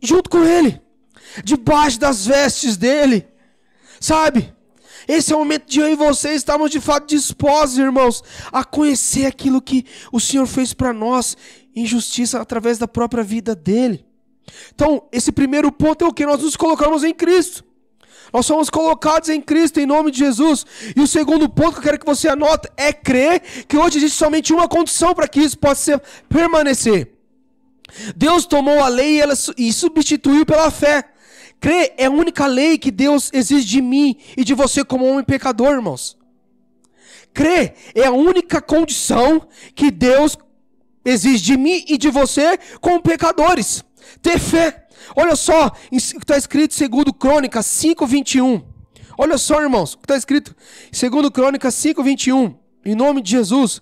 junto 0.02 0.30
com 0.30 0.44
Ele, 0.44 0.82
debaixo 1.44 2.00
das 2.00 2.28
vestes 2.28 2.76
dEle, 2.76 3.26
sabe? 4.00 4.54
Esse 5.08 5.34
é 5.34 5.36
o 5.36 5.39
momento 5.39 5.66
de 5.68 5.80
eu 5.80 5.89
e 5.89 5.95
você 5.95 6.34
estarmos 6.34 6.72
de 6.72 6.80
fato 6.80 7.08
dispostos, 7.08 7.78
irmãos, 7.78 8.24
a 8.51 8.64
conhecer 8.64 9.26
aquilo 9.26 9.62
que 9.62 9.86
o 10.12 10.20
Senhor 10.20 10.45
fez 10.45 10.74
para 10.74 10.93
nós 10.93 11.36
em 11.76 11.86
justiça 11.86 12.39
através 12.39 12.78
da 12.78 12.88
própria 12.88 13.24
vida 13.24 13.56
dele. 13.56 14.06
Então, 14.74 15.04
esse 15.12 15.32
primeiro 15.32 15.72
ponto 15.72 16.04
é 16.04 16.08
o 16.08 16.14
que 16.14 16.26
nós 16.26 16.41
nos 16.41 16.56
colocamos 16.56 17.04
em 17.04 17.14
Cristo. 17.14 17.64
Nós 18.32 18.45
somos 18.45 18.70
colocados 18.70 19.30
em 19.30 19.39
Cristo 19.39 19.80
em 19.80 19.86
nome 19.86 20.10
de 20.10 20.20
Jesus. 20.20 20.66
E 20.95 20.99
o 20.99 21.08
segundo 21.08 21.47
ponto 21.47 21.74
que 21.74 21.80
eu 21.80 21.84
quero 21.84 21.99
que 21.99 22.06
você 22.06 22.28
anote 22.28 22.68
é 22.76 22.91
crer 22.91 23.41
que 23.68 23.78
hoje 23.78 23.99
existe 23.99 24.18
somente 24.18 24.51
uma 24.51 24.68
condição 24.68 25.14
para 25.14 25.28
que 25.28 25.39
isso 25.39 25.58
possa 25.58 26.01
permanecer. 26.28 27.12
Deus 28.16 28.45
tomou 28.45 28.82
a 28.82 28.88
lei 28.88 29.18
e, 29.18 29.22
ela, 29.22 29.36
e 29.56 29.72
substituiu 29.72 30.45
pela 30.45 30.72
fé. 30.72 31.12
Crer 31.64 31.93
é 31.97 32.07
a 32.07 32.11
única 32.11 32.45
lei 32.45 32.78
que 32.78 32.91
Deus 32.91 33.30
exige 33.32 33.66
de 33.66 33.82
mim 33.82 34.18
e 34.36 34.43
de 34.43 34.53
você 34.53 34.84
como 34.84 35.05
homem 35.05 35.24
pecador, 35.24 35.72
irmãos. 35.72 36.18
Crer 37.34 37.74
é 37.95 38.03
a 38.03 38.11
única 38.11 38.61
condição 38.61 39.47
que 39.74 39.89
Deus 39.89 40.38
exige 41.05 41.41
de 41.41 41.55
mim 41.55 41.86
e 41.88 41.97
de 41.97 42.09
você 42.09 42.59
como 42.82 43.01
pecadores. 43.01 43.82
Ter 44.22 44.39
fé. 44.39 44.88
Olha 45.16 45.38
só, 45.38 45.68
o 45.68 45.72
que 45.89 45.95
está 45.95 46.36
escrito 46.36 46.76
2 46.78 47.03
Crônicas 47.18 47.66
5, 47.66 48.05
21. 48.05 48.61
Olha 49.18 49.38
só, 49.38 49.61
irmãos, 49.61 49.93
o 49.93 49.99
que 49.99 50.03
está 50.03 50.18
escrito 50.18 50.53
2 50.91 51.30
Crônicas 51.30 51.74
5, 51.76 52.03
21. 52.03 52.55
Em 52.84 52.93
nome 52.93 53.22
de 53.22 53.32
Jesus. 53.32 53.82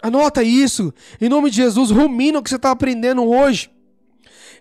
Anota 0.00 0.42
isso. 0.42 0.94
Em 1.20 1.28
nome 1.28 1.50
de 1.50 1.56
Jesus, 1.56 1.90
rumina 1.90 2.38
o 2.38 2.42
que 2.42 2.48
você 2.48 2.56
está 2.56 2.70
aprendendo 2.70 3.22
hoje. 3.22 3.70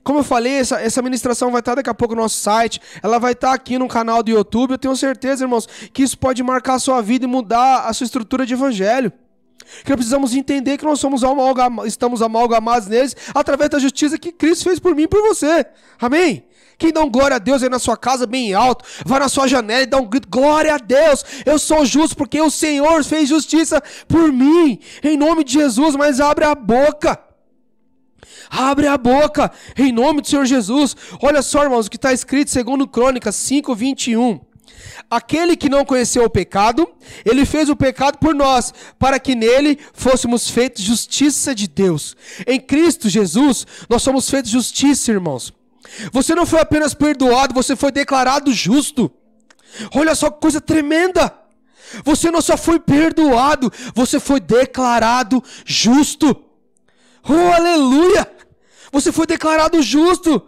Como 0.06 0.20
eu 0.20 0.24
falei, 0.24 0.54
essa, 0.54 0.80
essa 0.80 1.02
ministração 1.02 1.50
vai 1.52 1.62
estar 1.62 1.74
daqui 1.74 1.90
a 1.90 1.94
pouco 1.94 2.14
no 2.14 2.22
nosso 2.22 2.38
site. 2.38 2.80
Ela 3.02 3.18
vai 3.18 3.32
estar 3.32 3.52
aqui 3.52 3.80
no 3.80 3.88
canal 3.88 4.22
do 4.22 4.30
YouTube. 4.30 4.74
Eu 4.74 4.78
tenho 4.78 4.96
certeza, 4.96 5.44
irmãos, 5.44 5.68
que 5.92 6.04
isso 6.04 6.16
pode 6.16 6.44
marcar 6.44 6.76
a 6.76 6.80
sua 6.80 7.02
vida 7.02 7.26
e 7.26 7.28
mudar 7.28 7.88
a 7.88 7.92
sua 7.92 8.06
estrutura 8.06 8.46
de 8.46 8.54
evangelho. 8.54 9.12
Que 9.84 9.90
nós 9.90 9.96
precisamos 9.96 10.36
entender 10.36 10.78
que 10.78 10.86
nós 10.86 11.00
somos 11.00 11.24
amalgam, 11.24 11.88
estamos 11.88 12.22
amalgamados 12.22 12.88
neles 12.88 13.16
através 13.34 13.72
da 13.72 13.80
justiça 13.80 14.16
que 14.16 14.32
Cristo 14.32 14.66
fez 14.66 14.80
por 14.80 14.94
mim 14.94 15.04
e 15.04 15.08
por 15.08 15.24
você. 15.24 15.66
Amém? 16.00 16.46
Quem 16.78 16.94
dá 16.94 17.02
um 17.02 17.10
glória 17.10 17.38
a 17.38 17.40
Deus 17.40 17.64
aí 17.64 17.70
na 17.70 17.80
sua 17.80 17.98
casa 17.98 18.28
bem 18.28 18.54
alto, 18.54 18.86
vai 19.04 19.20
na 19.20 19.28
sua 19.28 19.48
janela 19.48 19.82
e 19.82 19.88
dá 19.88 19.98
um 19.98 20.06
grito: 20.06 20.28
Glória 20.30 20.76
a 20.76 20.78
Deus! 20.78 21.26
Eu 21.48 21.58
sou 21.58 21.84
justo 21.84 22.16
porque 22.16 22.40
o 22.40 22.52
Senhor 22.52 23.04
fez 23.04 23.28
justiça 23.28 23.82
por 24.08 24.32
mim, 24.32 24.80
em 25.02 25.18
nome 25.18 25.44
de 25.44 25.54
Jesus. 25.54 25.96
Mas 25.96 26.20
abre 26.20 26.46
a 26.46 26.54
boca, 26.54 27.18
abre 28.50 28.88
a 28.88 28.98
boca, 28.98 29.52
em 29.78 29.92
nome 29.92 30.22
do 30.22 30.28
Senhor 30.28 30.46
Jesus. 30.46 30.96
Olha 31.22 31.42
só, 31.42 31.64
irmãos, 31.64 31.88
o 31.88 31.90
que 31.90 31.96
está 31.96 32.14
escrito 32.14 32.52
segundo 32.52 32.88
Crônicas 32.88 33.36
5, 33.36 33.76
21. 33.76 34.40
Aquele 35.10 35.56
que 35.56 35.70
não 35.70 35.86
conheceu 35.86 36.24
o 36.24 36.30
pecado, 36.30 36.90
ele 37.24 37.46
fez 37.46 37.70
o 37.70 37.76
pecado 37.76 38.18
por 38.18 38.34
nós, 38.34 38.74
para 38.98 39.20
que 39.20 39.36
nele 39.36 39.80
fôssemos 39.94 40.50
feitos 40.50 40.84
justiça 40.84 41.54
de 41.54 41.68
Deus. 41.68 42.16
Em 42.48 42.60
Cristo 42.60 43.10
Jesus, 43.10 43.66
nós 43.90 44.02
somos 44.02 44.30
feitos 44.30 44.52
justiça, 44.52 45.12
irmãos. 45.12 45.54
Você 46.12 46.34
não 46.34 46.46
foi 46.46 46.60
apenas 46.60 46.94
perdoado, 46.94 47.54
você 47.54 47.76
foi 47.76 47.92
declarado 47.92 48.52
justo. 48.52 49.12
Olha 49.94 50.16
só 50.16 50.30
que 50.30 50.42
coisa 50.42 50.60
tremenda. 50.60 51.34
Você 52.04 52.32
não 52.32 52.42
só 52.42 52.58
foi 52.58 52.80
perdoado, 52.80 53.72
você 53.94 54.20
foi 54.20 54.40
declarado 54.40 55.44
justo. 55.66 56.45
Oh, 57.28 57.54
aleluia! 57.54 58.28
Você 58.92 59.12
foi 59.12 59.26
declarado 59.26 59.82
justo. 59.82 60.42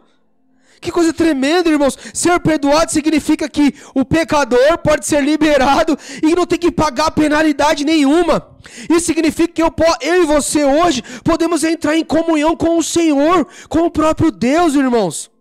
Que 0.79 0.91
coisa 0.91 1.11
tremenda, 1.11 1.69
irmãos. 1.69 1.97
Ser 2.13 2.39
perdoado 2.39 2.91
significa 2.91 3.49
que 3.49 3.73
o 3.95 4.05
pecador 4.05 4.77
pode 4.77 5.05
ser 5.05 5.23
liberado 5.23 5.97
e 6.21 6.35
não 6.35 6.45
tem 6.45 6.59
que 6.59 6.71
pagar 6.71 7.11
penalidade 7.11 7.83
nenhuma. 7.83 8.55
Isso 8.89 9.07
significa 9.07 9.53
que 9.53 9.63
eu, 9.63 9.73
eu 10.01 10.23
e 10.23 10.25
você 10.25 10.63
hoje 10.63 11.01
podemos 11.23 11.63
entrar 11.63 11.97
em 11.97 12.05
comunhão 12.05 12.55
com 12.55 12.77
o 12.77 12.83
Senhor, 12.83 13.47
com 13.67 13.79
o 13.79 13.91
próprio 13.91 14.31
Deus, 14.31 14.75
irmãos. 14.75 15.31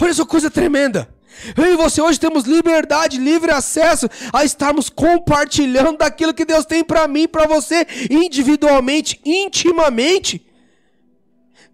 Olha 0.00 0.10
essa 0.10 0.26
coisa 0.26 0.50
tremenda. 0.50 1.11
Eu 1.56 1.72
e 1.72 1.76
você 1.76 2.00
hoje 2.00 2.20
temos 2.20 2.44
liberdade, 2.44 3.18
livre 3.18 3.50
acesso 3.50 4.08
a 4.32 4.44
estarmos 4.44 4.88
compartilhando 4.88 5.98
daquilo 5.98 6.34
que 6.34 6.44
Deus 6.44 6.64
tem 6.64 6.84
para 6.84 7.08
mim, 7.08 7.26
para 7.26 7.46
você, 7.46 7.86
individualmente, 8.10 9.20
intimamente. 9.24 10.44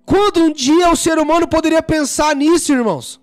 Quando 0.07 0.43
um 0.43 0.53
dia 0.53 0.91
o 0.91 0.97
ser 0.97 1.19
humano 1.19 1.47
poderia 1.47 1.83
pensar 1.83 2.35
nisso, 2.35 2.73
irmãos? 2.73 3.21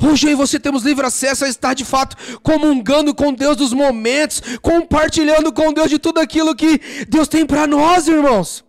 Hoje 0.00 0.26
eu 0.28 0.32
e 0.32 0.34
você 0.34 0.60
temos 0.60 0.82
livre 0.84 1.06
acesso 1.06 1.44
a 1.44 1.48
estar 1.48 1.74
de 1.74 1.84
fato 1.84 2.16
comungando 2.42 3.14
com 3.14 3.32
Deus 3.32 3.56
dos 3.56 3.72
momentos, 3.72 4.42
compartilhando 4.60 5.52
com 5.52 5.72
Deus 5.72 5.88
de 5.88 5.98
tudo 5.98 6.18
aquilo 6.20 6.54
que 6.54 6.78
Deus 7.08 7.26
tem 7.26 7.46
para 7.46 7.66
nós, 7.66 8.06
irmãos. 8.06 8.67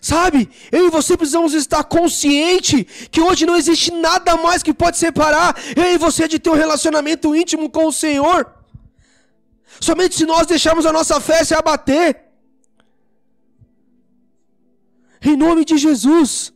Sabe, 0.00 0.48
eu 0.72 0.86
e 0.86 0.90
você 0.90 1.14
precisamos 1.14 1.52
estar 1.52 1.84
consciente 1.84 2.84
que 3.10 3.20
hoje 3.20 3.44
não 3.44 3.54
existe 3.54 3.92
nada 3.92 4.34
mais 4.34 4.62
que 4.62 4.72
pode 4.72 4.96
separar 4.96 5.54
eu 5.76 5.92
e 5.92 5.98
você 5.98 6.26
de 6.26 6.38
ter 6.38 6.48
um 6.48 6.54
relacionamento 6.54 7.36
íntimo 7.36 7.68
com 7.68 7.86
o 7.86 7.92
Senhor. 7.92 8.50
Somente 9.78 10.14
se 10.14 10.24
nós 10.24 10.46
deixarmos 10.46 10.86
a 10.86 10.92
nossa 10.92 11.20
fé 11.20 11.44
se 11.44 11.54
abater. 11.54 12.24
Em 15.22 15.36
nome 15.36 15.66
de 15.66 15.76
Jesus. 15.76 16.50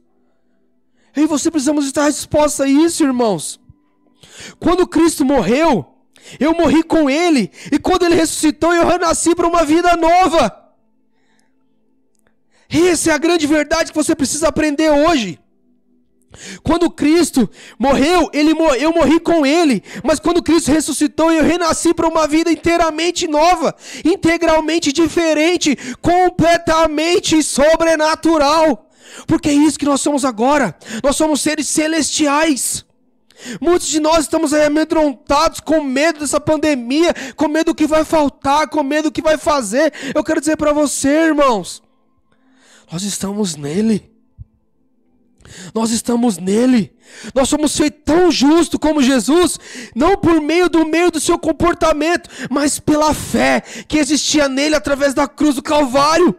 Eu 1.15 1.25
e 1.25 1.27
você 1.27 1.51
precisamos 1.51 1.85
estar 1.85 2.09
dispostos 2.09 2.63
a 2.63 2.67
isso, 2.67 3.05
irmãos. 3.05 3.61
Quando 4.59 4.87
Cristo 4.87 5.23
morreu, 5.23 5.87
eu 6.41 6.55
morri 6.55 6.83
com 6.83 7.11
Ele. 7.11 7.51
E 7.71 7.79
quando 7.79 8.05
Ele 8.05 8.15
ressuscitou, 8.15 8.73
eu 8.73 8.87
renasci 8.87 9.35
para 9.35 9.47
uma 9.47 9.65
vida 9.65 9.95
nova. 9.99 10.64
Essa 12.75 13.11
é 13.11 13.15
a 13.15 13.19
grande 13.19 13.47
verdade 13.47 13.93
que 13.93 13.97
você 13.97 14.15
precisa 14.15 14.49
aprender 14.49 14.91
hoje. 14.91 15.39
Quando 16.63 16.91
Cristo 16.91 17.49
morreu, 17.79 18.29
ele, 18.33 18.53
eu 18.81 18.93
morri 18.93 19.21
com 19.21 19.47
Ele. 19.47 19.83
Mas 20.03 20.19
quando 20.19 20.43
Cristo 20.43 20.73
ressuscitou, 20.73 21.33
eu 21.33 21.45
renasci 21.45 21.95
para 21.95 22.09
uma 22.09 22.27
vida 22.27 22.51
inteiramente 22.51 23.29
nova, 23.29 23.75
integralmente 24.05 24.93
diferente, 24.93 25.77
completamente 26.03 27.43
sobrenatural. 27.43 28.91
Porque 29.27 29.49
é 29.49 29.53
isso 29.53 29.79
que 29.79 29.85
nós 29.85 30.01
somos 30.01 30.25
agora. 30.25 30.77
Nós 31.03 31.15
somos 31.15 31.41
seres 31.41 31.69
celestiais. 31.69 32.85
Muitos 33.61 33.89
de 33.89 34.01
nós 34.01 34.21
estamos 34.21 34.53
aí 34.53 34.65
amedrontados, 34.65 35.61
com 35.61 35.81
medo 35.83 36.21
dessa 36.21 36.41
pandemia, 36.41 37.15
com 37.37 37.47
medo 37.47 37.67
do 37.67 37.75
que 37.75 37.87
vai 37.87 38.05
faltar, 38.05 38.69
com 38.69 38.83
medo 38.83 39.05
do 39.05 39.13
que 39.13 39.23
vai 39.23 39.37
fazer. 39.37 39.93
Eu 40.15 40.25
quero 40.25 40.41
dizer 40.41 40.57
para 40.57 40.73
você, 40.73 41.27
irmãos, 41.27 41.84
nós 42.91 43.03
estamos 43.03 43.57
nele. 43.57 44.11
Nós 45.75 45.91
estamos 45.91 46.39
nele. 46.39 46.93
Nós 47.35 47.49
somos 47.49 47.77
feitos 47.77 48.01
tão 48.05 48.31
justos 48.31 48.79
como 48.81 49.03
Jesus, 49.03 49.59
não 49.95 50.17
por 50.17 50.41
meio 50.41 50.69
do 50.69 50.87
meio 50.87 51.11
do 51.11 51.21
seu 51.21 51.39
comportamento, 51.39 52.31
mas 52.51 52.79
pela 52.79 53.13
fé 53.13 53.61
que 53.87 53.99
existia 53.99 54.49
nele 54.49 54.75
através 54.75 55.15
da 55.15 55.29
cruz 55.29 55.55
do 55.57 55.63
Calvário. 55.63 56.35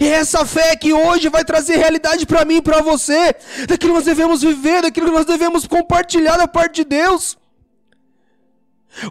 E 0.00 0.04
é 0.04 0.10
essa 0.10 0.44
fé 0.46 0.76
que 0.76 0.92
hoje 0.92 1.28
vai 1.28 1.44
trazer 1.44 1.76
realidade 1.76 2.24
para 2.24 2.44
mim 2.44 2.56
e 2.56 2.62
para 2.62 2.80
você, 2.80 3.34
daquilo 3.66 3.92
que 3.92 3.98
nós 3.98 4.04
devemos 4.04 4.42
viver, 4.42 4.82
daquilo 4.82 5.06
que 5.06 5.12
nós 5.12 5.26
devemos 5.26 5.66
compartilhar 5.66 6.36
da 6.36 6.46
parte 6.46 6.76
de 6.76 6.84
Deus. 6.84 7.36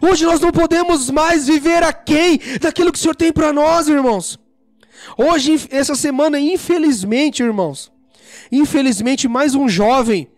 Hoje 0.00 0.24
nós 0.24 0.40
não 0.40 0.52
podemos 0.52 1.10
mais 1.10 1.46
viver 1.46 1.82
aquém 1.82 2.40
daquilo 2.60 2.92
que 2.92 2.98
o 2.98 3.02
Senhor 3.02 3.16
tem 3.16 3.32
para 3.32 3.52
nós, 3.52 3.88
irmãos. 3.88 4.38
Hoje, 5.16 5.66
essa 5.70 5.94
semana, 5.94 6.38
infelizmente, 6.38 7.42
irmãos, 7.42 7.92
Infelizmente, 8.50 9.28
mais 9.28 9.54
um 9.54 9.66
jovem 9.66 10.28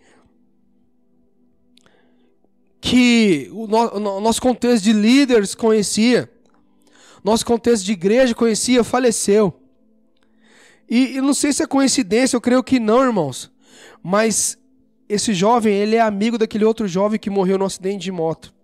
que 2.80 3.48
o, 3.52 3.66
no, 3.66 4.20
nosso 4.20 4.40
contexto 4.40 4.84
de 4.84 4.92
líderes 4.92 5.54
conhecia. 5.54 6.30
nosso 7.24 7.44
contexto 7.44 7.84
de 7.84 7.92
igreja, 7.92 8.34
conhecia, 8.34 8.84
faleceu. 8.84 9.60
E, 10.88 11.16
e 11.16 11.20
não 11.20 11.32
sei 11.32 11.52
se 11.52 11.62
é 11.62 11.66
coincidência, 11.66 12.36
eu 12.36 12.40
creio 12.40 12.62
que 12.62 12.78
não, 12.78 13.02
irmãos. 13.02 13.50
Mas 14.02 14.58
esse 15.08 15.32
jovem, 15.32 15.74
ele 15.74 15.96
é 15.96 16.00
amigo 16.00 16.36
daquele 16.38 16.64
outro 16.64 16.86
jovem 16.86 17.18
que 17.18 17.30
morreu 17.30 17.58
no 17.58 17.64
acidente 17.64 18.04
de 18.04 18.12
moto. 18.12 18.54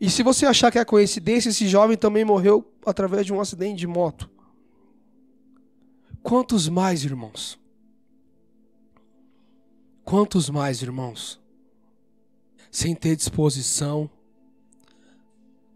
E 0.00 0.10
se 0.10 0.22
você 0.22 0.44
achar 0.44 0.72
que 0.72 0.78
é 0.78 0.84
coincidência, 0.84 1.50
esse 1.50 1.68
jovem 1.68 1.96
também 1.96 2.24
morreu 2.24 2.66
através 2.84 3.24
de 3.24 3.32
um 3.32 3.40
acidente 3.40 3.76
de 3.76 3.86
moto. 3.86 4.28
Quantos 6.26 6.68
mais, 6.68 7.04
irmãos? 7.04 7.56
Quantos 10.04 10.50
mais, 10.50 10.82
irmãos? 10.82 11.40
Sem 12.68 12.96
ter 12.96 13.14
disposição. 13.14 14.10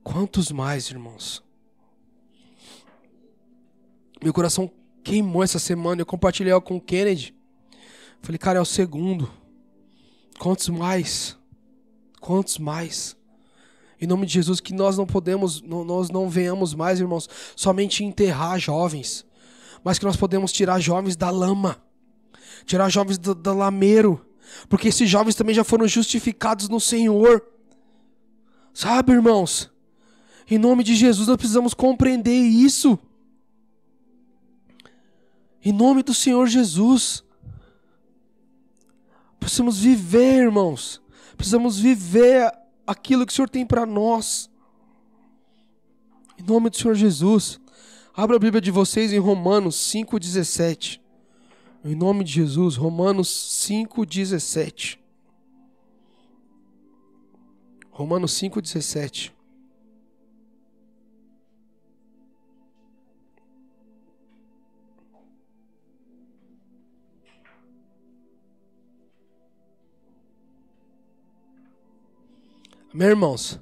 Quantos 0.03 0.51
mais, 0.51 0.91
irmãos? 0.91 1.41
Meu 4.21 4.33
coração 4.33 4.69
queimou 5.05 5.45
essa 5.45 5.61
semana. 5.61 6.03
Eu 6.03 6.07
compartilhei 6.07 6.61
com 6.63 6.79
o 6.79 6.81
Kennedy. 6.81 7.33
Falei, 8.21 8.37
cara, 8.37 8.59
é 8.59 8.61
o 8.61 8.65
segundo. 8.65 9.31
Quantos 10.37 10.69
mais? 10.69 11.39
Quantos 12.21 12.59
mais? 12.59 13.17
Em 14.01 14.07
nome 14.09 14.27
de 14.27 14.33
Jesus, 14.33 14.59
que 14.59 14.75
nós 14.75 14.99
não 14.99 15.07
podemos, 15.07 15.63
nós 15.63 16.11
não 16.11 16.29
venhamos 16.29 16.75
mais, 16.75 16.99
irmãos, 16.99 17.29
somente 17.55 18.03
enterrar 18.03 18.59
jovens, 18.59 19.25
mas 19.85 19.99
que 19.99 20.05
nós 20.05 20.17
podemos 20.17 20.53
tirar 20.53 20.81
jovens 20.81 21.17
da 21.17 21.31
lama, 21.31 21.83
tirar 22.65 22.89
jovens 22.89 23.19
do, 23.19 23.35
do 23.35 23.55
lameiro, 23.55 24.25
porque 24.69 24.89
esses 24.89 25.09
jovens 25.09 25.35
também 25.35 25.55
já 25.55 25.65
foram 25.65 25.87
justificados 25.87 26.69
no 26.69 26.81
Senhor. 26.81 27.45
Sabe, 28.73 29.13
irmãos? 29.13 29.71
Em 30.49 30.59
nome 30.59 30.83
de 30.83 30.95
Jesus, 30.95 31.29
nós 31.29 31.37
precisamos 31.37 31.75
compreender 31.75 32.33
isso. 32.33 32.99
Em 35.65 35.73
nome 35.73 36.03
do 36.03 36.15
Senhor 36.15 36.47
Jesus. 36.47 37.23
Precisamos 39.39 39.79
viver, 39.79 40.45
irmãos. 40.45 41.01
Precisamos 41.37 41.79
viver 41.79 42.53
aquilo 42.87 43.25
que 43.25 43.33
o 43.33 43.37
Senhor 43.37 43.49
tem 43.49 43.65
para 43.65 43.87
nós. 43.87 44.51
Em 46.39 46.43
nome 46.43 46.71
do 46.71 46.77
Senhor 46.77 46.95
Jesus. 46.95 47.61
Abra 48.13 48.35
a 48.37 48.39
Bíblia 48.41 48.61
de 48.61 48.73
vocês 48.73 49.13
em 49.13 49.19
Romanos 49.19 49.77
5,17. 49.77 51.01
Em 51.85 51.95
nome 51.95 52.25
de 52.25 52.33
Jesus, 52.33 52.75
Romanos 52.75 53.29
5,17. 53.69 54.99
Romanos 57.93 58.33
5,17. 58.33 59.31
Meus 72.93 73.11
irmãos, 73.11 73.61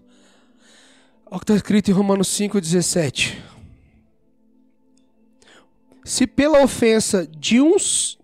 olha 1.27 1.37
o 1.37 1.39
que 1.39 1.45
está 1.45 1.55
escrito 1.55 1.91
em 1.91 1.95
Romanos 1.95 2.29
5,17. 2.29 3.58
Se 6.09 6.27
pela 6.27 6.63
ofensa 6.63 7.29
de 7.39 7.61
uns 7.61 8.19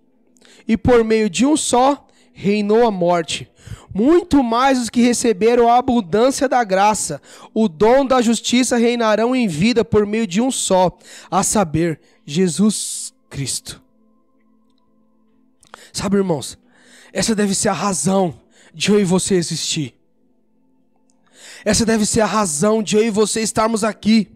e 0.67 0.75
por 0.75 1.05
meio 1.05 1.29
de 1.29 1.45
um 1.45 1.55
só 1.55 2.09
reinou 2.33 2.87
a 2.87 2.91
morte, 2.91 3.47
muito 3.93 4.43
mais 4.43 4.79
os 4.81 4.89
que 4.89 5.03
receberam 5.03 5.69
a 5.69 5.77
abundância 5.77 6.49
da 6.49 6.65
graça, 6.65 7.21
o 7.53 7.69
dom 7.69 8.07
da 8.07 8.23
justiça 8.23 8.79
reinarão 8.79 9.37
em 9.37 9.47
vida 9.47 9.85
por 9.85 10.07
meio 10.07 10.27
de 10.27 10.41
um 10.41 10.51
só, 10.51 10.97
a 11.31 11.43
saber, 11.43 12.01
Jesus 12.25 13.13
Cristo. 13.29 13.83
Sabe, 15.93 16.17
irmãos, 16.17 16.57
essa 17.13 17.35
deve 17.35 17.55
ser 17.55 17.69
a 17.69 17.75
razão 17.75 18.41
de 18.73 18.93
eu 18.93 18.99
e 18.99 19.05
você 19.05 19.35
existir. 19.35 19.95
Essa 21.67 21.85
deve 21.85 22.07
ser 22.07 22.23
a 22.23 22.27
razão 22.27 22.83
de 22.83 22.97
eu 22.97 23.05
e 23.05 23.11
você 23.11 23.43
estarmos 23.43 23.85
aqui. 23.85 24.34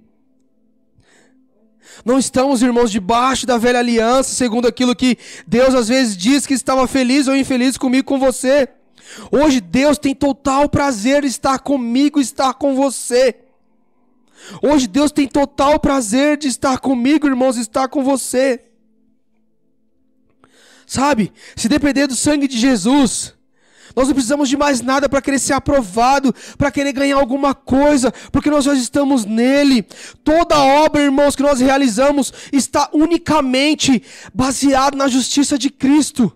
Não 2.05 2.19
estamos, 2.19 2.63
irmãos, 2.63 2.91
debaixo 2.91 3.47
da 3.47 3.59
velha 3.59 3.79
aliança, 3.79 4.35
segundo 4.35 4.69
aquilo 4.69 4.95
que 4.95 5.19
Deus 5.47 5.75
às 5.75 5.89
vezes 5.89 6.17
diz 6.17 6.47
que 6.47 6.55
estava 6.55 6.87
feliz 6.87 7.29
ou 7.29 7.37
infeliz 7.37 7.77
comigo, 7.77 8.07
com 8.07 8.19
você. 8.19 8.69
Hoje 9.31 9.61
Deus 9.61 9.99
tem 9.99 10.15
total 10.15 10.69
prazer 10.69 11.25
estar 11.25 11.59
comigo, 11.59 12.21
estar 12.21 12.55
com 12.55 12.75
você. 12.75 13.37
Hoje 14.63 14.87
Deus 14.87 15.11
tem 15.11 15.27
total 15.27 15.79
prazer 15.81 16.37
de 16.37 16.49
estar 16.49 16.79
comigo, 16.79 17.27
irmãos, 17.27 17.57
estar 17.57 17.89
com 17.89 18.05
você. 18.05 18.63
Sabe? 20.87 21.33
Se 21.55 21.69
depender 21.69 22.07
do 22.07 22.17
sangue 22.17 22.49
de 22.49 22.59
Jesus, 22.59 23.35
nós 23.99 24.07
não 24.07 24.15
precisamos 24.15 24.49
de 24.49 24.57
mais 24.57 24.81
nada 24.81 25.09
para 25.09 25.21
querer 25.21 25.41
ser 25.41 25.55
aprovado, 25.55 26.33
para 26.57 26.71
querer 26.71 26.93
ganhar 26.93 27.17
alguma 27.17 27.53
coisa, 27.53 28.13
porque 28.31 28.49
nós 28.49 28.65
já 28.65 28.73
estamos 28.73 29.25
nele. 29.25 29.83
Toda 30.23 30.57
obra, 30.57 31.03
irmãos, 31.03 31.35
que 31.35 31.43
nós 31.43 31.59
realizamos 31.59 32.33
está 32.53 32.89
unicamente 32.93 34.01
baseado 34.33 34.97
na 34.97 35.09
justiça 35.09 35.59
de 35.59 35.69
Cristo. 35.69 36.33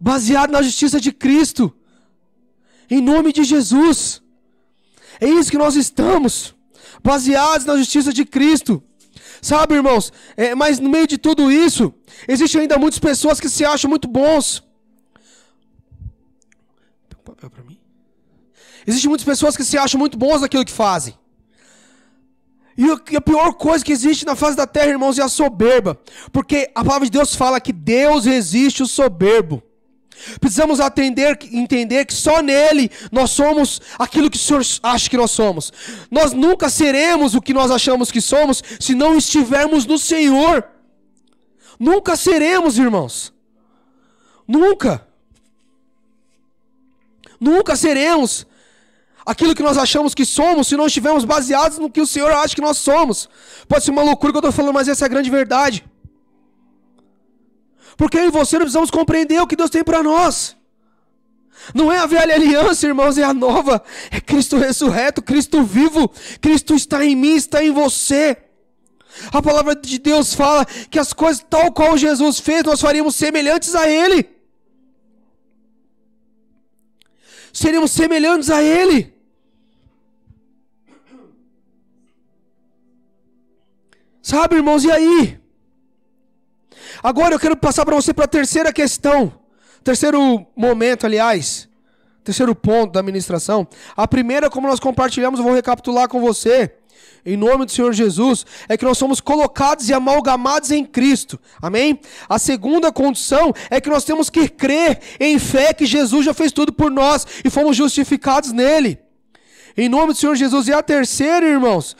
Baseado 0.00 0.50
na 0.50 0.62
justiça 0.62 0.98
de 0.98 1.12
Cristo. 1.12 1.70
Em 2.90 3.02
nome 3.02 3.30
de 3.30 3.44
Jesus. 3.44 4.22
É 5.20 5.28
isso 5.28 5.50
que 5.50 5.58
nós 5.58 5.76
estamos. 5.76 6.54
Baseados 7.02 7.66
na 7.66 7.76
justiça 7.76 8.14
de 8.14 8.24
Cristo. 8.24 8.82
Sabe, 9.42 9.74
irmãos? 9.74 10.10
É, 10.38 10.54
mas 10.54 10.80
no 10.80 10.88
meio 10.88 11.06
de 11.06 11.18
tudo 11.18 11.52
isso, 11.52 11.92
existem 12.26 12.62
ainda 12.62 12.78
muitas 12.78 12.98
pessoas 12.98 13.38
que 13.38 13.50
se 13.50 13.62
acham 13.62 13.90
muito 13.90 14.08
bons 14.08 14.64
papel 17.44 17.50
para 17.50 17.64
mim? 17.64 17.78
Existem 18.86 19.08
muitas 19.08 19.24
pessoas 19.24 19.56
que 19.56 19.64
se 19.64 19.78
acham 19.78 19.98
muito 19.98 20.18
bons 20.18 20.40
naquilo 20.40 20.64
que 20.64 20.72
fazem. 20.72 21.16
E 22.76 23.16
a 23.16 23.20
pior 23.20 23.54
coisa 23.54 23.84
que 23.84 23.92
existe 23.92 24.26
na 24.26 24.34
face 24.34 24.56
da 24.56 24.66
terra, 24.66 24.88
irmãos, 24.88 25.18
é 25.18 25.22
a 25.22 25.28
soberba. 25.28 25.98
Porque 26.32 26.70
a 26.74 26.84
palavra 26.84 27.06
de 27.06 27.12
Deus 27.12 27.34
fala 27.34 27.60
que 27.60 27.72
Deus 27.72 28.24
resiste 28.24 28.82
o 28.82 28.86
soberbo. 28.86 29.62
Precisamos 30.40 30.80
atender, 30.80 31.38
entender 31.52 32.04
que 32.04 32.14
só 32.14 32.42
nele 32.42 32.90
nós 33.12 33.30
somos 33.30 33.80
aquilo 33.98 34.30
que 34.30 34.36
o 34.36 34.40
Senhor 34.40 34.62
acha 34.82 35.08
que 35.08 35.16
nós 35.16 35.30
somos. 35.30 35.72
Nós 36.10 36.32
nunca 36.32 36.68
seremos 36.68 37.34
o 37.34 37.40
que 37.40 37.54
nós 37.54 37.70
achamos 37.70 38.10
que 38.10 38.20
somos 38.20 38.62
se 38.80 38.94
não 38.94 39.16
estivermos 39.16 39.86
no 39.86 39.98
Senhor. 39.98 40.64
Nunca 41.78 42.16
seremos, 42.16 42.76
irmãos. 42.76 43.32
Nunca. 44.46 45.06
Nunca 47.48 47.76
seremos 47.76 48.46
aquilo 49.32 49.54
que 49.54 49.62
nós 49.62 49.78
achamos 49.78 50.14
que 50.14 50.24
somos 50.24 50.68
se 50.68 50.76
não 50.76 50.86
estivermos 50.86 51.24
baseados 51.24 51.78
no 51.78 51.90
que 51.90 52.00
o 52.00 52.06
Senhor 52.06 52.30
acha 52.32 52.54
que 52.54 52.66
nós 52.68 52.78
somos. 52.78 53.28
Pode 53.68 53.84
ser 53.84 53.90
uma 53.90 54.02
loucura 54.02 54.32
que 54.32 54.36
eu 54.38 54.40
estou 54.40 54.52
falando, 54.52 54.74
mas 54.74 54.88
essa 54.88 55.04
é 55.04 55.06
a 55.06 55.14
grande 55.14 55.30
verdade. 55.30 55.84
Porque 57.96 58.18
eu 58.18 58.26
e 58.26 58.30
você 58.30 58.56
não 58.56 58.64
precisamos 58.64 58.90
compreender 58.90 59.40
o 59.40 59.46
que 59.46 59.56
Deus 59.56 59.70
tem 59.70 59.84
para 59.84 60.02
nós. 60.02 60.56
Não 61.72 61.92
é 61.92 61.98
a 61.98 62.06
velha 62.06 62.34
aliança, 62.34 62.86
irmãos, 62.86 63.16
é 63.16 63.22
a 63.22 63.32
nova. 63.32 63.82
É 64.10 64.20
Cristo 64.20 64.56
ressurreto, 64.56 65.22
Cristo 65.22 65.62
vivo. 65.62 66.10
Cristo 66.40 66.74
está 66.74 67.04
em 67.04 67.14
mim, 67.14 67.36
está 67.36 67.62
em 67.62 67.70
você. 67.70 68.36
A 69.32 69.40
palavra 69.40 69.76
de 69.76 69.98
Deus 69.98 70.34
fala 70.34 70.66
que 70.90 70.98
as 70.98 71.12
coisas 71.12 71.44
tal 71.48 71.70
qual 71.72 71.96
Jesus 71.96 72.40
fez, 72.40 72.64
nós 72.64 72.80
faríamos 72.80 73.14
semelhantes 73.14 73.74
a 73.74 73.88
Ele. 73.88 74.33
Seremos 77.54 77.92
semelhantes 77.92 78.50
a 78.50 78.62
Ele. 78.62 79.14
Sabe, 84.20 84.56
irmãos, 84.56 84.84
e 84.84 84.90
aí? 84.90 85.40
Agora 87.02 87.34
eu 87.34 87.38
quero 87.38 87.56
passar 87.56 87.84
para 87.84 87.94
você 87.94 88.12
para 88.12 88.24
a 88.24 88.28
terceira 88.28 88.72
questão, 88.72 89.32
terceiro 89.82 90.46
momento, 90.56 91.04
aliás, 91.04 91.68
terceiro 92.24 92.54
ponto 92.54 92.92
da 92.92 93.00
administração. 93.00 93.68
A 93.94 94.08
primeira, 94.08 94.50
como 94.50 94.66
nós 94.66 94.80
compartilhamos, 94.80 95.38
eu 95.38 95.44
vou 95.44 95.54
recapitular 95.54 96.08
com 96.08 96.20
você 96.20 96.74
em 97.24 97.36
nome 97.36 97.64
do 97.64 97.72
Senhor 97.72 97.92
Jesus, 97.92 98.44
é 98.68 98.76
que 98.76 98.84
nós 98.84 98.98
somos 98.98 99.20
colocados 99.20 99.88
e 99.88 99.94
amalgamados 99.94 100.70
em 100.70 100.84
Cristo. 100.84 101.40
Amém? 101.60 101.98
A 102.28 102.38
segunda 102.38 102.92
condição 102.92 103.52
é 103.70 103.80
que 103.80 103.88
nós 103.88 104.04
temos 104.04 104.28
que 104.28 104.48
crer 104.48 105.00
em 105.18 105.38
fé 105.38 105.72
que 105.72 105.86
Jesus 105.86 106.24
já 106.26 106.34
fez 106.34 106.52
tudo 106.52 106.72
por 106.72 106.90
nós 106.90 107.26
e 107.44 107.48
fomos 107.48 107.76
justificados 107.76 108.52
nele. 108.52 108.98
Em 109.76 109.88
nome 109.88 110.12
do 110.12 110.18
Senhor 110.18 110.36
Jesus. 110.36 110.68
E 110.68 110.72
a 110.72 110.82
terceira, 110.82 111.46
irmãos, 111.46 111.96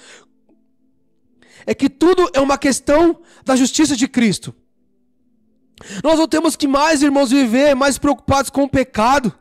é 1.66 1.74
que 1.74 1.88
tudo 1.88 2.30
é 2.34 2.40
uma 2.40 2.58
questão 2.58 3.18
da 3.44 3.56
justiça 3.56 3.96
de 3.96 4.06
Cristo. 4.06 4.54
Nós 6.02 6.18
não 6.18 6.28
temos 6.28 6.54
que 6.54 6.68
mais, 6.68 7.02
irmãos, 7.02 7.30
viver 7.30 7.74
mais 7.74 7.98
preocupados 7.98 8.50
com 8.50 8.64
o 8.64 8.68
pecado. 8.68 9.34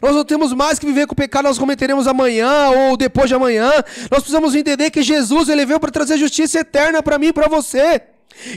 Nós 0.00 0.14
não 0.14 0.24
temos 0.24 0.52
mais 0.52 0.78
que 0.78 0.86
viver 0.86 1.06
com 1.06 1.12
o 1.12 1.16
pecado 1.16 1.44
nós 1.44 1.58
cometeremos 1.58 2.06
amanhã 2.06 2.70
ou 2.70 2.96
depois 2.96 3.28
de 3.28 3.34
amanhã. 3.34 3.70
Nós 4.10 4.20
precisamos 4.20 4.54
entender 4.54 4.90
que 4.90 5.02
Jesus 5.02 5.48
ele 5.48 5.64
veio 5.64 5.80
para 5.80 5.90
trazer 5.90 6.18
justiça 6.18 6.60
eterna 6.60 7.02
para 7.02 7.18
mim 7.18 7.28
e 7.28 7.32
para 7.32 7.48
você. 7.48 8.02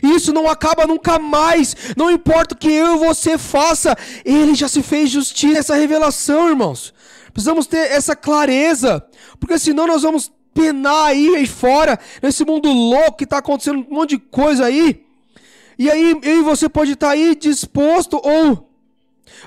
Isso 0.03 0.33
não 0.33 0.49
acaba 0.49 0.85
nunca 0.85 1.17
mais. 1.17 1.75
Não 1.95 2.11
importa 2.11 2.53
o 2.53 2.57
que 2.57 2.71
eu 2.71 2.95
e 2.95 2.99
você 2.99 3.37
faça, 3.37 3.95
ele 4.25 4.53
já 4.55 4.67
se 4.67 4.81
fez 4.83 5.09
justiça. 5.09 5.59
Essa 5.59 5.75
revelação, 5.75 6.49
irmãos. 6.49 6.93
Precisamos 7.31 7.67
ter 7.67 7.91
essa 7.91 8.15
clareza, 8.15 9.05
porque 9.39 9.57
senão 9.57 9.87
nós 9.87 10.01
vamos 10.01 10.31
penar 10.53 11.05
aí, 11.05 11.35
aí 11.35 11.47
fora, 11.47 11.97
nesse 12.21 12.43
mundo 12.43 12.69
louco 12.69 13.17
que 13.17 13.23
está 13.23 13.37
acontecendo 13.37 13.85
um 13.89 13.95
monte 13.95 14.11
de 14.11 14.19
coisa 14.19 14.65
aí. 14.65 15.05
E 15.77 15.89
aí 15.89 16.17
eu 16.23 16.39
e 16.39 16.41
você 16.41 16.67
pode 16.67 16.93
estar 16.93 17.07
tá 17.07 17.13
aí 17.13 17.35
disposto 17.35 18.19
ou 18.21 18.68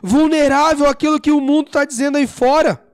vulnerável 0.03 0.87
àquilo 0.87 1.21
que 1.21 1.31
o 1.31 1.41
mundo 1.41 1.69
está 1.69 1.85
dizendo 1.85 2.19
aí 2.19 2.27
fora. 2.27 2.85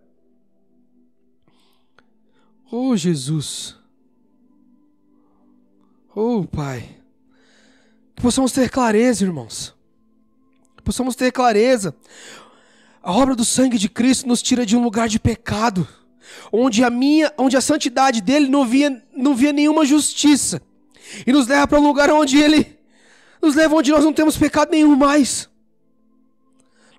Oh 2.71 2.97
Jesus. 2.97 3.77
Oh 6.15 6.45
Pai. 6.45 6.97
Que 8.15 8.23
possamos 8.23 8.53
ter 8.53 8.69
clareza, 8.69 9.25
irmãos. 9.25 9.75
Que 10.77 10.83
possamos 10.83 11.15
ter 11.15 11.33
clareza. 11.33 11.95
A 13.03 13.13
obra 13.13 13.35
do 13.35 13.45
sangue 13.45 13.79
de 13.79 13.89
Cristo 13.89 14.27
nos 14.27 14.43
tira 14.43 14.67
de 14.67 14.77
um 14.77 14.83
lugar 14.83 15.09
de 15.09 15.19
pecado, 15.19 15.87
onde 16.53 16.85
a 16.85 16.91
minha, 16.91 17.33
onde 17.39 17.57
a 17.57 17.61
santidade 17.61 18.21
dele 18.21 18.49
não 18.49 18.67
via, 18.67 19.03
não 19.17 19.35
via 19.35 19.53
nenhuma 19.53 19.85
justiça, 19.87 20.61
e 21.27 21.33
nos 21.33 21.47
leva 21.47 21.67
para 21.67 21.81
um 21.81 21.87
lugar 21.87 22.11
onde 22.11 22.39
ele 22.39 22.79
nos 23.41 23.55
leva 23.55 23.75
onde 23.77 23.91
nós 23.91 24.05
não 24.05 24.13
temos 24.13 24.37
pecado 24.37 24.71
nenhum 24.71 24.97
mais. 24.97 25.49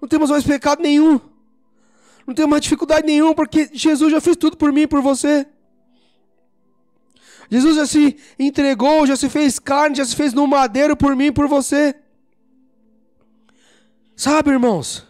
Não 0.02 0.08
temos 0.08 0.30
mais 0.30 0.44
pecado 0.44 0.82
nenhum. 0.82 1.20
Não 2.26 2.34
temos 2.34 2.52
mais 2.52 2.62
dificuldade 2.62 3.06
nenhuma, 3.06 3.34
porque 3.34 3.70
Jesus 3.74 4.12
já 4.12 4.22
fez 4.22 4.38
tudo 4.38 4.56
por 4.56 4.72
mim 4.72 4.82
e 4.82 4.88
por 4.88 5.02
você. 5.02 5.48
Jesus 7.50 7.76
já 7.76 7.88
se 7.88 8.16
entregou, 8.38 9.08
já 9.08 9.16
se 9.16 9.28
fez 9.28 9.58
carne, 9.58 9.96
já 9.96 10.06
se 10.06 10.16
fez 10.16 10.34
no 10.34 10.46
madeiro 10.46 10.96
por 10.96 11.16
mim 11.16 11.26
e 11.26 11.32
por 11.32 11.48
você. 11.48 11.96
Sabe, 14.16 14.52
irmãos? 14.52 15.08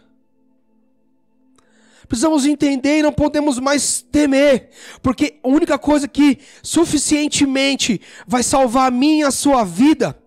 Precisamos 2.08 2.46
entender 2.46 2.98
e 2.98 3.02
não 3.02 3.12
podemos 3.12 3.58
mais 3.58 4.02
temer, 4.02 4.70
porque 5.00 5.38
a 5.44 5.48
única 5.48 5.78
coisa 5.78 6.08
que 6.08 6.38
suficientemente 6.62 8.00
vai 8.26 8.42
salvar 8.42 8.88
a 8.88 8.90
minha 8.90 9.24
e 9.24 9.28
a 9.28 9.30
sua 9.30 9.62
vida 9.62 10.18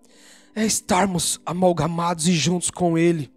é 0.54 0.64
estarmos 0.64 1.40
amalgamados 1.44 2.28
e 2.28 2.32
juntos 2.32 2.70
com 2.70 2.96
Ele. 2.96 3.33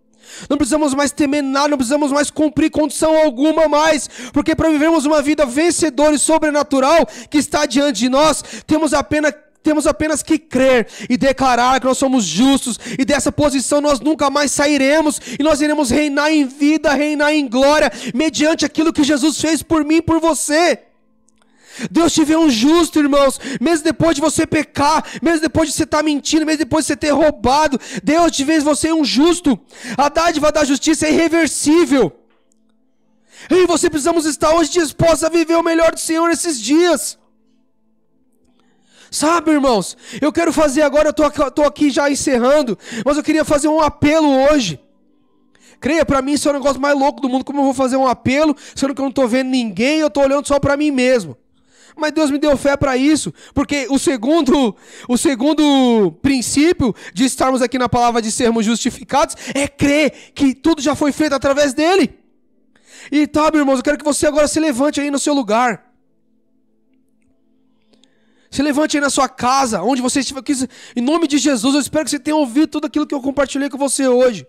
Não 0.50 0.58
precisamos 0.58 0.94
mais 0.94 1.12
temer 1.12 1.44
nada, 1.44 1.70
não 1.70 1.78
precisamos 1.78 2.12
mais 2.12 2.30
cumprir 2.30 2.70
condição 2.70 3.16
alguma 3.16 3.68
mais, 3.68 4.10
porque 4.32 4.56
para 4.56 4.70
vivermos 4.70 5.06
uma 5.06 5.22
vida 5.22 5.46
vencedora 5.46 6.16
e 6.16 6.20
sobrenatural 6.20 7.08
que 7.30 7.38
está 7.38 7.66
diante 7.66 8.00
de 8.00 8.10
nós, 8.10 8.44
temos 8.66 8.94
apenas 8.94 9.34
temos 9.64 9.86
apenas 9.86 10.24
que 10.24 10.38
crer 10.38 10.88
e 11.10 11.18
declarar 11.18 11.82
que 11.82 11.86
nós 11.86 11.98
somos 11.98 12.24
justos, 12.24 12.80
e 12.98 13.04
dessa 13.04 13.34
posição 13.34 13.82
nós 13.82 14.00
nunca 14.00 14.30
mais 14.30 14.50
sairemos, 14.50 15.20
e 15.38 15.44
nós 15.44 15.60
iremos 15.60 15.90
reinar 15.90 16.32
em 16.32 16.46
vida, 16.46 16.94
reinar 16.94 17.34
em 17.34 17.46
glória, 17.46 17.92
mediante 18.14 18.66
aquilo 18.66 18.94
que 18.94 19.04
Jesus 19.04 19.42
fez 19.42 19.62
por 19.62 19.84
mim 19.84 19.96
e 19.96 20.02
por 20.02 20.22
você. 20.22 20.87
Deus 21.90 22.14
te 22.14 22.24
vê 22.24 22.36
um 22.36 22.50
justo, 22.50 23.00
irmãos. 23.00 23.40
Mesmo 23.60 23.84
depois 23.84 24.16
de 24.16 24.22
você 24.22 24.46
pecar, 24.46 25.04
mesmo 25.22 25.42
depois 25.42 25.70
de 25.70 25.76
você 25.76 25.84
estar 25.84 25.98
tá 25.98 26.04
mentindo, 26.04 26.46
mesmo 26.46 26.60
depois 26.60 26.86
de 26.86 26.88
você 26.88 26.98
ter 26.98 27.12
roubado, 27.12 27.80
Deus 28.04 28.32
te 28.32 28.44
vê 28.44 28.60
você 28.60 28.92
um 28.92 29.04
justo. 29.04 29.60
A 29.98 30.10
dádiva 30.10 30.52
da 30.52 30.64
justiça 30.64 31.08
é 31.08 31.12
irreversível. 31.12 32.12
E 33.50 33.66
você 33.66 33.90
precisamos 33.90 34.26
estar 34.26 34.54
hoje 34.54 34.72
dispostos 34.72 35.24
a 35.24 35.30
viver 35.30 35.56
o 35.56 35.64
melhor 35.64 35.92
do 35.92 36.00
Senhor 36.00 36.28
nesses 36.28 36.60
dias. 36.60 37.18
Sabe, 39.10 39.52
irmãos, 39.52 39.96
eu 40.22 40.34
quero 40.34 40.52
fazer 40.52 40.82
agora, 40.82 41.14
eu 41.16 41.48
estou 41.48 41.66
aqui 41.66 41.90
já 41.90 42.10
encerrando, 42.10 42.78
mas 43.06 43.16
eu 43.16 43.24
queria 43.24 43.46
fazer 43.46 43.70
um 43.70 43.80
apelo 43.80 44.28
hoje. 44.50 44.80
Creia, 45.80 46.06
para 46.06 46.22
mim 46.22 46.34
isso 46.34 46.48
é 46.50 46.52
o 46.52 46.56
negócio 46.56 46.82
mais 46.82 46.98
louco 46.98 47.22
do 47.22 47.30
mundo. 47.30 47.46
Como 47.46 47.60
eu 47.60 47.66
vou 47.66 47.74
fazer 47.74 47.96
um 47.96 48.08
apelo, 48.08 48.56
sendo 48.76 48.94
que 48.94 49.00
eu 49.00 49.04
não 49.04 49.10
estou 49.10 49.28
vendo 49.28 49.50
ninguém, 49.50 50.00
eu 50.00 50.08
estou 50.08 50.24
olhando 50.24 50.48
só 50.48 50.60
para 50.60 50.76
mim 50.76 50.92
mesmo. 50.92 51.38
Mas 51.98 52.12
Deus 52.12 52.30
me 52.30 52.38
deu 52.38 52.56
fé 52.56 52.78
para 52.78 52.96
isso, 52.96 53.34
porque 53.54 53.88
o 53.90 53.98
segundo, 53.98 54.76
o 55.10 55.18
segundo 55.18 56.12
princípio 56.22 56.96
de 57.14 57.26
estarmos 57.26 57.62
aqui 57.62 57.78
na 57.78 57.90
palavra 57.90 58.22
de 58.22 58.32
sermos 58.32 58.66
justificados 58.66 59.36
é 59.56 59.68
crer 59.68 60.32
que 60.36 60.54
tudo 60.54 60.82
já 60.82 60.96
foi 60.96 61.12
feito 61.12 61.34
através 61.34 61.74
dele. 61.74 62.20
E 63.12 63.26
tá, 63.26 63.44
meus 63.52 63.62
irmãos, 63.62 63.78
eu 63.78 63.84
quero 63.84 63.98
que 63.98 64.06
você 64.06 64.28
agora 64.28 64.48
se 64.48 64.60
levante 64.60 65.02
aí 65.02 65.10
no 65.10 65.20
seu 65.20 65.34
lugar. 65.34 65.86
Se 68.50 68.62
levante 68.62 68.96
aí 68.96 69.02
na 69.02 69.10
sua 69.10 69.28
casa, 69.28 69.82
onde 69.82 70.02
você 70.02 70.20
estiver 70.20 70.40
aqui. 70.40 70.54
Em 70.96 71.02
nome 71.02 71.28
de 71.28 71.38
Jesus, 71.38 71.74
eu 71.74 71.82
espero 71.82 72.06
que 72.06 72.12
você 72.12 72.20
tenha 72.20 72.36
ouvido 72.36 72.68
tudo 72.68 72.88
aquilo 72.88 73.08
que 73.08 73.16
eu 73.16 73.22
compartilhei 73.22 73.70
com 73.70 73.78
você 73.78 74.08
hoje. 74.08 74.48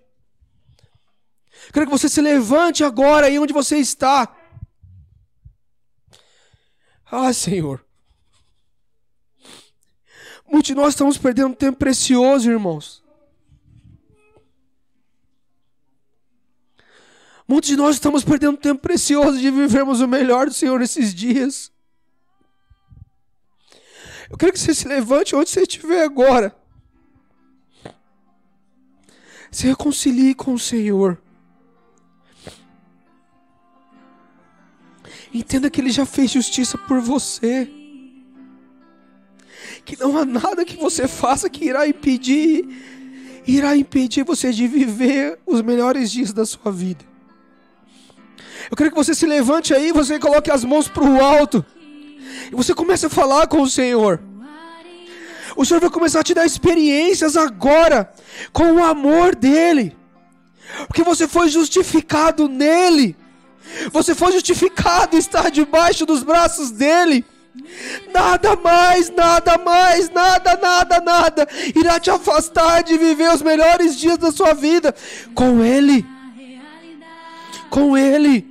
Quero 1.72 1.86
que 1.86 1.92
você 1.92 2.08
se 2.08 2.20
levante 2.20 2.84
agora 2.84 3.26
aí 3.26 3.38
onde 3.38 3.52
você 3.52 3.78
está. 3.78 4.34
Ah, 7.10 7.32
Senhor. 7.32 7.84
Muitos 10.46 10.68
de 10.68 10.74
nós 10.74 10.94
estamos 10.94 11.18
perdendo 11.18 11.54
tempo 11.54 11.78
precioso, 11.78 12.50
irmãos. 12.50 13.02
Muitos 17.46 17.70
de 17.70 17.76
nós 17.76 17.96
estamos 17.96 18.22
perdendo 18.22 18.58
tempo 18.58 18.80
precioso 18.82 19.38
de 19.38 19.50
vivermos 19.50 20.00
o 20.00 20.08
melhor 20.08 20.46
do 20.46 20.54
Senhor 20.54 20.78
nesses 20.78 21.14
dias. 21.14 21.72
Eu 24.30 24.36
quero 24.36 24.52
que 24.52 24.58
você 24.58 24.74
se 24.74 24.86
levante 24.86 25.34
onde 25.34 25.48
você 25.48 25.62
estiver 25.62 26.04
agora. 26.04 26.54
Se 29.50 29.66
reconcilie 29.66 30.34
com 30.34 30.52
o 30.52 30.58
Senhor. 30.58 31.18
Entenda 35.32 35.70
que 35.70 35.80
Ele 35.80 35.90
já 35.90 36.06
fez 36.06 36.30
justiça 36.30 36.78
por 36.78 37.00
você. 37.00 37.70
Que 39.84 39.98
não 39.98 40.16
há 40.16 40.24
nada 40.24 40.64
que 40.64 40.76
você 40.76 41.08
faça 41.08 41.48
que 41.48 41.64
irá 41.64 41.86
impedir, 41.86 42.66
irá 43.46 43.76
impedir 43.76 44.24
você 44.24 44.52
de 44.52 44.66
viver 44.66 45.38
os 45.46 45.62
melhores 45.62 46.10
dias 46.10 46.32
da 46.32 46.44
sua 46.44 46.70
vida. 46.70 47.04
Eu 48.70 48.76
quero 48.76 48.90
que 48.90 48.96
você 48.96 49.14
se 49.14 49.26
levante 49.26 49.72
aí, 49.72 49.92
você 49.92 50.18
coloque 50.18 50.50
as 50.50 50.64
mãos 50.64 50.88
para 50.88 51.04
o 51.04 51.22
alto. 51.22 51.64
E 52.50 52.54
você 52.54 52.74
comece 52.74 53.06
a 53.06 53.10
falar 53.10 53.46
com 53.46 53.62
o 53.62 53.68
Senhor. 53.68 54.20
O 55.56 55.64
Senhor 55.64 55.80
vai 55.80 55.90
começar 55.90 56.20
a 56.20 56.24
te 56.24 56.34
dar 56.34 56.46
experiências 56.46 57.36
agora 57.36 58.12
com 58.52 58.74
o 58.74 58.84
amor 58.84 59.34
dele. 59.34 59.96
Porque 60.86 61.02
você 61.02 61.26
foi 61.26 61.48
justificado 61.48 62.48
nele. 62.48 63.16
Você 63.92 64.14
foi 64.14 64.32
justificado 64.32 65.16
e 65.16 65.18
está 65.18 65.48
debaixo 65.48 66.04
dos 66.06 66.22
braços 66.22 66.70
dele. 66.70 67.24
Nada 68.12 68.56
mais, 68.56 69.10
nada 69.10 69.58
mais, 69.58 70.10
nada, 70.10 70.56
nada, 70.60 71.00
nada 71.00 71.48
irá 71.74 71.98
te 71.98 72.10
afastar 72.10 72.82
de 72.82 72.96
viver 72.96 73.32
os 73.32 73.42
melhores 73.42 73.96
dias 73.96 74.16
da 74.16 74.30
sua 74.30 74.54
vida 74.54 74.94
com 75.34 75.62
Ele. 75.62 76.04
Com 77.68 77.96
Ele. 77.96 78.46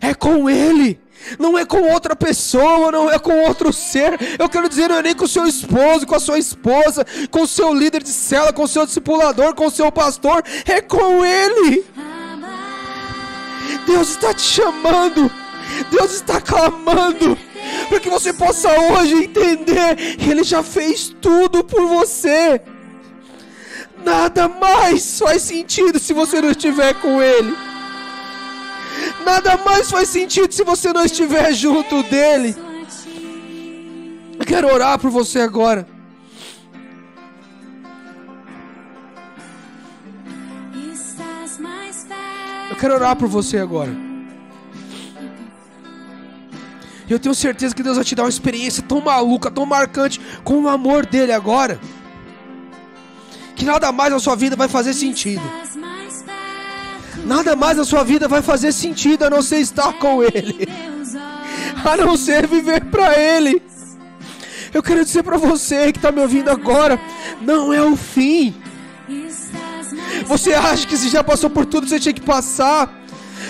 É 0.00 0.14
com 0.14 0.48
Ele. 0.48 1.00
Não 1.38 1.56
é 1.58 1.64
com 1.64 1.80
outra 1.90 2.14
pessoa, 2.14 2.92
não 2.92 3.10
é 3.10 3.18
com 3.18 3.32
outro 3.46 3.72
ser. 3.72 4.18
Eu 4.38 4.48
quero 4.48 4.68
dizer, 4.68 4.88
não 4.88 4.96
é 4.96 5.02
nem 5.02 5.14
com 5.14 5.24
o 5.24 5.28
seu 5.28 5.46
esposo, 5.46 6.06
com 6.06 6.14
a 6.14 6.20
sua 6.20 6.38
esposa, 6.38 7.06
com 7.30 7.42
o 7.42 7.46
seu 7.46 7.72
líder 7.72 8.02
de 8.02 8.10
cela, 8.10 8.52
com 8.52 8.64
o 8.64 8.68
seu 8.68 8.84
discipulador, 8.84 9.54
com 9.54 9.66
o 9.66 9.70
seu 9.70 9.90
pastor. 9.90 10.42
É 10.66 10.80
com 10.80 11.24
Ele. 11.24 11.84
Deus 13.86 14.10
está 14.10 14.34
te 14.34 14.42
chamando. 14.42 15.30
Deus 15.90 16.12
está 16.12 16.40
clamando 16.40 17.36
para 17.88 18.00
que 18.00 18.10
você 18.10 18.32
possa 18.32 18.68
hoje 18.68 19.14
entender 19.14 19.96
que 20.18 20.30
Ele 20.30 20.44
já 20.44 20.62
fez 20.62 21.14
tudo 21.20 21.64
por 21.64 21.86
você. 21.86 22.60
Nada 24.04 24.48
mais 24.48 25.18
faz 25.18 25.42
sentido 25.42 25.98
se 25.98 26.12
você 26.12 26.40
não 26.40 26.50
estiver 26.50 26.94
com 26.94 27.22
Ele. 27.22 27.56
Nada 29.24 29.58
mais 29.64 29.90
faz 29.90 30.08
sentido 30.08 30.52
se 30.52 30.62
você 30.62 30.92
não 30.92 31.04
estiver 31.04 31.52
junto 31.52 32.02
dele. 32.04 32.54
Eu 34.38 34.44
quero 34.46 34.72
orar 34.72 34.98
por 34.98 35.10
você 35.10 35.40
agora. 35.40 35.93
Eu 42.74 42.80
quero 42.80 42.94
orar 42.94 43.14
por 43.14 43.28
você 43.28 43.58
agora. 43.58 43.96
Eu 47.08 47.20
tenho 47.20 47.32
certeza 47.32 47.72
que 47.72 47.84
Deus 47.84 47.94
vai 47.94 48.04
te 48.04 48.16
dar 48.16 48.24
uma 48.24 48.28
experiência 48.28 48.82
tão 48.82 49.00
maluca, 49.00 49.48
tão 49.48 49.64
marcante 49.64 50.20
com 50.42 50.64
o 50.64 50.68
amor 50.68 51.06
dele 51.06 51.30
agora. 51.30 51.78
Que 53.54 53.64
nada 53.64 53.92
mais 53.92 54.12
na 54.12 54.18
sua 54.18 54.34
vida 54.34 54.56
vai 54.56 54.66
fazer 54.66 54.92
sentido. 54.92 55.40
Nada 57.24 57.54
mais 57.54 57.78
na 57.78 57.84
sua 57.84 58.02
vida 58.02 58.26
vai 58.26 58.42
fazer 58.42 58.72
sentido 58.72 59.22
a 59.22 59.30
não 59.30 59.40
ser 59.40 59.60
estar 59.60 59.92
com 59.92 60.24
Ele, 60.24 60.66
a 61.84 61.96
não 61.96 62.16
ser 62.16 62.48
viver 62.48 62.86
para 62.86 63.16
Ele. 63.16 63.62
Eu 64.72 64.82
quero 64.82 65.04
dizer 65.04 65.22
para 65.22 65.36
você 65.36 65.92
que 65.92 65.98
está 65.98 66.10
me 66.10 66.20
ouvindo 66.20 66.50
agora, 66.50 67.00
não 67.40 67.72
é 67.72 67.80
o 67.80 67.94
fim. 67.94 68.52
Você 70.26 70.54
acha 70.54 70.86
que 70.86 70.96
se 70.96 71.08
já 71.08 71.22
passou 71.22 71.50
por 71.50 71.66
tudo 71.66 71.88
você 71.88 72.00
tinha 72.00 72.14
que 72.14 72.20
passar? 72.20 73.04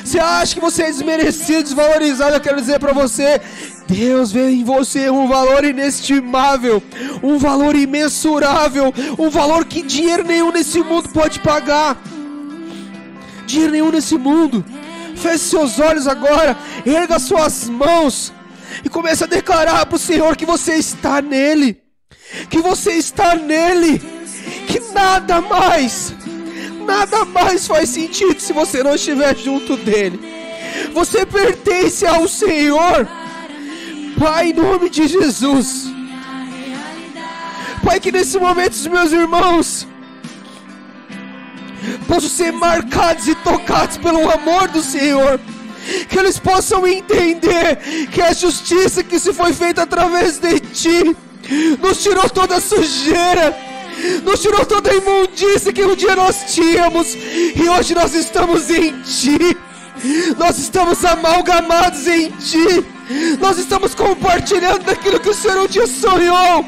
Você 0.04 0.18
acha 0.18 0.54
que 0.54 0.60
você 0.60 0.84
é 0.84 0.86
desmerecido, 0.86 1.62
desvalorizado? 1.62 2.34
Eu 2.34 2.40
quero 2.40 2.60
dizer 2.60 2.78
para 2.78 2.92
você: 2.92 3.40
Deus 3.86 4.32
vê 4.32 4.50
em 4.50 4.64
você 4.64 5.08
um 5.10 5.28
valor 5.28 5.64
inestimável, 5.64 6.82
um 7.22 7.38
valor 7.38 7.76
imensurável, 7.76 8.92
um 9.18 9.30
valor 9.30 9.64
que 9.64 9.82
dinheiro 9.82 10.24
nenhum 10.24 10.50
nesse 10.50 10.82
mundo 10.82 11.08
pode 11.10 11.40
pagar. 11.40 11.96
Dinheiro 13.46 13.72
nenhum 13.72 13.90
nesse 13.90 14.16
mundo. 14.16 14.64
Feche 15.16 15.38
seus 15.38 15.78
olhos 15.78 16.08
agora, 16.08 16.56
erga 16.84 17.18
suas 17.18 17.68
mãos 17.68 18.32
e 18.84 18.88
comece 18.88 19.24
a 19.24 19.28
declarar 19.28 19.86
para 19.86 19.96
o 19.96 19.98
Senhor 19.98 20.36
que 20.36 20.44
você 20.44 20.74
está 20.74 21.22
nele, 21.22 21.80
que 22.50 22.58
você 22.58 22.92
está 22.92 23.36
nele, 23.36 24.02
que 24.66 24.80
nada 24.92 25.40
mais 25.40 26.14
Nada 26.84 27.24
mais 27.24 27.66
faz 27.66 27.88
sentido 27.88 28.38
se 28.38 28.52
você 28.52 28.82
não 28.82 28.94
estiver 28.94 29.36
junto 29.36 29.76
dele. 29.76 30.20
Você 30.92 31.24
pertence 31.24 32.06
ao 32.06 32.28
Senhor. 32.28 33.08
Pai, 34.18 34.50
em 34.50 34.52
nome 34.52 34.90
de 34.90 35.06
Jesus. 35.08 35.86
Pai, 37.84 38.00
que 38.00 38.12
nesse 38.12 38.38
momento 38.38 38.72
os 38.72 38.86
meus 38.86 39.12
irmãos 39.12 39.86
possam 42.06 42.30
ser 42.30 42.52
marcados 42.52 43.28
e 43.28 43.34
tocados 43.34 43.96
pelo 43.98 44.30
amor 44.30 44.68
do 44.68 44.82
Senhor. 44.82 45.40
Que 46.08 46.18
eles 46.18 46.38
possam 46.38 46.86
entender 46.86 47.76
que 48.10 48.22
a 48.22 48.32
justiça 48.32 49.04
que 49.04 49.18
se 49.18 49.32
foi 49.34 49.52
feita 49.52 49.82
através 49.82 50.38
de 50.38 50.58
Ti 50.60 51.16
nos 51.82 52.02
tirou 52.02 52.28
toda 52.30 52.56
a 52.56 52.60
sujeira 52.60 53.73
nos 54.22 54.40
tirou 54.40 54.64
toda 54.64 54.90
a 54.90 54.94
imundícia 54.94 55.72
que 55.72 55.84
um 55.84 55.96
dia 55.96 56.16
nós 56.16 56.54
tínhamos, 56.54 57.14
e 57.14 57.68
hoje 57.68 57.94
nós 57.94 58.14
estamos 58.14 58.70
em 58.70 58.92
Ti, 59.02 59.56
nós 60.36 60.58
estamos 60.58 61.04
amalgamados 61.04 62.06
em 62.06 62.30
Ti, 62.30 62.84
nós 63.40 63.58
estamos 63.58 63.94
compartilhando 63.94 64.84
daquilo 64.84 65.20
que 65.20 65.28
o 65.28 65.34
Senhor 65.34 65.58
um 65.58 65.66
dia 65.66 65.86
sonhou 65.86 66.64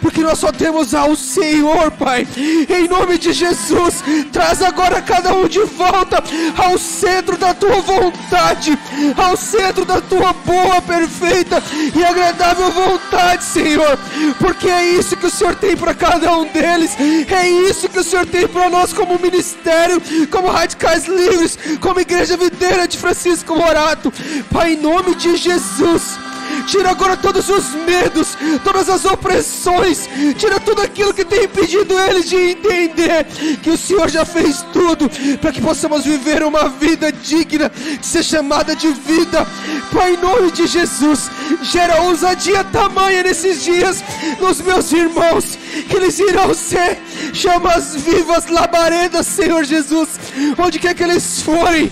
porque 0.00 0.22
nós 0.22 0.38
só 0.38 0.52
temos 0.52 0.94
ao 0.94 1.14
Senhor, 1.16 1.90
Pai. 1.92 2.26
Em 2.68 2.88
nome 2.88 3.18
de 3.18 3.32
Jesus, 3.32 4.02
traz 4.32 4.62
agora 4.62 5.02
cada 5.02 5.34
um 5.34 5.46
de 5.46 5.60
volta 5.60 6.22
ao 6.56 6.78
centro 6.78 7.36
da 7.36 7.54
tua 7.54 7.80
vontade, 7.80 8.78
ao 9.16 9.36
centro 9.36 9.84
da 9.84 10.00
tua 10.00 10.32
boa, 10.32 10.80
perfeita 10.82 11.62
e 11.94 12.04
agradável 12.04 12.70
vontade, 12.70 13.44
Senhor, 13.44 13.98
porque 14.38 14.68
é 14.68 14.92
isso 14.92 15.16
que 15.16 15.26
o 15.26 15.30
Senhor 15.30 15.54
tem 15.54 15.76
para 15.76 15.94
cada 15.94 16.36
um 16.36 16.46
deles, 16.46 16.96
é 16.98 17.48
isso 17.48 17.88
que 17.88 17.98
o 17.98 18.04
Senhor 18.04 18.26
tem 18.26 18.46
para 18.46 18.70
nós 18.70 18.92
como 18.92 19.18
ministério, 19.18 20.00
como 20.30 20.48
radicais 20.48 21.06
livres, 21.06 21.58
como 21.80 22.00
igreja 22.00 22.36
videira 22.36 22.86
de 22.86 22.98
Francisco 22.98 23.54
Morato, 23.54 24.12
Pai, 24.50 24.72
em 24.72 24.76
nome 24.76 25.14
de 25.14 25.36
Jesus. 25.36 26.29
Tira 26.70 26.90
agora 26.90 27.16
todos 27.16 27.48
os 27.48 27.74
medos, 27.74 28.38
todas 28.62 28.88
as 28.88 29.04
opressões. 29.04 30.08
Tira 30.38 30.60
tudo 30.60 30.80
aquilo 30.80 31.12
que 31.12 31.24
tem 31.24 31.44
impedido 31.46 31.98
eles 31.98 32.28
de 32.28 32.36
entender 32.36 33.26
que 33.60 33.70
o 33.70 33.76
Senhor 33.76 34.08
já 34.08 34.24
fez 34.24 34.64
tudo 34.72 35.10
para 35.40 35.50
que 35.50 35.60
possamos 35.60 36.04
viver 36.04 36.44
uma 36.44 36.68
vida 36.68 37.10
digna 37.10 37.72
de 37.98 38.06
ser 38.06 38.22
chamada 38.22 38.76
de 38.76 38.86
vida. 38.92 39.44
Pai, 39.92 40.14
em 40.14 40.16
nome 40.18 40.52
de 40.52 40.68
Jesus, 40.68 41.28
gera 41.62 42.02
ousadia 42.02 42.62
tamanha 42.62 43.24
nesses 43.24 43.64
dias 43.64 44.04
nos 44.40 44.60
meus 44.60 44.92
irmãos, 44.92 45.58
que 45.88 45.96
eles 45.96 46.20
irão 46.20 46.54
ser 46.54 46.98
chamas 47.34 47.96
vivas, 47.96 48.46
labaredas, 48.46 49.26
Senhor 49.26 49.64
Jesus, 49.64 50.08
onde 50.56 50.78
quer 50.78 50.94
que 50.94 51.02
eles 51.02 51.42
forem 51.42 51.90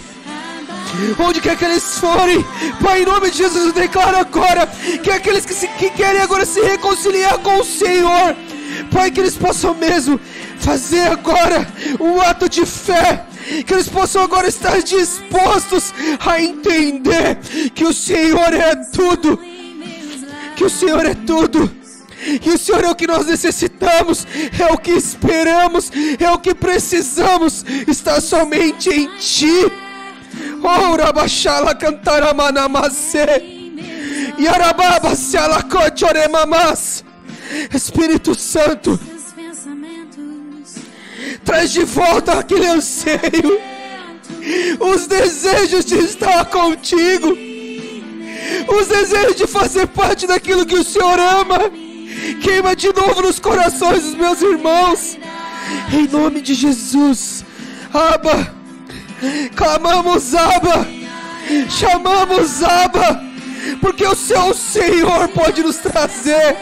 onde 1.18 1.40
quer 1.40 1.56
que 1.56 1.64
eles 1.64 1.98
forem, 1.98 2.44
Pai, 2.82 3.02
em 3.02 3.06
nome 3.06 3.30
de 3.30 3.38
Jesus, 3.38 3.66
eu 3.66 3.72
declaro 3.72 4.16
agora 4.16 4.66
que 5.02 5.10
aqueles 5.10 5.44
que, 5.44 5.54
se, 5.54 5.68
que 5.68 5.90
querem 5.90 6.20
agora 6.20 6.44
se 6.44 6.60
reconciliar 6.60 7.38
com 7.38 7.58
o 7.58 7.64
Senhor, 7.64 8.36
Pai, 8.92 9.10
que 9.10 9.20
eles 9.20 9.36
possam 9.36 9.74
mesmo 9.74 10.20
fazer 10.58 11.02
agora 11.08 11.66
um 12.00 12.20
ato 12.20 12.48
de 12.48 12.64
fé, 12.66 13.24
que 13.66 13.72
eles 13.72 13.88
possam 13.88 14.22
agora 14.22 14.48
estar 14.48 14.80
dispostos 14.82 15.92
a 16.24 16.40
entender 16.40 17.38
que 17.74 17.84
o 17.84 17.92
Senhor 17.92 18.52
é 18.52 18.74
tudo, 18.76 19.38
que 20.56 20.64
o 20.64 20.70
Senhor 20.70 21.04
é 21.04 21.14
tudo. 21.14 21.78
E 22.44 22.50
o 22.50 22.58
Senhor 22.58 22.84
é 22.84 22.90
o 22.90 22.96
que 22.96 23.06
nós 23.06 23.26
necessitamos, 23.26 24.26
é 24.58 24.72
o 24.72 24.76
que 24.76 24.90
esperamos, 24.90 25.90
é 26.18 26.28
o 26.30 26.38
que 26.38 26.52
precisamos, 26.52 27.64
está 27.86 28.20
somente 28.20 28.90
em 28.90 29.08
Ti. 29.16 29.87
Ora 30.62 31.74
cantara 31.74 32.34
manamase. 32.34 33.18
Yarababa 34.38 35.14
se 35.14 35.36
alacochore 35.36 36.28
mamas. 36.28 37.04
Espírito 37.74 38.34
Santo, 38.34 38.98
traz 41.44 41.72
de 41.72 41.84
volta 41.84 42.38
aquele 42.38 42.66
anseio, 42.66 43.60
os 44.78 45.06
desejos 45.06 45.84
de 45.84 45.96
estar 45.96 46.44
contigo, 46.46 47.36
os 48.68 48.86
desejos 48.86 49.36
de 49.36 49.46
fazer 49.46 49.86
parte 49.88 50.26
daquilo 50.26 50.66
que 50.66 50.74
o 50.74 50.84
Senhor 50.84 51.18
ama. 51.18 51.58
Queima 52.42 52.76
de 52.76 52.92
novo 52.92 53.22
nos 53.22 53.40
corações 53.40 54.02
dos 54.02 54.14
meus 54.14 54.42
irmãos, 54.42 55.16
em 55.92 56.06
nome 56.06 56.42
de 56.42 56.54
Jesus. 56.54 57.44
Abba. 57.92 58.57
Clamamos, 59.54 60.34
Abba, 60.34 60.86
chamamos, 61.68 62.62
Abba, 62.62 63.22
porque 63.80 64.06
o 64.06 64.14
seu 64.14 64.54
Senhor 64.54 65.28
pode 65.28 65.62
nos 65.62 65.76
trazer 65.76 66.56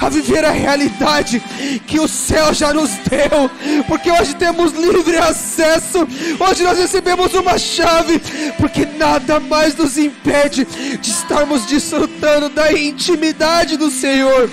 a 0.00 0.08
viver 0.08 0.44
a 0.44 0.50
realidade 0.50 1.42
que 1.86 2.00
o 2.00 2.08
céu 2.08 2.54
já 2.54 2.72
nos 2.72 2.90
deu, 3.08 3.50
porque 3.86 4.10
hoje 4.10 4.34
temos 4.34 4.72
livre 4.72 5.18
acesso, 5.18 6.06
hoje 6.38 6.62
nós 6.62 6.78
recebemos 6.78 7.34
uma 7.34 7.58
chave, 7.58 8.20
porque 8.58 8.86
nada 8.86 9.38
mais 9.40 9.76
nos 9.76 9.98
impede 9.98 10.64
de 10.64 11.10
estarmos 11.10 11.66
desfrutando 11.66 12.48
da 12.48 12.72
intimidade 12.72 13.76
do 13.76 13.90
Senhor, 13.90 14.50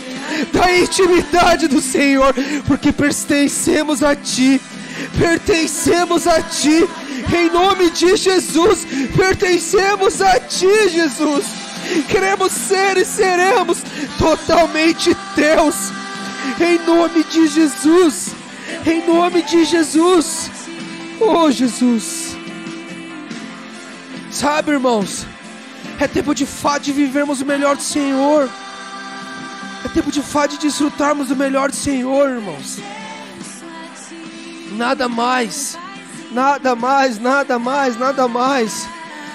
da 0.52 0.78
intimidade 0.78 1.68
do 1.68 1.82
Senhor, 1.82 2.34
porque 2.68 2.92
pertencemos 2.92 4.04
a 4.04 4.16
Ti, 4.16 4.60
pertencemos 5.18 6.28
a 6.28 6.42
Ti 6.42 6.88
em 7.36 7.50
nome 7.50 7.90
de 7.92 8.16
Jesus, 8.16 8.86
pertencemos 9.16 10.22
a 10.22 10.40
Ti, 10.40 10.90
Jesus. 10.90 11.46
Queremos 12.08 12.52
ser 12.52 12.98
e 12.98 13.06
seremos 13.06 13.80
totalmente 14.18 15.16
Teus. 15.36 15.76
Em 16.60 16.78
nome 16.86 17.24
de 17.24 17.48
Jesus. 17.48 18.36
Em 18.86 19.06
nome 19.06 19.42
de 19.44 19.66
Jesus. 19.66 20.52
Oh, 21.20 21.52
Jesus. 21.52 22.38
Sabe, 24.32 24.72
irmãos, 24.72 25.26
é 26.00 26.08
tempo 26.08 26.34
de 26.34 26.46
fato 26.46 26.84
de 26.84 26.94
vivermos 26.94 27.42
o 27.42 27.46
melhor 27.46 27.76
do 27.76 27.84
Senhor. 27.84 28.50
É 29.84 29.88
tempo 29.90 30.12
de 30.12 30.22
fato 30.22 30.52
de 30.52 30.60
desfrutarmos 30.60 31.28
do 31.30 31.36
melhor 31.36 31.70
do 31.70 31.76
Senhor, 31.76 32.30
irmãos. 32.30 32.80
Nada 34.72 35.10
mais 35.10 35.78
Nada 36.32 36.76
mais, 36.76 37.20
nada 37.20 37.58
mais, 37.58 37.98
nada 37.98 38.28
mais 38.28 38.88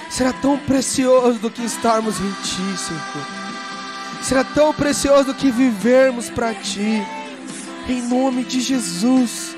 será 0.09 0.31
tão 0.31 0.57
precioso 0.57 1.39
do 1.39 1.51
que 1.51 1.63
estarmos 1.63 2.19
em 2.19 2.31
Ti, 2.41 2.77
Senhor. 2.77 3.27
Será 4.21 4.43
tão 4.43 4.73
precioso 4.73 5.25
do 5.25 5.33
que 5.33 5.51
vivermos 5.51 6.29
para 6.29 6.53
Ti. 6.53 7.05
Em 7.87 8.01
nome 8.01 8.43
de 8.43 8.61
Jesus. 8.61 9.55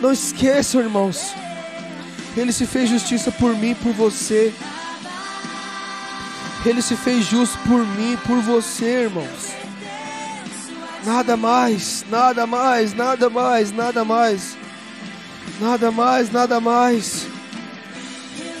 Não 0.00 0.12
esqueçam, 0.12 0.80
irmãos. 0.80 1.32
Ele 2.36 2.52
se 2.52 2.66
fez 2.66 2.90
justiça 2.90 3.30
por 3.30 3.56
mim, 3.56 3.74
por 3.74 3.92
você. 3.92 4.52
Ele 6.64 6.82
se 6.82 6.96
fez 6.96 7.24
justo 7.24 7.56
por 7.60 7.86
mim, 7.86 8.18
por 8.26 8.40
você, 8.42 9.04
irmãos. 9.04 9.54
Nada 11.04 11.36
mais, 11.36 12.04
nada 12.10 12.44
mais, 12.44 12.92
nada 12.92 13.30
mais, 13.30 13.72
nada 13.72 14.04
mais. 14.04 14.56
Nada 15.60 15.90
mais, 15.90 16.30
nada 16.30 16.60
mais. 16.60 17.26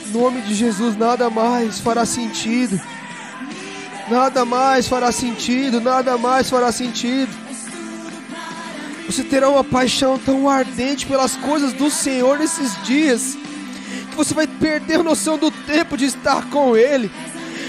Em 0.06 0.12
nome 0.12 0.40
de 0.42 0.54
Jesus, 0.54 0.96
nada 0.96 1.28
mais 1.28 1.78
fará 1.78 2.06
sentido. 2.06 2.80
Nada 4.08 4.44
mais 4.44 4.86
fará 4.86 5.10
sentido, 5.10 5.80
nada 5.80 6.16
mais 6.16 6.48
fará 6.48 6.70
sentido. 6.70 7.30
Você 9.06 9.22
terá 9.24 9.48
uma 9.48 9.64
paixão 9.64 10.18
tão 10.18 10.48
ardente 10.48 11.06
pelas 11.06 11.36
coisas 11.36 11.72
do 11.72 11.90
Senhor 11.90 12.38
nesses 12.38 12.80
dias, 12.84 13.36
que 14.10 14.16
você 14.16 14.32
vai 14.32 14.46
perder 14.46 15.00
a 15.00 15.02
noção 15.02 15.38
do 15.38 15.50
tempo 15.50 15.96
de 15.96 16.06
estar 16.06 16.48
com 16.50 16.76
Ele. 16.76 17.10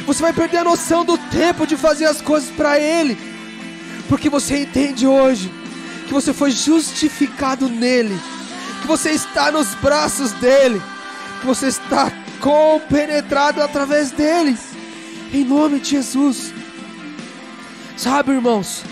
Você 0.05 0.21
vai 0.21 0.31
perder 0.31 0.57
a 0.57 0.63
noção 0.63 1.03
do 1.03 1.17
tempo 1.17 1.67
de 1.67 1.75
fazer 1.75 2.05
as 2.05 2.21
coisas 2.21 2.49
para 2.51 2.79
Ele. 2.79 3.17
Porque 4.07 4.29
você 4.29 4.61
entende 4.61 5.05
hoje 5.05 5.51
que 6.07 6.13
você 6.13 6.33
foi 6.33 6.51
justificado 6.51 7.67
nele, 7.67 8.17
que 8.81 8.87
você 8.87 9.11
está 9.11 9.51
nos 9.51 9.73
braços 9.75 10.31
dele, 10.33 10.81
que 11.39 11.45
você 11.45 11.67
está 11.67 12.11
compenetrado 12.39 13.61
através 13.61 14.11
dele. 14.11 14.57
Em 15.33 15.43
nome 15.43 15.79
de 15.79 15.89
Jesus. 15.91 16.53
Sabe, 17.97 18.31
irmãos, 18.31 18.83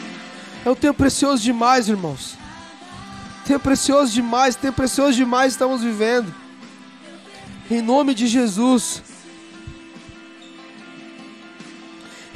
é 0.66 0.70
um 0.70 0.76
tempo 0.76 0.98
precioso 0.98 1.42
demais, 1.42 1.88
irmãos. 1.88 2.36
Tempo 3.46 3.60
precioso 3.60 4.12
demais, 4.12 4.56
tempo 4.56 4.78
precioso 4.78 5.14
demais 5.14 5.54
estamos 5.54 5.82
vivendo. 5.84 6.34
Em 7.70 7.82
nome 7.82 8.16
de 8.16 8.28
Jesus. 8.28 9.04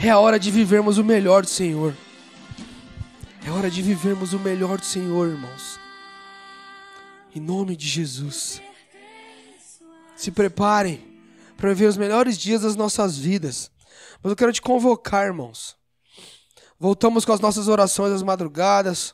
É 0.01 0.09
a 0.09 0.19
hora 0.19 0.39
de 0.39 0.51
vivermos 0.51 0.97
o 0.97 1.03
melhor 1.03 1.41
do 1.41 1.49
Senhor. 1.49 1.93
É 3.45 3.49
hora 3.51 3.69
de 3.69 3.81
vivermos 3.81 4.33
o 4.33 4.39
melhor 4.39 4.77
do 4.77 4.85
Senhor, 4.85 5.27
irmãos. 5.27 5.78
Em 7.35 7.39
nome 7.39 7.75
de 7.75 7.87
Jesus. 7.87 8.61
Se 10.15 10.31
preparem 10.31 11.21
para 11.55 11.69
viver 11.69 11.87
os 11.87 11.97
melhores 11.97 12.37
dias 12.37 12.61
das 12.61 12.75
nossas 12.75 13.17
vidas. 13.17 13.71
Mas 14.23 14.31
eu 14.31 14.35
quero 14.35 14.53
te 14.53 14.61
convocar, 14.61 15.25
irmãos. 15.25 15.77
Voltamos 16.79 17.25
com 17.25 17.33
as 17.33 17.39
nossas 17.39 17.67
orações 17.67 18.13
às 18.13 18.23
madrugadas. 18.23 19.13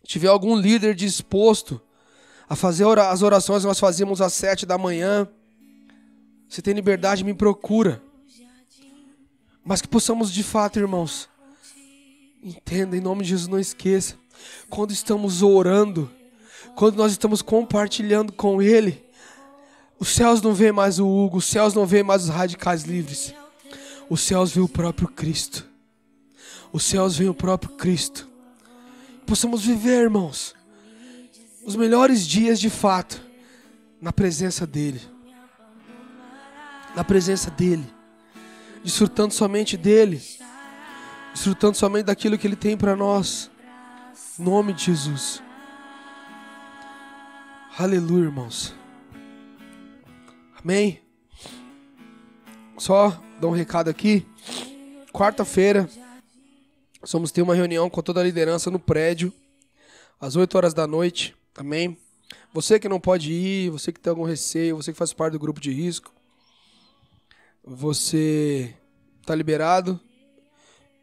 Se 0.00 0.08
tiver 0.08 0.28
algum 0.28 0.56
líder 0.56 0.94
disposto 0.94 1.80
a 2.48 2.56
fazer 2.56 2.86
as 2.98 3.22
orações 3.22 3.64
nós 3.64 3.78
fazíamos 3.78 4.20
às 4.20 4.32
sete 4.32 4.66
da 4.66 4.76
manhã, 4.76 5.28
você 6.48 6.60
tem 6.60 6.74
liberdade, 6.74 7.24
me 7.24 7.32
procura. 7.32 8.02
Mas 9.64 9.80
que 9.80 9.88
possamos 9.88 10.32
de 10.32 10.42
fato, 10.42 10.78
irmãos, 10.78 11.28
entenda 12.42 12.96
em 12.96 13.00
nome 13.00 13.22
de 13.22 13.30
Jesus, 13.30 13.48
não 13.48 13.58
esqueça, 13.58 14.18
quando 14.68 14.92
estamos 14.92 15.42
orando, 15.42 16.10
quando 16.74 16.96
nós 16.96 17.12
estamos 17.12 17.42
compartilhando 17.42 18.32
com 18.32 18.62
Ele, 18.62 19.04
os 19.98 20.08
céus 20.08 20.42
não 20.42 20.52
veem 20.52 20.72
mais 20.72 20.98
o 20.98 21.06
Hugo, 21.06 21.38
os 21.38 21.44
céus 21.44 21.74
não 21.74 21.86
veem 21.86 22.02
mais 22.02 22.24
os 22.24 22.28
radicais 22.28 22.82
livres, 22.82 23.32
os 24.10 24.20
céus 24.20 24.50
veem 24.50 24.64
o 24.64 24.68
próprio 24.68 25.06
Cristo, 25.06 25.64
os 26.72 26.82
céus 26.82 27.16
veem 27.16 27.30
o 27.30 27.34
próprio 27.34 27.76
Cristo. 27.76 28.28
Possamos 29.24 29.64
viver, 29.64 30.02
irmãos, 30.02 30.56
os 31.64 31.76
melhores 31.76 32.26
dias 32.26 32.58
de 32.58 32.68
fato 32.68 33.22
na 34.00 34.12
presença 34.12 34.66
dEle, 34.66 35.00
na 36.96 37.04
presença 37.04 37.48
dEle, 37.50 37.86
desfrutando 38.82 39.32
somente 39.32 39.76
dEle, 39.76 40.20
desfrutando 41.32 41.76
somente 41.76 42.06
daquilo 42.06 42.36
que 42.36 42.44
Ele 42.44 42.56
tem 42.56 42.76
para 42.76 42.96
nós. 42.96 43.51
Nome 44.38 44.72
de 44.72 44.86
Jesus. 44.86 45.42
Aleluia, 47.76 48.24
irmãos. 48.24 48.74
Amém. 50.58 51.02
Só 52.78 53.10
dar 53.38 53.48
um 53.48 53.50
recado 53.50 53.90
aqui. 53.90 54.26
Quarta-feira, 55.12 55.86
nós 57.00 57.12
vamos 57.12 57.30
ter 57.30 57.42
uma 57.42 57.54
reunião 57.54 57.90
com 57.90 58.00
toda 58.00 58.20
a 58.20 58.24
liderança 58.24 58.70
no 58.70 58.78
prédio, 58.78 59.30
às 60.18 60.34
8 60.34 60.56
horas 60.56 60.72
da 60.72 60.86
noite. 60.86 61.36
Amém. 61.54 61.98
Você 62.54 62.80
que 62.80 62.88
não 62.88 62.98
pode 62.98 63.30
ir, 63.30 63.68
você 63.68 63.92
que 63.92 64.00
tem 64.00 64.10
algum 64.10 64.24
receio, 64.24 64.76
você 64.76 64.92
que 64.92 64.98
faz 64.98 65.12
parte 65.12 65.32
do 65.32 65.38
grupo 65.38 65.60
de 65.60 65.70
risco, 65.70 66.10
você 67.62 68.74
está 69.20 69.34
liberado. 69.34 70.00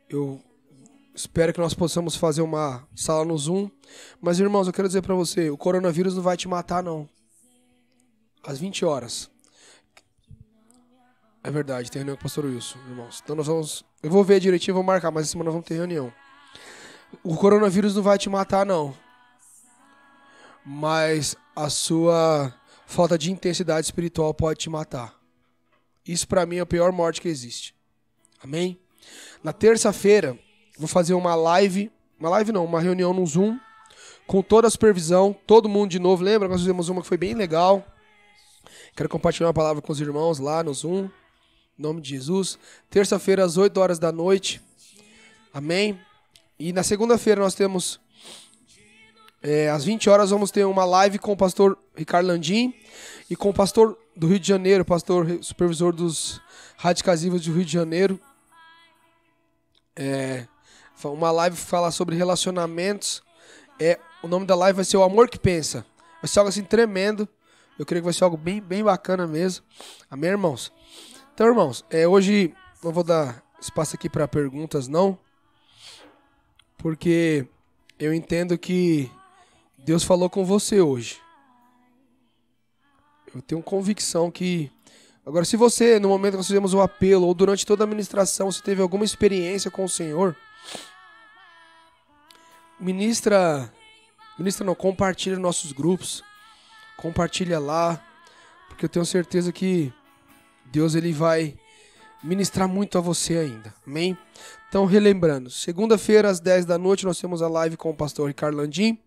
Eu 0.10 0.42
espero 1.14 1.54
que 1.54 1.60
nós 1.60 1.74
possamos 1.74 2.16
fazer 2.16 2.42
uma 2.42 2.88
sala 2.96 3.26
no 3.26 3.38
Zoom. 3.38 3.70
Mas, 4.22 4.40
irmãos, 4.40 4.68
eu 4.68 4.74
quero 4.74 4.88
dizer 4.88 5.02
para 5.02 5.16
você: 5.16 5.50
o 5.50 5.58
coronavírus 5.58 6.16
não 6.16 6.24
vai 6.24 6.38
te 6.38 6.48
matar, 6.48 6.84
não. 6.84 7.08
Às 8.44 8.60
20 8.60 8.86
horas. 8.86 9.30
É 11.44 11.50
verdade, 11.50 11.90
tem 11.90 12.00
reunião 12.00 12.16
com 12.18 12.22
o 12.22 12.24
pastor 12.24 12.46
Wilson, 12.46 12.78
irmãos. 12.90 13.22
Então 13.24 13.36
nós 13.36 13.48
vamos. 13.48 13.86
Eu 14.04 14.10
vou 14.10 14.24
ver 14.24 14.40
direitinho, 14.40 14.76
vou 14.76 14.84
marcar, 14.84 15.10
mas 15.12 15.24
essa 15.24 15.32
semana 15.32 15.46
nós 15.46 15.54
vamos 15.54 15.68
ter 15.68 15.76
reunião. 15.76 16.12
O 17.24 17.36
coronavírus 17.36 17.96
não 17.96 18.04
vai 18.04 18.18
te 18.18 18.30
matar, 18.30 18.66
não. 18.66 18.96
Mas 20.66 21.36
a 21.56 21.70
sua 21.70 22.54
falta 22.86 23.18
de 23.18 23.32
intensidade 23.32 23.86
espiritual 23.86 24.34
pode 24.34 24.60
te 24.60 24.70
matar. 24.70 25.18
Isso 26.06 26.28
para 26.28 26.46
mim 26.46 26.58
é 26.58 26.62
a 26.62 26.66
pior 26.66 26.92
morte 26.92 27.22
que 27.22 27.28
existe. 27.28 27.74
Amém? 28.44 28.80
Na 29.44 29.54
terça-feira, 29.54 30.38
vou 30.80 30.88
fazer 30.88 31.14
uma 31.14 31.36
live. 31.36 31.92
Uma 32.18 32.30
live 32.30 32.52
não, 32.52 32.66
uma 32.66 32.80
reunião 32.80 33.14
no 33.14 33.26
Zoom. 33.26 33.60
Com 34.26 34.42
toda 34.42 34.68
a 34.68 34.72
supervisão, 34.72 35.36
todo 35.46 35.68
mundo 35.68 35.92
de 35.92 36.00
novo. 36.00 36.24
Lembra? 36.24 36.48
Nós 36.48 36.62
fizemos 36.62 36.88
uma 36.88 37.02
que 37.02 37.08
foi 37.08 37.18
bem 37.18 37.34
legal. 37.34 37.86
Quero 38.96 39.10
compartilhar 39.10 39.48
uma 39.48 39.54
palavra 39.54 39.82
com 39.82 39.92
os 39.92 40.00
irmãos 40.00 40.40
lá 40.40 40.64
no 40.64 40.74
Zoom. 40.74 41.10
Em 41.78 41.82
nome 41.82 42.02
de 42.02 42.12
Jesus. 42.12 42.58
Terça-feira, 42.90 43.44
às 43.44 43.58
8 43.58 43.78
horas 43.80 44.00
da 44.00 44.12
noite. 44.12 44.62
Amém? 45.54 46.00
E 46.58 46.72
na 46.72 46.84
segunda-feira 46.84 47.42
nós 47.42 47.56
temos. 47.56 48.00
É, 49.42 49.70
às 49.70 49.86
20 49.86 50.10
horas 50.10 50.30
vamos 50.32 50.52
ter 50.52 50.66
uma 50.66 50.84
live 50.84 51.18
com 51.18 51.32
o 51.32 51.38
pastor 51.38 51.78
Ricardo 51.96 52.28
Landim 52.28 52.74
e 53.30 53.36
com 53.38 53.50
o 53.50 53.54
pastor 53.54 53.98
do 54.14 54.28
Rio 54.28 54.40
de 54.40 54.48
Janeiro, 54.48 54.84
pastor 54.84 55.40
supervisor 55.42 55.94
dos 55.94 56.42
Radicais 56.76 57.22
do 57.22 57.54
Rio 57.54 57.64
de 57.64 57.72
Janeiro. 57.72 58.20
É, 59.96 60.46
uma 61.04 61.32
live 61.32 61.56
que 61.56 61.62
fala 61.62 61.92
sobre 61.92 62.16
relacionamentos. 62.16 63.24
É, 63.80 63.98
o 64.22 64.28
nome 64.28 64.46
da 64.46 64.56
live 64.56 64.78
vai 64.78 64.86
ser 64.86 64.98
O 64.98 65.04
Amor 65.04 65.30
que 65.30 65.40
Pensa. 65.40 65.86
Vai 66.22 66.28
ser 66.28 66.40
algo 66.40 66.50
assim 66.50 66.64
tremendo. 66.64 67.28
Eu 67.78 67.86
creio 67.86 68.02
que 68.02 68.06
vai 68.06 68.14
ser 68.14 68.26
algo 68.26 68.36
bem, 68.36 68.60
bem 68.60 68.84
bacana 68.84 69.26
mesmo. 69.26 69.66
Amém, 70.12 70.32
irmãos? 70.32 70.74
Então, 71.34 71.48
irmãos, 71.48 71.86
é, 71.90 72.06
hoje 72.06 72.54
não 72.84 72.92
vou 72.92 73.04
dar 73.04 73.42
espaço 73.62 73.96
aqui 73.96 74.10
para 74.10 74.28
perguntas, 74.28 74.88
não. 74.88 75.18
Porque 76.78 77.48
eu 77.98 78.14
entendo 78.14 78.58
que 78.58 79.10
Deus 79.78 80.04
falou 80.04 80.30
com 80.30 80.44
você 80.44 80.82
hoje. 80.82 81.22
Eu 83.34 83.42
tenho 83.42 83.62
convicção 83.62 84.30
que. 84.30 84.72
Agora, 85.26 85.46
se 85.46 85.56
você, 85.56 86.00
no 86.00 86.10
momento 86.10 86.32
que 86.32 86.38
nós 86.38 86.48
fizemos 86.48 86.74
o 86.74 86.82
apelo, 86.82 87.28
ou 87.28 87.34
durante 87.34 87.66
toda 87.66 87.84
a 87.84 87.86
administração, 87.86 88.52
você 88.52 88.62
teve 88.62 88.82
alguma 88.82 89.06
experiência 89.06 89.70
com 89.70 89.84
o 89.84 89.90
Senhor, 89.90 90.36
ministra. 92.80 93.72
Ministra 94.38 94.66
não, 94.66 94.76
compartilha 94.76 95.38
nossos 95.38 95.72
grupos. 95.72 96.24
Compartilha 96.98 97.60
lá. 97.60 98.02
Porque 98.68 98.86
eu 98.86 98.90
tenho 98.90 99.06
certeza 99.06 99.52
que 99.52 99.92
Deus 100.66 100.96
ele 100.96 101.12
vai 101.12 101.58
ministrar 102.24 102.68
muito 102.68 102.98
a 102.98 103.02
você 103.02 103.38
ainda. 103.38 103.74
Amém? 103.86 104.18
Então, 104.68 104.86
relembrando, 104.86 105.50
segunda-feira 105.50 106.30
às 106.30 106.40
10 106.40 106.66
da 106.66 106.78
noite 106.78 107.06
nós 107.06 107.20
temos 107.20 107.42
a 107.42 107.48
live 107.48 107.76
com 107.76 107.90
o 107.90 107.96
pastor 107.96 108.28
Ricardo 108.28 108.58
Landim. 108.58 108.98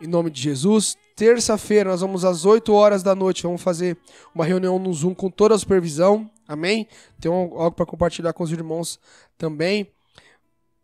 Em 0.00 0.06
nome 0.06 0.30
de 0.30 0.40
Jesus. 0.40 0.96
Terça-feira 1.16 1.90
nós 1.90 2.00
vamos 2.00 2.24
às 2.24 2.44
8 2.44 2.72
horas 2.72 3.02
da 3.02 3.14
noite, 3.14 3.44
vamos 3.44 3.62
fazer 3.62 3.96
uma 4.34 4.44
reunião 4.44 4.80
no 4.80 4.92
Zoom 4.92 5.14
com 5.14 5.30
toda 5.30 5.54
a 5.54 5.58
supervisão. 5.58 6.28
Amém? 6.46 6.88
Tem 7.20 7.30
algo 7.30 7.70
para 7.70 7.86
compartilhar 7.86 8.32
com 8.32 8.42
os 8.42 8.50
irmãos 8.50 8.98
também. 9.38 9.93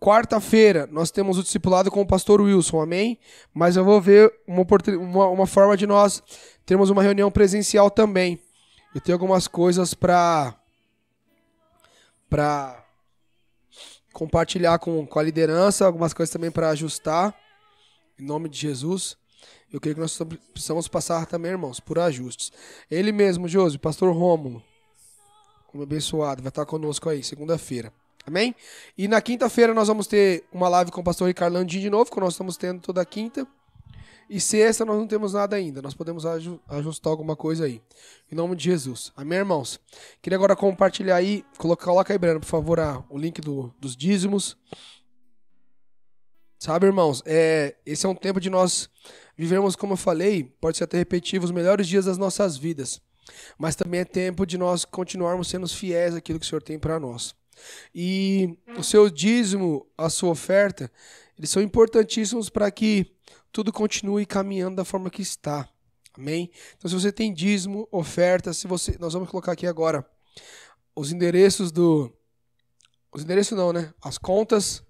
Quarta-feira 0.01 0.89
nós 0.91 1.11
temos 1.11 1.37
o 1.37 1.43
discipulado 1.43 1.91
com 1.91 2.01
o 2.01 2.07
pastor 2.07 2.41
Wilson, 2.41 2.81
amém? 2.81 3.19
Mas 3.53 3.77
eu 3.77 3.85
vou 3.85 4.01
ver 4.01 4.33
uma, 4.47 4.65
uma, 4.97 5.29
uma 5.29 5.47
forma 5.47 5.77
de 5.77 5.87
nós 5.87 6.23
termos 6.65 6.89
uma 6.89 7.03
reunião 7.03 7.31
presencial 7.31 7.91
também. 7.91 8.41
Eu 8.95 9.01
tenho 9.03 9.15
algumas 9.15 9.47
coisas 9.47 9.93
para 9.93 10.57
para 12.31 12.83
compartilhar 14.13 14.79
com, 14.79 15.07
com 15.07 15.19
a 15.19 15.23
liderança, 15.23 15.85
algumas 15.85 16.15
coisas 16.15 16.33
também 16.33 16.51
para 16.51 16.71
ajustar. 16.71 17.35
Em 18.19 18.25
nome 18.25 18.49
de 18.49 18.59
Jesus. 18.59 19.19
Eu 19.71 19.81
creio 19.81 19.97
que 19.97 20.01
nós 20.01 20.19
precisamos 20.53 20.89
passar 20.89 21.27
também, 21.27 21.53
irmãos, 21.53 21.79
por 21.79 21.99
ajustes. 21.99 22.51
Ele 22.91 23.13
mesmo, 23.13 23.47
Josi, 23.47 23.79
pastor 23.79 24.13
Rômulo, 24.15 24.63
como 25.67 25.83
abençoado, 25.83 26.43
vai 26.43 26.49
estar 26.49 26.65
conosco 26.65 27.09
aí, 27.09 27.23
segunda-feira. 27.23 27.93
Amém? 28.27 28.55
E 28.97 29.09
na 29.09 29.21
quinta-feira 29.21 29.73
nós 29.75 29.89
vamos 29.89 30.07
ter 30.07 30.45
uma 30.53 30.69
live 30.69 30.91
com 30.91 31.01
o 31.01 31.05
pastor 31.05 31.29
Ricardo 31.29 31.55
Landim 31.55 31.81
de 31.81 31.91
novo, 31.91 32.11
que 32.11 32.21
nós 32.21 32.35
estamos 32.35 32.57
tendo 32.57 32.81
toda 32.81 33.05
quinta. 33.05 33.47
E 34.29 34.39
sexta 34.41 34.85
nós 34.85 34.97
não 34.97 35.09
temos 35.09 35.33
nada 35.33 35.57
ainda. 35.57 35.83
Nós 35.83 35.93
podemos 35.93 36.25
ajustar 36.69 37.11
alguma 37.11 37.35
coisa 37.35 37.65
aí. 37.65 37.83
Em 38.31 38.37
nome 38.37 38.55
de 38.55 38.63
Jesus. 38.63 39.13
Amém, 39.17 39.39
irmãos? 39.39 39.81
Queria 40.23 40.37
agora 40.37 40.55
compartilhar 40.55 41.17
aí. 41.17 41.45
Coloca, 41.59 41.85
coloca 41.85 42.13
aí, 42.15 42.19
Breno, 42.19 42.39
por 42.39 42.47
favor, 42.47 42.79
a, 42.79 43.03
o 43.11 43.19
link 43.19 43.41
do, 43.41 43.75
dos 43.81 43.97
dízimos. 43.97 44.57
Sabe, 46.61 46.87
irmãos, 46.87 47.23
é, 47.27 47.75
esse 47.85 48.07
é 48.07 48.09
um 48.09 48.15
tempo 48.15 48.39
de 48.39 48.51
nós 48.51 48.89
vivermos, 49.37 49.75
como 49.75 49.95
eu 49.95 49.97
falei, 49.97 50.45
pode 50.61 50.77
ser 50.77 50.85
até 50.85 50.99
repetitivo, 50.99 51.47
os 51.47 51.51
melhores 51.51 51.89
dias 51.89 52.05
das 52.05 52.19
nossas 52.19 52.57
vidas. 52.57 53.01
Mas 53.59 53.75
também 53.75 54.01
é 54.01 54.05
tempo 54.05 54.47
de 54.47 54.59
nós 54.59 54.85
continuarmos 54.85 55.49
sendo 55.49 55.67
fiéis 55.67 56.15
àquilo 56.15 56.39
que 56.39 56.45
o 56.45 56.49
Senhor 56.49 56.63
tem 56.63 56.79
para 56.79 57.01
nós. 57.01 57.35
E 57.95 58.57
o 58.77 58.83
seu 58.83 59.11
dízimo, 59.11 59.87
a 59.97 60.09
sua 60.09 60.31
oferta, 60.31 60.91
eles 61.39 61.51
são 61.51 61.63
importantíssimos 61.63 62.49
para 62.51 62.71
que 62.71 63.15
tudo 63.53 63.73
continue 63.73 64.27
caminhando 64.27 64.77
da 64.77 64.85
forma 64.85 65.11
que 65.11 65.23
está. 65.23 65.69
Amém? 66.13 66.51
Então, 66.77 66.89
se 66.89 66.95
você 66.95 67.13
tem 67.13 67.33
dízimo, 67.33 67.89
oferta, 67.91 68.53
se 68.53 68.67
você. 68.67 68.97
Nós 68.99 69.13
vamos 69.13 69.31
colocar 69.31 69.53
aqui 69.53 69.67
agora 69.67 70.05
os 70.95 71.13
endereços 71.13 71.71
do. 71.71 72.13
Os 73.13 73.23
endereços 73.23 73.57
não, 73.57 73.73
né? 73.73 73.93
As 74.03 74.19
contas 74.19 74.83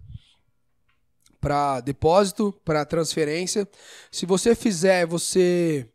para 1.41 1.81
depósito, 1.81 2.53
para 2.65 2.85
transferência. 2.85 3.69
Se 4.11 4.27
você 4.27 4.55
fizer, 4.55 5.07
você 5.07 5.89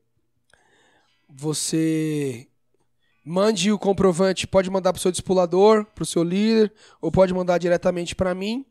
você 1.28 2.48
mande 3.26 3.72
o 3.72 3.80
comprovante, 3.80 4.46
pode 4.46 4.70
mandar 4.70 4.94
para 4.94 5.00
o 5.00 5.02
seu 5.02 5.12
discipulador, 5.12 5.86
para 5.86 6.04
o 6.04 6.06
seu 6.06 6.24
líder, 6.24 6.72
ou 7.02 7.12
pode 7.12 7.34
mandar 7.34 7.58
diretamente 7.58 8.16
para 8.16 8.36
mim, 8.36 8.66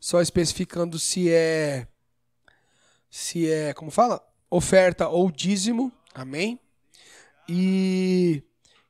só 0.00 0.20
especificando 0.20 0.98
se 0.98 1.30
é 1.30 1.86
se 3.10 3.50
é, 3.50 3.74
como 3.74 3.90
fala? 3.90 4.24
Oferta 4.48 5.08
ou 5.08 5.30
dízimo. 5.30 5.92
Amém? 6.14 6.58
E 7.48 8.42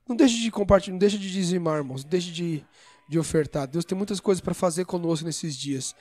não 0.08 0.14
deixe 0.14 0.40
de 0.40 0.50
compartilhar, 0.50 0.92
não 0.92 0.98
deixe 0.98 1.18
de 1.18 1.30
dizimar, 1.30 1.78
irmãos, 1.78 2.04
não 2.04 2.10
deixe 2.10 2.30
de, 2.30 2.64
de 3.08 3.18
ofertar. 3.18 3.66
Deus 3.66 3.84
tem 3.84 3.96
muitas 3.96 4.20
coisas 4.20 4.40
para 4.40 4.54
fazer 4.54 4.84
conosco 4.84 5.26
nesses 5.26 5.56
dias 5.56 5.94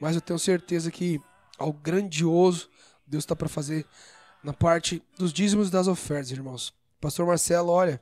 mas 0.00 0.14
eu 0.14 0.20
tenho 0.20 0.38
certeza 0.38 0.90
que 0.90 1.20
algo 1.58 1.78
grandioso 1.80 2.68
Deus 3.06 3.24
está 3.24 3.34
para 3.34 3.48
fazer 3.48 3.86
na 4.42 4.52
parte 4.52 5.02
dos 5.18 5.32
dízimos 5.32 5.68
e 5.68 5.72
das 5.72 5.88
ofertas, 5.88 6.30
irmãos. 6.30 6.74
Pastor 7.00 7.26
Marcelo, 7.26 7.70
olha, 7.70 8.00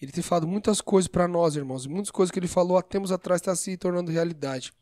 ele 0.00 0.12
tem 0.12 0.22
falado 0.22 0.46
muitas 0.46 0.80
coisas 0.80 1.08
para 1.08 1.26
nós, 1.26 1.56
irmãos. 1.56 1.86
Muitas 1.86 2.10
coisas 2.10 2.30
que 2.30 2.38
ele 2.38 2.48
falou 2.48 2.76
há 2.76 2.82
tempos 2.82 3.10
atrás 3.10 3.40
está 3.40 3.54
se 3.56 3.76
tornando 3.76 4.10
realidade. 4.10 4.72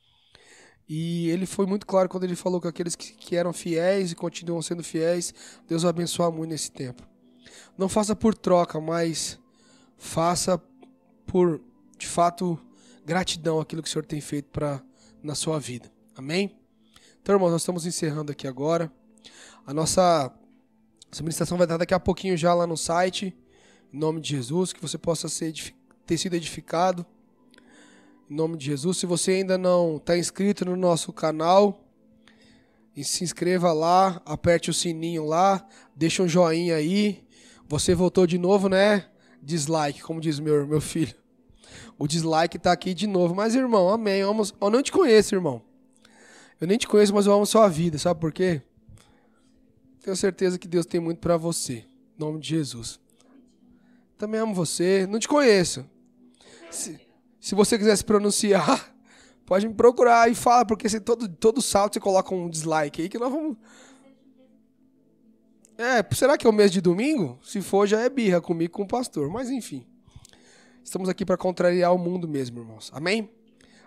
E 0.88 1.28
ele 1.30 1.46
foi 1.46 1.66
muito 1.66 1.86
claro 1.86 2.08
quando 2.08 2.24
ele 2.24 2.36
falou 2.36 2.60
que 2.60 2.68
aqueles 2.68 2.94
que, 2.94 3.12
que 3.12 3.36
eram 3.36 3.52
fiéis 3.52 4.12
e 4.12 4.14
continuam 4.14 4.60
sendo 4.60 4.82
fiéis, 4.82 5.32
Deus 5.66 5.82
vai 5.82 5.90
abençoar 5.90 6.30
muito 6.30 6.50
nesse 6.50 6.70
tempo. 6.70 7.02
Não 7.78 7.88
faça 7.88 8.14
por 8.14 8.34
troca, 8.34 8.80
mas 8.80 9.38
faça 9.96 10.60
por, 11.26 11.60
de 11.96 12.06
fato, 12.06 12.58
gratidão 13.04 13.60
aquilo 13.60 13.82
que 13.82 13.88
o 13.88 13.92
Senhor 13.92 14.04
tem 14.04 14.20
feito 14.20 14.50
pra, 14.50 14.82
na 15.22 15.34
sua 15.34 15.58
vida. 15.58 15.90
Amém? 16.16 16.58
Então, 17.22 17.34
irmãos, 17.34 17.50
nós 17.50 17.62
estamos 17.62 17.86
encerrando 17.86 18.30
aqui 18.30 18.46
agora. 18.46 18.92
A 19.66 19.72
nossa, 19.72 20.30
essa 21.10 21.22
ministração 21.22 21.56
vai 21.56 21.64
estar 21.64 21.78
daqui 21.78 21.94
a 21.94 22.00
pouquinho 22.00 22.36
já 22.36 22.52
lá 22.52 22.66
no 22.66 22.76
site. 22.76 23.34
Em 23.94 23.96
nome 23.96 24.20
de 24.20 24.30
Jesus, 24.30 24.72
que 24.72 24.82
você 24.82 24.98
possa 24.98 25.28
ser, 25.28 25.54
ter 26.04 26.18
sido 26.18 26.34
edificado. 26.34 27.06
Em 28.28 28.34
nome 28.34 28.56
de 28.56 28.64
Jesus. 28.64 28.96
Se 28.98 29.06
você 29.06 29.30
ainda 29.30 29.56
não 29.56 29.98
está 29.98 30.18
inscrito 30.18 30.64
no 30.64 30.74
nosso 30.74 31.12
canal, 31.12 31.80
se 33.00 33.22
inscreva 33.22 33.72
lá, 33.72 34.20
aperte 34.26 34.68
o 34.68 34.74
sininho 34.74 35.24
lá, 35.24 35.64
deixa 35.94 36.24
um 36.24 36.28
joinha 36.28 36.74
aí. 36.74 37.22
Você 37.68 37.94
voltou 37.94 38.26
de 38.26 38.36
novo, 38.36 38.68
né? 38.68 39.06
Dislike, 39.40 40.02
como 40.02 40.20
diz 40.20 40.40
meu, 40.40 40.66
meu 40.66 40.80
filho. 40.80 41.14
O 41.96 42.08
dislike 42.08 42.56
está 42.56 42.72
aqui 42.72 42.94
de 42.94 43.06
novo. 43.06 43.32
Mas, 43.32 43.54
irmão, 43.54 43.88
amém. 43.88 44.22
Eu, 44.22 44.30
amo, 44.30 44.42
eu 44.60 44.70
não 44.70 44.82
te 44.82 44.90
conheço, 44.90 45.36
irmão. 45.36 45.62
Eu 46.60 46.66
nem 46.66 46.76
te 46.76 46.88
conheço, 46.88 47.14
mas 47.14 47.26
eu 47.26 47.32
amo 47.32 47.46
sua 47.46 47.68
vida, 47.68 47.96
sabe 47.96 48.18
por 48.18 48.32
quê? 48.32 48.60
Tenho 50.02 50.16
certeza 50.16 50.58
que 50.58 50.66
Deus 50.66 50.84
tem 50.84 50.98
muito 50.98 51.20
para 51.20 51.36
você. 51.36 51.84
Em 52.18 52.20
nome 52.24 52.40
de 52.40 52.48
Jesus. 52.48 53.03
Também 54.16 54.40
amo 54.40 54.54
você. 54.54 55.06
Não 55.06 55.18
te 55.18 55.28
conheço. 55.28 55.84
Se, 56.70 56.98
se 57.40 57.54
você 57.54 57.78
quiser 57.78 57.96
se 57.96 58.04
pronunciar, 58.04 58.94
pode 59.46 59.68
me 59.68 59.74
procurar 59.74 60.30
e 60.30 60.34
fala, 60.34 60.64
porque 60.64 60.88
se 60.88 61.00
todo, 61.00 61.28
todo 61.28 61.60
salto 61.60 61.94
você 61.94 62.00
coloca 62.00 62.34
um 62.34 62.48
dislike 62.48 63.02
aí 63.02 63.08
que 63.08 63.18
nós 63.18 63.30
vamos. 63.30 63.56
É, 65.76 66.04
será 66.14 66.38
que 66.38 66.46
é 66.46 66.50
o 66.50 66.52
mês 66.52 66.70
de 66.70 66.80
domingo? 66.80 67.38
Se 67.42 67.60
for, 67.60 67.86
já 67.86 68.00
é 68.00 68.08
birra 68.08 68.40
comigo 68.40 68.72
com 68.72 68.82
o 68.82 68.88
pastor. 68.88 69.28
Mas 69.28 69.50
enfim. 69.50 69.86
Estamos 70.84 71.08
aqui 71.08 71.24
para 71.24 71.36
contrariar 71.36 71.94
o 71.94 71.98
mundo 71.98 72.28
mesmo, 72.28 72.60
irmãos. 72.60 72.90
Amém? 72.94 73.30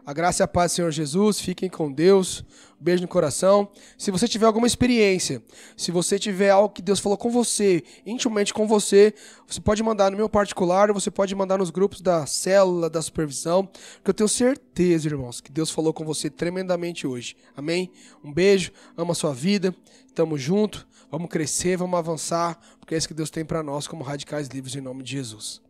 A 0.07 0.13
graça 0.13 0.41
e 0.41 0.45
a 0.45 0.47
paz 0.47 0.71
do 0.71 0.75
Senhor 0.75 0.89
Jesus, 0.89 1.37
fiquem 1.37 1.69
com 1.69 1.91
Deus. 1.91 2.41
Um 2.79 2.83
beijo 2.85 3.01
no 3.01 3.09
coração. 3.09 3.67
Se 3.97 4.09
você 4.09 4.25
tiver 4.25 4.45
alguma 4.45 4.65
experiência, 4.65 5.43
se 5.75 5.91
você 5.91 6.17
tiver 6.17 6.49
algo 6.49 6.73
que 6.73 6.81
Deus 6.81 7.01
falou 7.01 7.17
com 7.17 7.29
você, 7.29 7.83
intimamente 8.05 8.53
com 8.53 8.65
você, 8.65 9.13
você 9.45 9.59
pode 9.59 9.83
mandar 9.83 10.09
no 10.09 10.15
meu 10.15 10.29
particular, 10.29 10.93
você 10.93 11.11
pode 11.11 11.35
mandar 11.35 11.57
nos 11.57 11.69
grupos 11.71 11.99
da 11.99 12.25
célula, 12.25 12.89
da 12.89 13.01
supervisão, 13.01 13.65
porque 13.65 14.11
eu 14.11 14.13
tenho 14.13 14.29
certeza, 14.29 15.09
irmãos, 15.09 15.41
que 15.41 15.51
Deus 15.51 15.71
falou 15.71 15.91
com 15.91 16.05
você 16.05 16.29
tremendamente 16.29 17.05
hoje. 17.05 17.35
Amém? 17.53 17.91
Um 18.23 18.31
beijo, 18.31 18.71
ama 18.95 19.11
a 19.11 19.15
sua 19.15 19.33
vida, 19.33 19.75
tamo 20.15 20.37
junto, 20.37 20.87
vamos 21.11 21.27
crescer, 21.27 21.75
vamos 21.75 21.99
avançar, 21.99 22.57
porque 22.79 22.95
é 22.95 22.97
isso 22.97 23.09
que 23.09 23.13
Deus 23.13 23.29
tem 23.29 23.43
para 23.43 23.61
nós 23.61 23.89
como 23.89 24.05
radicais 24.05 24.47
livres 24.47 24.73
em 24.73 24.79
nome 24.79 25.03
de 25.03 25.11
Jesus. 25.11 25.66